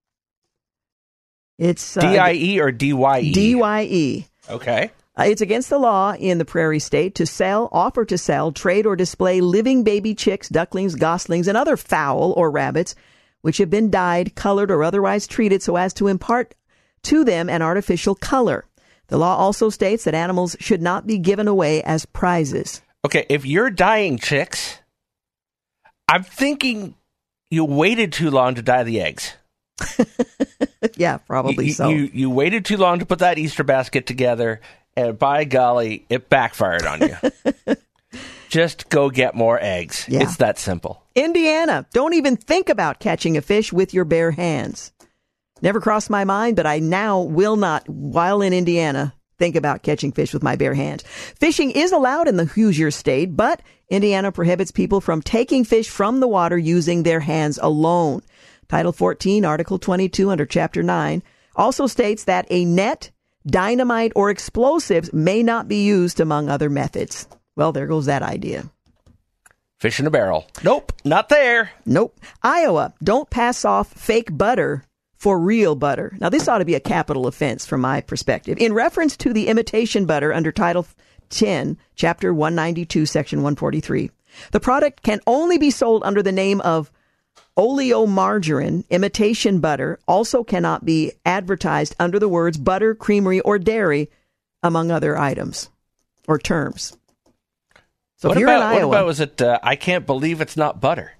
It's 1.59 1.97
uh, 1.97 2.01
D-I-E 2.01 2.61
or 2.61 2.71
D-Y-E? 2.71 3.33
D-Y-E. 3.33 4.27
Okay. 4.49 4.91
Uh, 5.19 5.25
it's 5.25 5.41
against 5.43 5.69
the 5.69 5.79
law 5.79 6.15
in 6.15 6.39
the 6.39 6.45
prairie 6.45 6.79
state 6.79 7.17
to 7.17 7.27
sell, 7.27 7.69
offer 7.73 8.05
to 8.05 8.17
sell, 8.17 8.53
trade, 8.53 8.87
or 8.87 8.95
display 8.95 9.41
living 9.41 9.83
baby 9.83 10.15
chicks, 10.15 10.49
ducklings, 10.49 10.95
goslings, 10.95 11.49
and 11.49 11.59
other 11.59 11.77
fowl 11.77 12.33
or 12.37 12.51
rabbits 12.51 12.95
which 13.41 13.59
have 13.59 13.71
been 13.71 13.91
dyed, 13.91 14.35
colored, 14.35 14.71
or 14.71 14.83
otherwise 14.83 15.27
treated 15.27 15.63
so 15.63 15.77
as 15.77 15.95
to 15.95 16.09
impart 16.09 16.55
to 17.05 17.25
them 17.25 17.49
an 17.49 17.63
artificial 17.63 18.15
color. 18.15 18.65
The 19.09 19.19
law 19.19 19.37
also 19.37 19.71
states 19.71 20.05
that 20.05 20.15
animals 20.15 20.57
should 20.61 20.83
not 20.83 21.07
be 21.07 21.19
given 21.19 21.49
away 21.49 21.83
as 21.83 22.07
prizes. 22.07 22.83
Okay, 23.05 23.25
if 23.29 23.47
you're 23.47 23.71
dying 23.71 24.19
chicks, 24.19 24.81
I'm 26.09 26.23
thinking 26.23 26.95
you 27.51 27.65
waited 27.65 28.13
too 28.13 28.31
long 28.31 28.55
to 28.57 28.63
dye 28.63 28.83
the 28.83 29.01
eggs. 29.01 29.35
yeah, 30.97 31.19
probably 31.19 31.67
you, 31.67 31.73
so. 31.73 31.89
You, 31.89 32.11
you 32.13 32.31
waited 32.31 32.65
too 32.65 32.77
long 32.77 32.99
to 32.99 33.07
put 33.07 33.21
that 33.21 33.39
Easter 33.39 33.65
basket 33.65 34.07
together, 34.07 34.61
and 34.97 35.19
by 35.19 35.45
golly, 35.45 36.05
it 36.09 36.29
backfired 36.29 36.85
on 36.85 37.01
you. 37.01 37.77
Just 38.49 38.89
go 38.89 39.11
get 39.11 39.35
more 39.35 39.59
eggs. 39.61 40.07
Yeah. 40.09 40.23
It's 40.23 40.37
that 40.37 40.59
simple. 40.59 41.03
Indiana, 41.15 41.87
don't 41.93 42.15
even 42.15 42.37
think 42.37 42.69
about 42.69 42.99
catching 42.99 43.37
a 43.37 43.43
fish 43.43 43.73
with 43.73 43.93
your 43.93 44.05
bare 44.05 44.31
hands. 44.31 44.93
Never 45.61 45.81
crossed 45.81 46.11
my 46.11 46.25
mind, 46.25 46.57
but 46.57 46.67
I 46.67 46.79
now 46.79 47.21
will 47.21 47.57
not, 47.57 47.89
while 47.89 48.43
in 48.43 48.53
Indiana, 48.53 49.15
think 49.39 49.57
about 49.57 49.83
catching 49.83 50.13
fish 50.13 50.33
with 50.33 50.43
my 50.43 50.57
bare 50.57 50.75
hands. 50.75 51.03
Fishing 51.41 51.71
is 51.71 51.93
allowed 51.93 52.29
in 52.29 52.37
the 52.37 52.45
Hoosier 52.45 52.91
state, 52.91 53.37
but 53.37 53.63
Indiana 53.89 54.33
prohibits 54.33 54.71
people 54.71 55.01
from 55.01 55.23
taking 55.23 55.65
fish 55.65 55.89
from 55.89 56.21
the 56.21 56.29
water 56.29 56.59
using 56.59 57.03
their 57.03 57.21
hands 57.21 57.59
alone. 57.61 58.23
Title 58.69 58.93
14, 58.93 59.45
Article 59.45 59.79
22 59.79 60.31
under 60.31 60.47
Chapter 60.47 60.83
9 60.83 61.23
also 61.57 61.87
states 61.87 62.25
that 62.25 62.47
a 62.51 62.65
net, 62.65 63.11
dynamite, 63.47 64.13
or 64.15 64.31
explosives 64.31 65.13
may 65.13 65.43
not 65.43 65.67
be 65.67 65.85
used 65.85 66.21
among 66.21 66.49
other 66.49 66.71
methods. 66.71 67.27
Well, 67.57 67.73
there 67.73 67.87
goes 67.87 68.07
that 68.07 68.23
idea. 68.23 68.71
Fish 69.81 70.01
in 70.01 70.07
a 70.07 70.11
barrel. 70.11 70.47
Nope, 70.65 70.93
not 71.05 71.29
there. 71.29 71.71
Nope. 71.87 72.19
Iowa, 72.43 72.95
don't 73.03 73.31
pass 73.31 73.65
off 73.65 73.93
fake 73.93 74.37
butter 74.37 74.85
for 75.19 75.39
real 75.39 75.75
butter. 75.75 76.17
Now, 76.21 76.29
this 76.29 76.49
ought 76.49 76.59
to 76.59 76.65
be 76.65 76.77
a 76.77 76.81
capital 76.81 77.27
offense 77.27 77.67
from 77.67 77.81
my 77.81 78.01
perspective. 78.01 78.57
In 78.59 78.73
reference 78.73 79.17
to 79.19 79.33
the 79.33 79.49
imitation 79.49 80.07
butter 80.07 80.33
under 80.33 80.53
Title 80.53 80.87
10, 81.31 81.77
Chapter 81.97 82.33
192, 82.33 83.05
Section 83.05 83.41
143, 83.41 84.11
the 84.53 84.61
product 84.61 85.03
can 85.03 85.21
only 85.27 85.59
be 85.59 85.71
sold 85.71 86.03
under 86.05 86.23
the 86.23 86.33
name 86.33 86.61
of 86.61 86.93
oleomargarine, 87.57 88.89
imitation 88.89 89.59
butter, 89.59 89.99
also 90.07 90.45
cannot 90.45 90.85
be 90.85 91.11
advertised 91.27 91.97
under 91.99 92.21
the 92.21 92.29
words 92.29 92.57
butter, 92.57 92.95
creamery, 92.95 93.41
or 93.41 93.59
dairy, 93.59 94.09
among 94.63 94.93
other 94.93 95.19
items 95.19 95.69
or 96.29 96.39
terms. 96.39 96.97
So 98.17 98.29
what 98.29 98.37
if 98.37 98.41
you're 98.41 98.49
about, 98.49 98.73
in 98.73 98.79
Iowa, 98.79 98.89
what 98.89 98.95
about 98.97 99.07
was 99.07 99.21
it? 99.21 99.43
Uh, 99.43 99.59
I 99.63 99.75
can't 99.75 100.07
believe 100.07 100.41
it's 100.41 100.57
not 100.57 100.81
butter. 100.81 101.18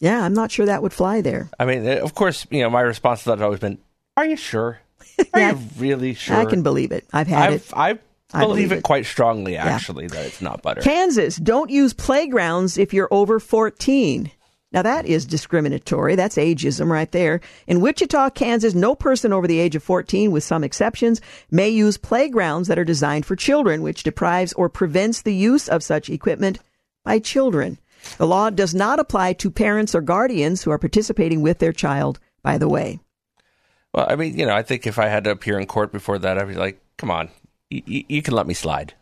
Yeah, 0.00 0.22
I'm 0.24 0.34
not 0.34 0.50
sure 0.50 0.66
that 0.66 0.82
would 0.82 0.92
fly 0.92 1.20
there. 1.20 1.48
I 1.58 1.64
mean, 1.64 1.86
uh, 1.88 1.96
of 1.96 2.14
course, 2.14 2.46
you 2.50 2.62
know, 2.62 2.70
my 2.70 2.80
response 2.82 3.22
to 3.24 3.30
that 3.30 3.38
has 3.38 3.44
always 3.44 3.60
been, 3.60 3.78
"Are 4.16 4.24
you 4.26 4.36
sure? 4.36 4.80
Are 5.32 5.40
Yeah, 5.40 5.52
you 5.52 5.60
really 5.78 6.14
sure?" 6.14 6.36
I 6.36 6.44
can 6.44 6.62
believe 6.62 6.92
it. 6.92 7.04
I've 7.12 7.26
had 7.28 7.52
it. 7.54 7.62
I've, 7.72 8.00
I 8.32 8.38
I 8.38 8.40
believe, 8.40 8.54
believe 8.56 8.72
it, 8.72 8.78
it. 8.78 8.82
quite 8.82 9.06
strongly, 9.06 9.56
actually, 9.56 10.08
that 10.08 10.26
it's 10.26 10.42
not 10.42 10.60
butter. 10.62 10.80
Kansas, 10.80 11.36
don't 11.36 11.70
use 11.70 11.92
playgrounds 11.92 12.76
if 12.76 12.92
you're 12.92 13.08
over 13.10 13.38
14. 13.38 14.30
Now 14.72 14.82
that 14.82 15.06
is 15.06 15.24
discriminatory. 15.24 16.16
That's 16.16 16.36
ageism 16.36 16.90
right 16.90 17.10
there. 17.12 17.40
In 17.68 17.80
Wichita, 17.80 18.30
Kansas, 18.30 18.74
no 18.74 18.94
person 18.96 19.32
over 19.32 19.46
the 19.46 19.60
age 19.60 19.76
of 19.76 19.82
14, 19.84 20.32
with 20.32 20.42
some 20.44 20.64
exceptions, 20.64 21.20
may 21.50 21.68
use 21.68 21.96
playgrounds 21.96 22.66
that 22.68 22.78
are 22.78 22.84
designed 22.84 23.24
for 23.24 23.36
children, 23.36 23.80
which 23.80 24.02
deprives 24.02 24.52
or 24.54 24.68
prevents 24.68 25.22
the 25.22 25.34
use 25.34 25.68
of 25.68 25.84
such 25.84 26.10
equipment 26.10 26.58
by 27.04 27.20
children. 27.20 27.78
The 28.18 28.26
law 28.26 28.50
does 28.50 28.74
not 28.74 28.98
apply 28.98 29.34
to 29.34 29.50
parents 29.50 29.94
or 29.94 30.00
guardians 30.00 30.62
who 30.62 30.70
are 30.70 30.78
participating 30.78 31.42
with 31.42 31.58
their 31.58 31.72
child, 31.72 32.18
by 32.42 32.58
the 32.58 32.68
way. 32.68 33.00
Well, 33.92 34.06
I 34.08 34.16
mean, 34.16 34.38
you 34.38 34.46
know, 34.46 34.54
I 34.54 34.62
think 34.62 34.86
if 34.86 34.98
I 34.98 35.06
had 35.06 35.24
to 35.24 35.30
appear 35.30 35.58
in 35.58 35.66
court 35.66 35.92
before 35.92 36.18
that, 36.18 36.38
I'd 36.38 36.48
be 36.48 36.54
like, 36.54 36.80
"Come 36.98 37.10
on, 37.10 37.30
y- 37.70 37.82
y- 37.86 38.04
you 38.08 38.22
can 38.22 38.34
let 38.34 38.46
me 38.46 38.54
slide." 38.54 38.94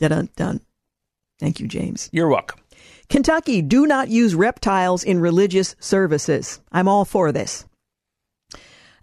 Done, 0.00 0.28
done. 0.36 0.60
Thank 1.40 1.60
you, 1.60 1.66
James. 1.66 2.08
You're 2.12 2.28
welcome. 2.28 2.60
Kentucky, 3.08 3.62
do 3.62 3.86
not 3.86 4.08
use 4.08 4.34
reptiles 4.34 5.02
in 5.02 5.18
religious 5.20 5.74
services. 5.80 6.60
I'm 6.72 6.88
all 6.88 7.04
for 7.04 7.32
this. 7.32 7.64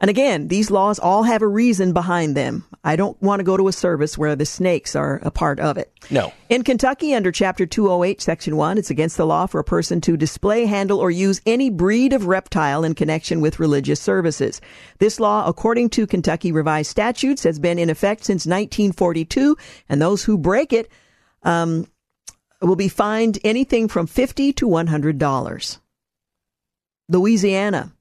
And 0.01 0.10
again, 0.10 0.49
these 0.49 0.69
laws 0.69 0.99
all 0.99 1.23
have 1.23 1.41
a 1.41 1.47
reason 1.47 1.93
behind 1.93 2.36
them. 2.36 2.65
I 2.84 2.95
don't 2.95 3.19
want 3.21 3.39
to 3.39 3.45
go 3.45 3.55
to 3.55 3.67
a 3.67 3.73
service 3.73 4.17
where 4.17 4.36
the 4.36 4.45
snakes 4.45 4.95
are 4.95 5.19
a 5.23 5.31
part 5.31 5.60
of 5.60 5.77
it. 5.77 5.91
No. 6.12 6.34
In 6.49 6.63
Kentucky, 6.63 7.13
under 7.13 7.31
Chapter 7.31 7.65
208, 7.65 8.21
Section 8.21 8.58
1, 8.58 8.77
it's 8.77 8.89
against 8.89 9.17
the 9.17 9.25
law 9.25 9.45
for 9.45 9.60
a 9.60 9.63
person 9.63 10.01
to 10.01 10.17
display, 10.17 10.65
handle, 10.65 10.99
or 10.99 11.10
use 11.10 11.41
any 11.45 11.69
breed 11.69 12.13
of 12.13 12.27
reptile 12.27 12.84
in 12.84 12.93
connection 12.93 13.41
with 13.41 13.60
religious 13.60 14.01
services. 14.01 14.60
This 14.99 15.19
law, 15.19 15.47
according 15.47 15.89
to 15.91 16.08
Kentucky 16.08 16.51
revised 16.51 16.91
statutes, 16.91 17.43
has 17.43 17.58
been 17.58 17.79
in 17.79 17.89
effect 17.89 18.25
since 18.25 18.45
1942, 18.45 19.58
and 19.88 20.01
those 20.01 20.23
who 20.23 20.38
break 20.38 20.73
it 20.73 20.89
um, 21.43 21.88
will 22.61 22.76
be 22.76 22.89
fined 22.89 23.39
anything 23.43 23.88
from 23.88 24.07
50 24.07 24.53
to 24.53 24.67
$100. 24.67 25.80
Louisiana. 27.07 27.91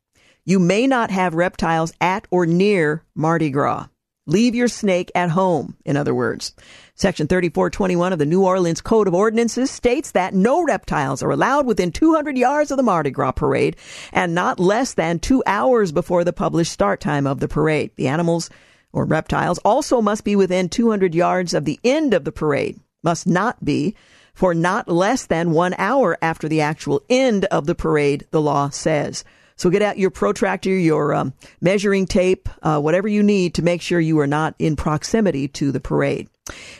You 0.46 0.58
may 0.58 0.86
not 0.86 1.10
have 1.10 1.34
reptiles 1.34 1.94
at 2.02 2.26
or 2.30 2.44
near 2.44 3.02
Mardi 3.14 3.48
Gras. 3.48 3.86
Leave 4.26 4.54
your 4.54 4.68
snake 4.68 5.10
at 5.14 5.30
home, 5.30 5.76
in 5.86 5.96
other 5.96 6.14
words. 6.14 6.54
Section 6.94 7.28
3421 7.28 8.12
of 8.12 8.18
the 8.18 8.26
New 8.26 8.44
Orleans 8.44 8.82
Code 8.82 9.08
of 9.08 9.14
Ordinances 9.14 9.70
states 9.70 10.10
that 10.10 10.34
no 10.34 10.62
reptiles 10.62 11.22
are 11.22 11.30
allowed 11.30 11.66
within 11.66 11.92
200 11.92 12.36
yards 12.36 12.70
of 12.70 12.76
the 12.76 12.82
Mardi 12.82 13.10
Gras 13.10 13.32
parade 13.32 13.76
and 14.12 14.34
not 14.34 14.60
less 14.60 14.92
than 14.92 15.18
two 15.18 15.42
hours 15.46 15.92
before 15.92 16.24
the 16.24 16.32
published 16.32 16.72
start 16.72 17.00
time 17.00 17.26
of 17.26 17.40
the 17.40 17.48
parade. 17.48 17.90
The 17.96 18.08
animals 18.08 18.50
or 18.92 19.06
reptiles 19.06 19.58
also 19.64 20.02
must 20.02 20.24
be 20.24 20.36
within 20.36 20.68
200 20.68 21.14
yards 21.14 21.54
of 21.54 21.64
the 21.64 21.80
end 21.82 22.12
of 22.12 22.24
the 22.24 22.32
parade, 22.32 22.78
must 23.02 23.26
not 23.26 23.64
be 23.64 23.94
for 24.34 24.54
not 24.54 24.88
less 24.88 25.24
than 25.24 25.52
one 25.52 25.74
hour 25.78 26.18
after 26.20 26.48
the 26.48 26.60
actual 26.60 27.02
end 27.08 27.46
of 27.46 27.64
the 27.64 27.74
parade, 27.74 28.26
the 28.30 28.42
law 28.42 28.68
says. 28.68 29.24
So 29.56 29.70
get 29.70 29.82
out 29.82 29.98
your 29.98 30.10
protractor, 30.10 30.70
your 30.70 31.14
um, 31.14 31.32
measuring 31.60 32.06
tape, 32.06 32.48
uh, 32.62 32.80
whatever 32.80 33.08
you 33.08 33.22
need 33.22 33.54
to 33.54 33.62
make 33.62 33.80
sure 33.80 34.00
you 34.00 34.18
are 34.18 34.26
not 34.26 34.54
in 34.58 34.76
proximity 34.76 35.48
to 35.48 35.70
the 35.70 35.80
parade. 35.80 36.28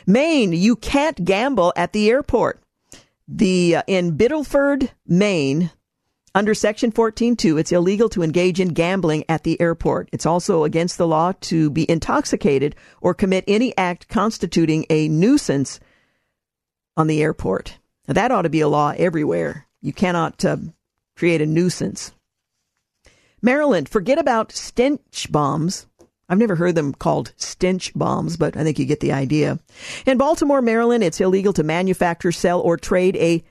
Maine, 0.05 0.51
you 0.53 0.75
can't 0.75 1.23
gamble 1.23 1.73
at 1.75 1.93
the 1.93 2.09
airport. 2.09 2.61
The 3.27 3.77
uh, 3.77 3.83
in 3.87 4.17
Biddeford, 4.17 4.91
Maine, 5.07 5.71
under 6.35 6.53
Section 6.53 6.91
14.2, 6.91 7.57
it's 7.57 7.71
illegal 7.71 8.09
to 8.09 8.21
engage 8.21 8.59
in 8.59 8.69
gambling 8.69 9.23
at 9.29 9.43
the 9.43 9.59
airport. 9.61 10.09
It's 10.11 10.25
also 10.25 10.65
against 10.65 10.97
the 10.97 11.07
law 11.07 11.31
to 11.41 11.69
be 11.69 11.89
intoxicated 11.89 12.75
or 12.99 13.13
commit 13.13 13.45
any 13.47 13.75
act 13.77 14.09
constituting 14.09 14.85
a 14.89 15.07
nuisance 15.07 15.79
on 16.97 17.07
the 17.07 17.23
airport. 17.23 17.77
Now, 18.07 18.15
that 18.15 18.31
ought 18.31 18.41
to 18.41 18.49
be 18.49 18.59
a 18.59 18.67
law 18.67 18.93
everywhere. 18.97 19.65
You 19.81 19.93
cannot 19.93 20.43
uh, 20.43 20.57
create 21.15 21.41
a 21.41 21.45
nuisance. 21.45 22.11
Maryland, 23.45 23.87
forget 23.87 24.17
about 24.17 24.51
stench 24.51 25.31
bombs. 25.31 25.85
I've 26.27 26.39
never 26.39 26.55
heard 26.55 26.73
them 26.73 26.95
called 26.95 27.31
stench 27.37 27.93
bombs, 27.93 28.37
but 28.37 28.57
I 28.57 28.63
think 28.63 28.79
you 28.79 28.85
get 28.85 29.01
the 29.01 29.11
idea. 29.11 29.59
In 30.07 30.17
Baltimore, 30.17 30.63
Maryland, 30.63 31.03
it's 31.03 31.21
illegal 31.21 31.53
to 31.53 31.63
manufacture, 31.63 32.31
sell, 32.31 32.59
or 32.59 32.75
trade 32.75 33.15
a 33.17 33.43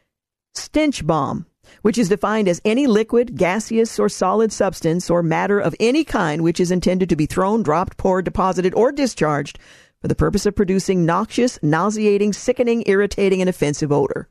stench 0.53 1.07
bomb, 1.07 1.47
which 1.83 1.97
is 1.97 2.09
defined 2.09 2.49
as 2.49 2.61
any 2.65 2.89
liquid, 2.89 3.37
gaseous, 3.37 3.97
or 4.01 4.09
solid 4.09 4.51
substance 4.53 5.09
or 5.09 5.23
matter 5.23 5.61
of 5.61 5.77
any 5.79 6.03
kind 6.03 6.43
which 6.43 6.59
is 6.59 6.73
intended 6.73 7.09
to 7.09 7.15
be 7.15 7.27
thrown, 7.27 7.63
dropped, 7.63 7.97
poured, 7.97 8.25
deposited, 8.25 8.75
or 8.75 8.91
discharged 8.91 9.61
for 10.01 10.09
the 10.09 10.17
purpose 10.17 10.45
of 10.45 10.57
producing 10.57 11.07
noxious, 11.07 11.57
nauseating, 11.63 12.33
sickening, 12.33 12.83
irritating, 12.87 13.41
and 13.41 13.49
offensive 13.49 13.93
odor. 13.93 14.29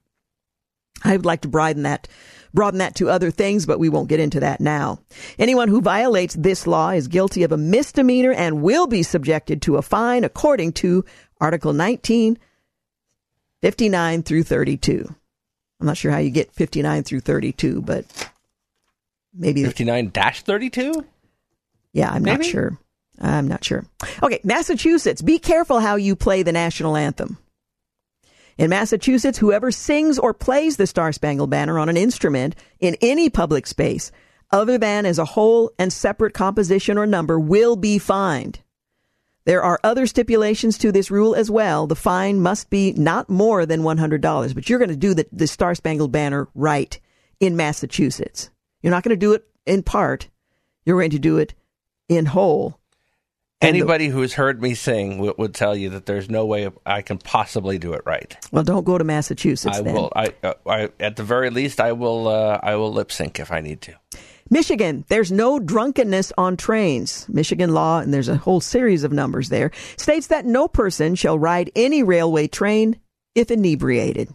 I 1.05 1.16
would 1.16 1.26
like 1.26 1.39
to 1.41 1.47
broaden 1.47 1.84
that 1.84 2.09
broaden 2.54 2.80
that 2.80 2.95
to 2.95 3.10
other 3.10 3.32
things, 3.32 3.66
but 3.66 3.80
we 3.80 3.89
won't 3.89 4.10
get 4.10 4.20
into 4.20 4.39
that 4.41 4.62
now. 4.62 4.99
Anyone 5.39 5.68
who 5.68 5.82
violates 5.82 6.36
this 6.36 6.68
law 6.68 6.89
is 6.89 7.08
guilty 7.08 7.43
of 7.43 7.51
a 7.51 7.58
misdemeanor 7.58 8.32
and 8.32 8.62
will 8.62 8.88
be 8.88 9.04
subjected 9.04 9.62
to 9.64 9.78
a 9.78 9.82
fine 9.82 10.24
according 10.24 10.74
to 10.74 11.04
Article 11.41 11.74
19, 11.74 12.38
59 13.62 14.24
through 14.24 14.43
32. 14.43 15.16
I'm 15.80 15.88
not 15.88 15.97
sure 15.97 16.12
how 16.12 16.20
you 16.20 16.30
get 16.30 16.54
59 16.54 17.04
through 17.04 17.22
32, 17.22 17.82
but 17.82 18.06
maybe 19.34 19.64
59 19.64 20.12
32? 20.12 21.06
Yeah, 21.93 22.10
I'm 22.10 22.24
Maybe? 22.24 22.38
not 22.38 22.45
sure. 22.45 22.78
I'm 23.20 23.47
not 23.47 23.64
sure. 23.64 23.86
Okay, 24.22 24.39
Massachusetts, 24.43 25.22
be 25.22 25.39
careful 25.39 25.80
how 25.80 25.95
you 25.95 26.16
play 26.16 26.43
the 26.43 26.51
national 26.51 26.97
anthem. 26.97 27.38
In 28.58 28.70
Massachusetts, 28.70 29.39
whoever 29.39 29.72
sings 29.72 30.20
or 30.20 30.34
plays 30.34 30.78
the 30.78 30.88
Star 30.88 31.12
Spangled 31.12 31.49
Banner 31.49 31.80
on 31.80 31.89
an 31.89 31.97
instrument 31.97 32.56
in 32.80 32.95
any 33.01 33.30
public 33.30 33.66
space, 33.66 34.12
other 34.51 34.78
than 34.78 35.06
as 35.06 35.18
a 35.18 35.26
whole 35.26 35.72
and 35.80 35.91
separate 35.91 36.34
composition 36.34 36.97
or 36.97 37.08
number, 37.08 37.39
will 37.39 37.76
be 37.76 37.97
fined. 37.97 38.60
There 39.45 39.64
are 39.64 39.80
other 39.84 40.08
stipulations 40.08 40.78
to 40.78 40.91
this 40.91 41.12
rule 41.12 41.36
as 41.36 41.51
well. 41.51 41.88
The 41.88 41.95
fine 41.95 42.39
must 42.39 42.70
be 42.70 42.93
not 42.93 43.30
more 43.30 43.66
than 43.66 43.82
$100, 43.82 44.56
but 44.56 44.70
you're 44.70 44.80
going 44.80 44.89
to 44.89 44.95
do 44.95 45.14
the, 45.14 45.28
the 45.32 45.47
Star 45.47 45.76
Spangled 45.76 46.12
Banner 46.12 46.47
right 46.56 46.97
in 47.39 47.58
Massachusetts. 47.58 48.51
You're 48.82 48.91
not 48.91 49.04
going 49.04 49.18
to 49.18 49.18
do 49.18 49.34
it 49.34 49.45
in 49.66 49.84
part. 49.84 50.30
You're 50.86 50.99
going 50.99 51.10
to 51.12 51.20
do 51.20 51.38
it 51.38 51.56
in 52.08 52.28
whole. 52.28 52.80
Anybody 53.64 54.07
who's 54.07 54.34
heard 54.34 54.61
me 54.61 54.74
sing 54.76 55.18
would, 55.20 55.38
would 55.38 55.53
tell 55.53 55.76
you 55.76 55.89
that 55.91 56.05
there's 56.05 56.30
no 56.30 56.45
way 56.45 56.70
I 56.86 57.01
can 57.01 57.18
possibly 57.18 57.78
do 57.78 57.93
it 57.93 58.01
right. 58.05 58.36
well, 58.51 58.64
don't 58.64 58.84
go 58.84 58.97
to 58.97 59.03
Massachusetts 59.03 59.78
I 59.78 59.82
then. 59.82 59.93
will. 59.93 60.11
I, 60.16 60.34
uh, 60.43 60.53
I, 60.68 60.89
at 60.99 61.16
the 61.16 61.24
very 61.24 61.49
least, 61.49 61.80
I 61.80 61.93
will. 61.93 62.28
Uh, 62.28 62.59
I 62.61 62.76
will 62.76 62.91
lip 62.91 63.11
sync 63.11 63.39
if 63.39 63.51
I 63.51 63.61
need 63.61 63.82
to. 63.82 63.95
Michigan, 64.49 65.05
there's 65.07 65.32
no 65.32 65.57
drunkenness 65.57 66.32
on 66.38 66.57
trains. 66.57 67.28
Michigan 67.30 67.74
law, 67.74 67.99
and 67.99 68.14
there's 68.14 68.30
a 68.30 68.38
whole 68.38 68.61
series 68.61 69.03
of 69.03 69.11
numbers 69.11 69.49
there, 69.49 69.72
states 69.97 70.28
that 70.28 70.45
no 70.45 70.68
person 70.68 71.16
shall 71.16 71.39
ride 71.39 71.72
any 71.76 72.03
railway 72.03 72.47
train 72.47 72.99
if 73.36 73.49
inebriated. 73.49 74.30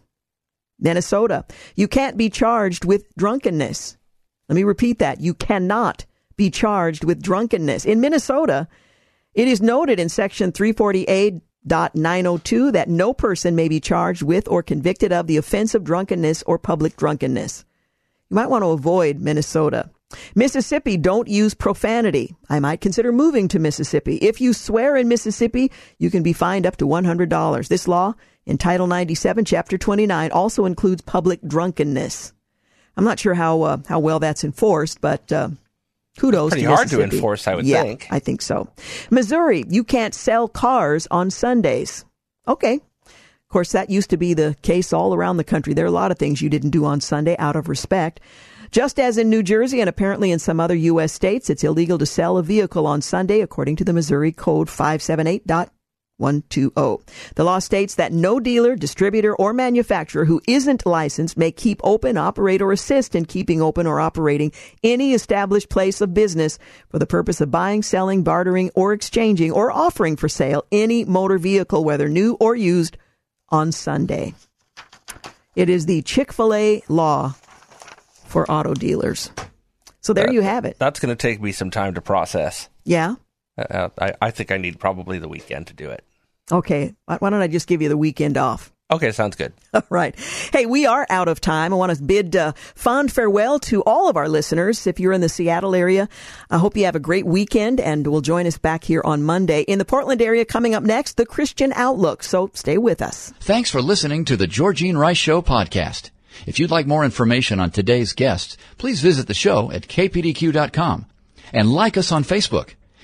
Minnesota, 0.80 1.44
you 1.76 1.88
can't 1.88 2.16
be 2.16 2.30
charged 2.30 2.84
with 2.84 3.04
drunkenness. 3.16 3.96
Let 4.48 4.56
me 4.56 4.64
repeat 4.64 5.00
that. 5.00 5.20
You 5.20 5.34
cannot 5.34 6.06
be 6.36 6.50
charged 6.50 7.04
with 7.04 7.22
drunkenness. 7.22 7.84
In 7.84 8.00
Minnesota, 8.00 8.68
it 9.34 9.48
is 9.48 9.60
noted 9.60 10.00
in 10.00 10.08
section 10.08 10.52
348.902 10.52 12.72
that 12.72 12.88
no 12.88 13.12
person 13.12 13.54
may 13.54 13.68
be 13.68 13.80
charged 13.80 14.22
with 14.22 14.48
or 14.48 14.62
convicted 14.62 15.12
of 15.12 15.26
the 15.26 15.36
offense 15.36 15.74
of 15.74 15.84
drunkenness 15.84 16.42
or 16.44 16.58
public 16.58 16.96
drunkenness. 16.96 17.66
You 18.30 18.34
might 18.34 18.50
want 18.50 18.62
to 18.62 18.70
avoid 18.70 19.20
Minnesota. 19.20 19.90
Mississippi, 20.34 20.96
don't 20.96 21.28
use 21.28 21.54
profanity. 21.54 22.34
I 22.48 22.60
might 22.60 22.80
consider 22.80 23.12
moving 23.12 23.48
to 23.48 23.58
Mississippi. 23.58 24.16
If 24.16 24.40
you 24.40 24.54
swear 24.54 24.96
in 24.96 25.08
Mississippi, 25.08 25.70
you 25.98 26.10
can 26.10 26.22
be 26.22 26.32
fined 26.32 26.66
up 26.66 26.78
to 26.78 26.86
$100. 26.86 27.68
This 27.68 27.86
law 27.86 28.14
in 28.46 28.56
Title 28.56 28.86
97, 28.86 29.44
Chapter 29.44 29.76
29 29.76 30.32
also 30.32 30.64
includes 30.64 31.02
public 31.02 31.42
drunkenness. 31.42 32.32
I'm 32.96 33.04
not 33.04 33.20
sure 33.20 33.34
how 33.34 33.62
uh, 33.62 33.76
how 33.88 34.00
well 34.00 34.18
that's 34.18 34.42
enforced, 34.42 35.00
but 35.00 35.30
uh, 35.30 35.50
kudos. 36.18 36.50
Pretty 36.50 36.64
to 36.64 36.74
hard 36.74 36.88
to 36.88 37.00
enforce, 37.00 37.48
I 37.48 37.54
would 37.54 37.64
yeah, 37.64 37.82
think. 37.82 38.08
I 38.10 38.18
think 38.18 38.42
so. 38.42 38.68
Missouri, 39.10 39.64
you 39.68 39.84
can't 39.84 40.14
sell 40.14 40.48
cars 40.48 41.06
on 41.10 41.30
Sundays. 41.30 42.04
Okay. 42.46 42.74
Of 42.74 43.52
course, 43.52 43.72
that 43.72 43.88
used 43.88 44.10
to 44.10 44.18
be 44.18 44.34
the 44.34 44.56
case 44.60 44.92
all 44.92 45.14
around 45.14 45.38
the 45.38 45.44
country. 45.44 45.72
There 45.72 45.86
are 45.86 45.88
a 45.88 45.92
lot 45.92 46.10
of 46.10 46.18
things 46.18 46.42
you 46.42 46.50
didn't 46.50 46.70
do 46.70 46.84
on 46.84 47.00
Sunday 47.00 47.34
out 47.38 47.56
of 47.56 47.68
respect. 47.68 48.20
Just 48.70 49.00
as 49.00 49.16
in 49.16 49.30
New 49.30 49.42
Jersey 49.42 49.80
and 49.80 49.88
apparently 49.88 50.30
in 50.30 50.38
some 50.38 50.60
other 50.60 50.74
U.S. 50.74 51.14
states, 51.14 51.48
it's 51.48 51.64
illegal 51.64 51.96
to 51.96 52.04
sell 52.04 52.36
a 52.36 52.42
vehicle 52.42 52.86
on 52.86 53.00
Sunday, 53.00 53.40
according 53.40 53.76
to 53.76 53.84
the 53.84 53.94
Missouri 53.94 54.32
Code 54.32 54.68
578.120. 56.20 57.34
The 57.34 57.44
law 57.44 57.58
states 57.58 57.94
that 57.96 58.12
no 58.12 58.40
dealer, 58.40 58.76
distributor, 58.76 59.34
or 59.34 59.52
manufacturer 59.52 60.24
who 60.24 60.40
isn't 60.46 60.86
licensed 60.86 61.36
may 61.36 61.50
keep 61.50 61.80
open, 61.84 62.16
operate, 62.16 62.62
or 62.62 62.72
assist 62.72 63.14
in 63.14 63.24
keeping 63.24 63.62
open 63.62 63.86
or 63.86 64.00
operating 64.00 64.52
any 64.82 65.14
established 65.14 65.68
place 65.68 66.00
of 66.00 66.14
business 66.14 66.58
for 66.88 66.98
the 66.98 67.06
purpose 67.06 67.40
of 67.40 67.50
buying, 67.50 67.82
selling, 67.82 68.22
bartering, 68.22 68.70
or 68.74 68.92
exchanging, 68.92 69.52
or 69.52 69.70
offering 69.70 70.16
for 70.16 70.28
sale 70.28 70.64
any 70.72 71.04
motor 71.04 71.38
vehicle, 71.38 71.84
whether 71.84 72.08
new 72.08 72.36
or 72.40 72.54
used, 72.54 72.96
on 73.50 73.72
Sunday. 73.72 74.34
It 75.56 75.68
is 75.68 75.86
the 75.86 76.02
Chick 76.02 76.32
fil 76.32 76.54
A 76.54 76.82
law 76.88 77.34
for 78.26 78.48
auto 78.50 78.74
dealers. 78.74 79.30
So 80.00 80.12
there 80.12 80.32
you 80.32 80.42
have 80.42 80.64
it. 80.64 80.78
That's 80.78 81.00
going 81.00 81.14
to 81.14 81.20
take 81.20 81.40
me 81.40 81.52
some 81.52 81.70
time 81.70 81.94
to 81.94 82.00
process. 82.00 82.68
Yeah. 82.84 83.16
Uh, 83.58 83.88
I, 84.00 84.14
I 84.22 84.30
think 84.30 84.52
I 84.52 84.56
need 84.56 84.78
probably 84.78 85.18
the 85.18 85.28
weekend 85.28 85.66
to 85.66 85.74
do 85.74 85.90
it. 85.90 86.04
Okay. 86.50 86.94
Why 87.06 87.16
why 87.16 87.30
don't 87.30 87.42
I 87.42 87.48
just 87.48 87.66
give 87.66 87.82
you 87.82 87.88
the 87.88 87.96
weekend 87.96 88.36
off? 88.36 88.72
Okay, 88.90 89.12
sounds 89.12 89.36
good. 89.36 89.52
All 89.74 89.82
right. 89.90 90.18
Hey, 90.50 90.64
we 90.64 90.86
are 90.86 91.06
out 91.10 91.28
of 91.28 91.42
time. 91.42 91.74
I 91.74 91.76
want 91.76 91.94
to 91.94 92.02
bid 92.02 92.34
uh, 92.34 92.52
fond 92.74 93.12
farewell 93.12 93.58
to 93.60 93.82
all 93.82 94.08
of 94.08 94.16
our 94.16 94.30
listeners. 94.30 94.86
If 94.86 94.98
you're 94.98 95.12
in 95.12 95.20
the 95.20 95.28
Seattle 95.28 95.74
area, 95.74 96.08
I 96.50 96.56
hope 96.56 96.74
you 96.74 96.86
have 96.86 96.96
a 96.96 97.00
great 97.00 97.26
weekend 97.26 97.80
and 97.80 98.06
will 98.06 98.22
join 98.22 98.46
us 98.46 98.56
back 98.56 98.84
here 98.84 99.02
on 99.04 99.22
Monday. 99.22 99.60
In 99.60 99.78
the 99.78 99.84
Portland 99.84 100.22
area, 100.22 100.46
coming 100.46 100.74
up 100.74 100.82
next, 100.82 101.18
the 101.18 101.26
Christian 101.26 101.70
Outlook. 101.74 102.22
So 102.22 102.50
stay 102.54 102.78
with 102.78 103.02
us. 103.02 103.30
Thanks 103.40 103.70
for 103.70 103.82
listening 103.82 104.24
to 104.24 104.38
the 104.38 104.46
Georgine 104.46 104.96
Rice 104.96 105.18
Show 105.18 105.42
podcast. 105.42 106.08
If 106.46 106.58
you'd 106.58 106.70
like 106.70 106.86
more 106.86 107.04
information 107.04 107.60
on 107.60 107.70
today's 107.70 108.14
guests, 108.14 108.56
please 108.78 109.02
visit 109.02 109.26
the 109.26 109.34
show 109.34 109.70
at 109.70 109.88
kpdq.com 109.88 111.04
and 111.52 111.70
like 111.70 111.98
us 111.98 112.10
on 112.10 112.24
Facebook. 112.24 112.70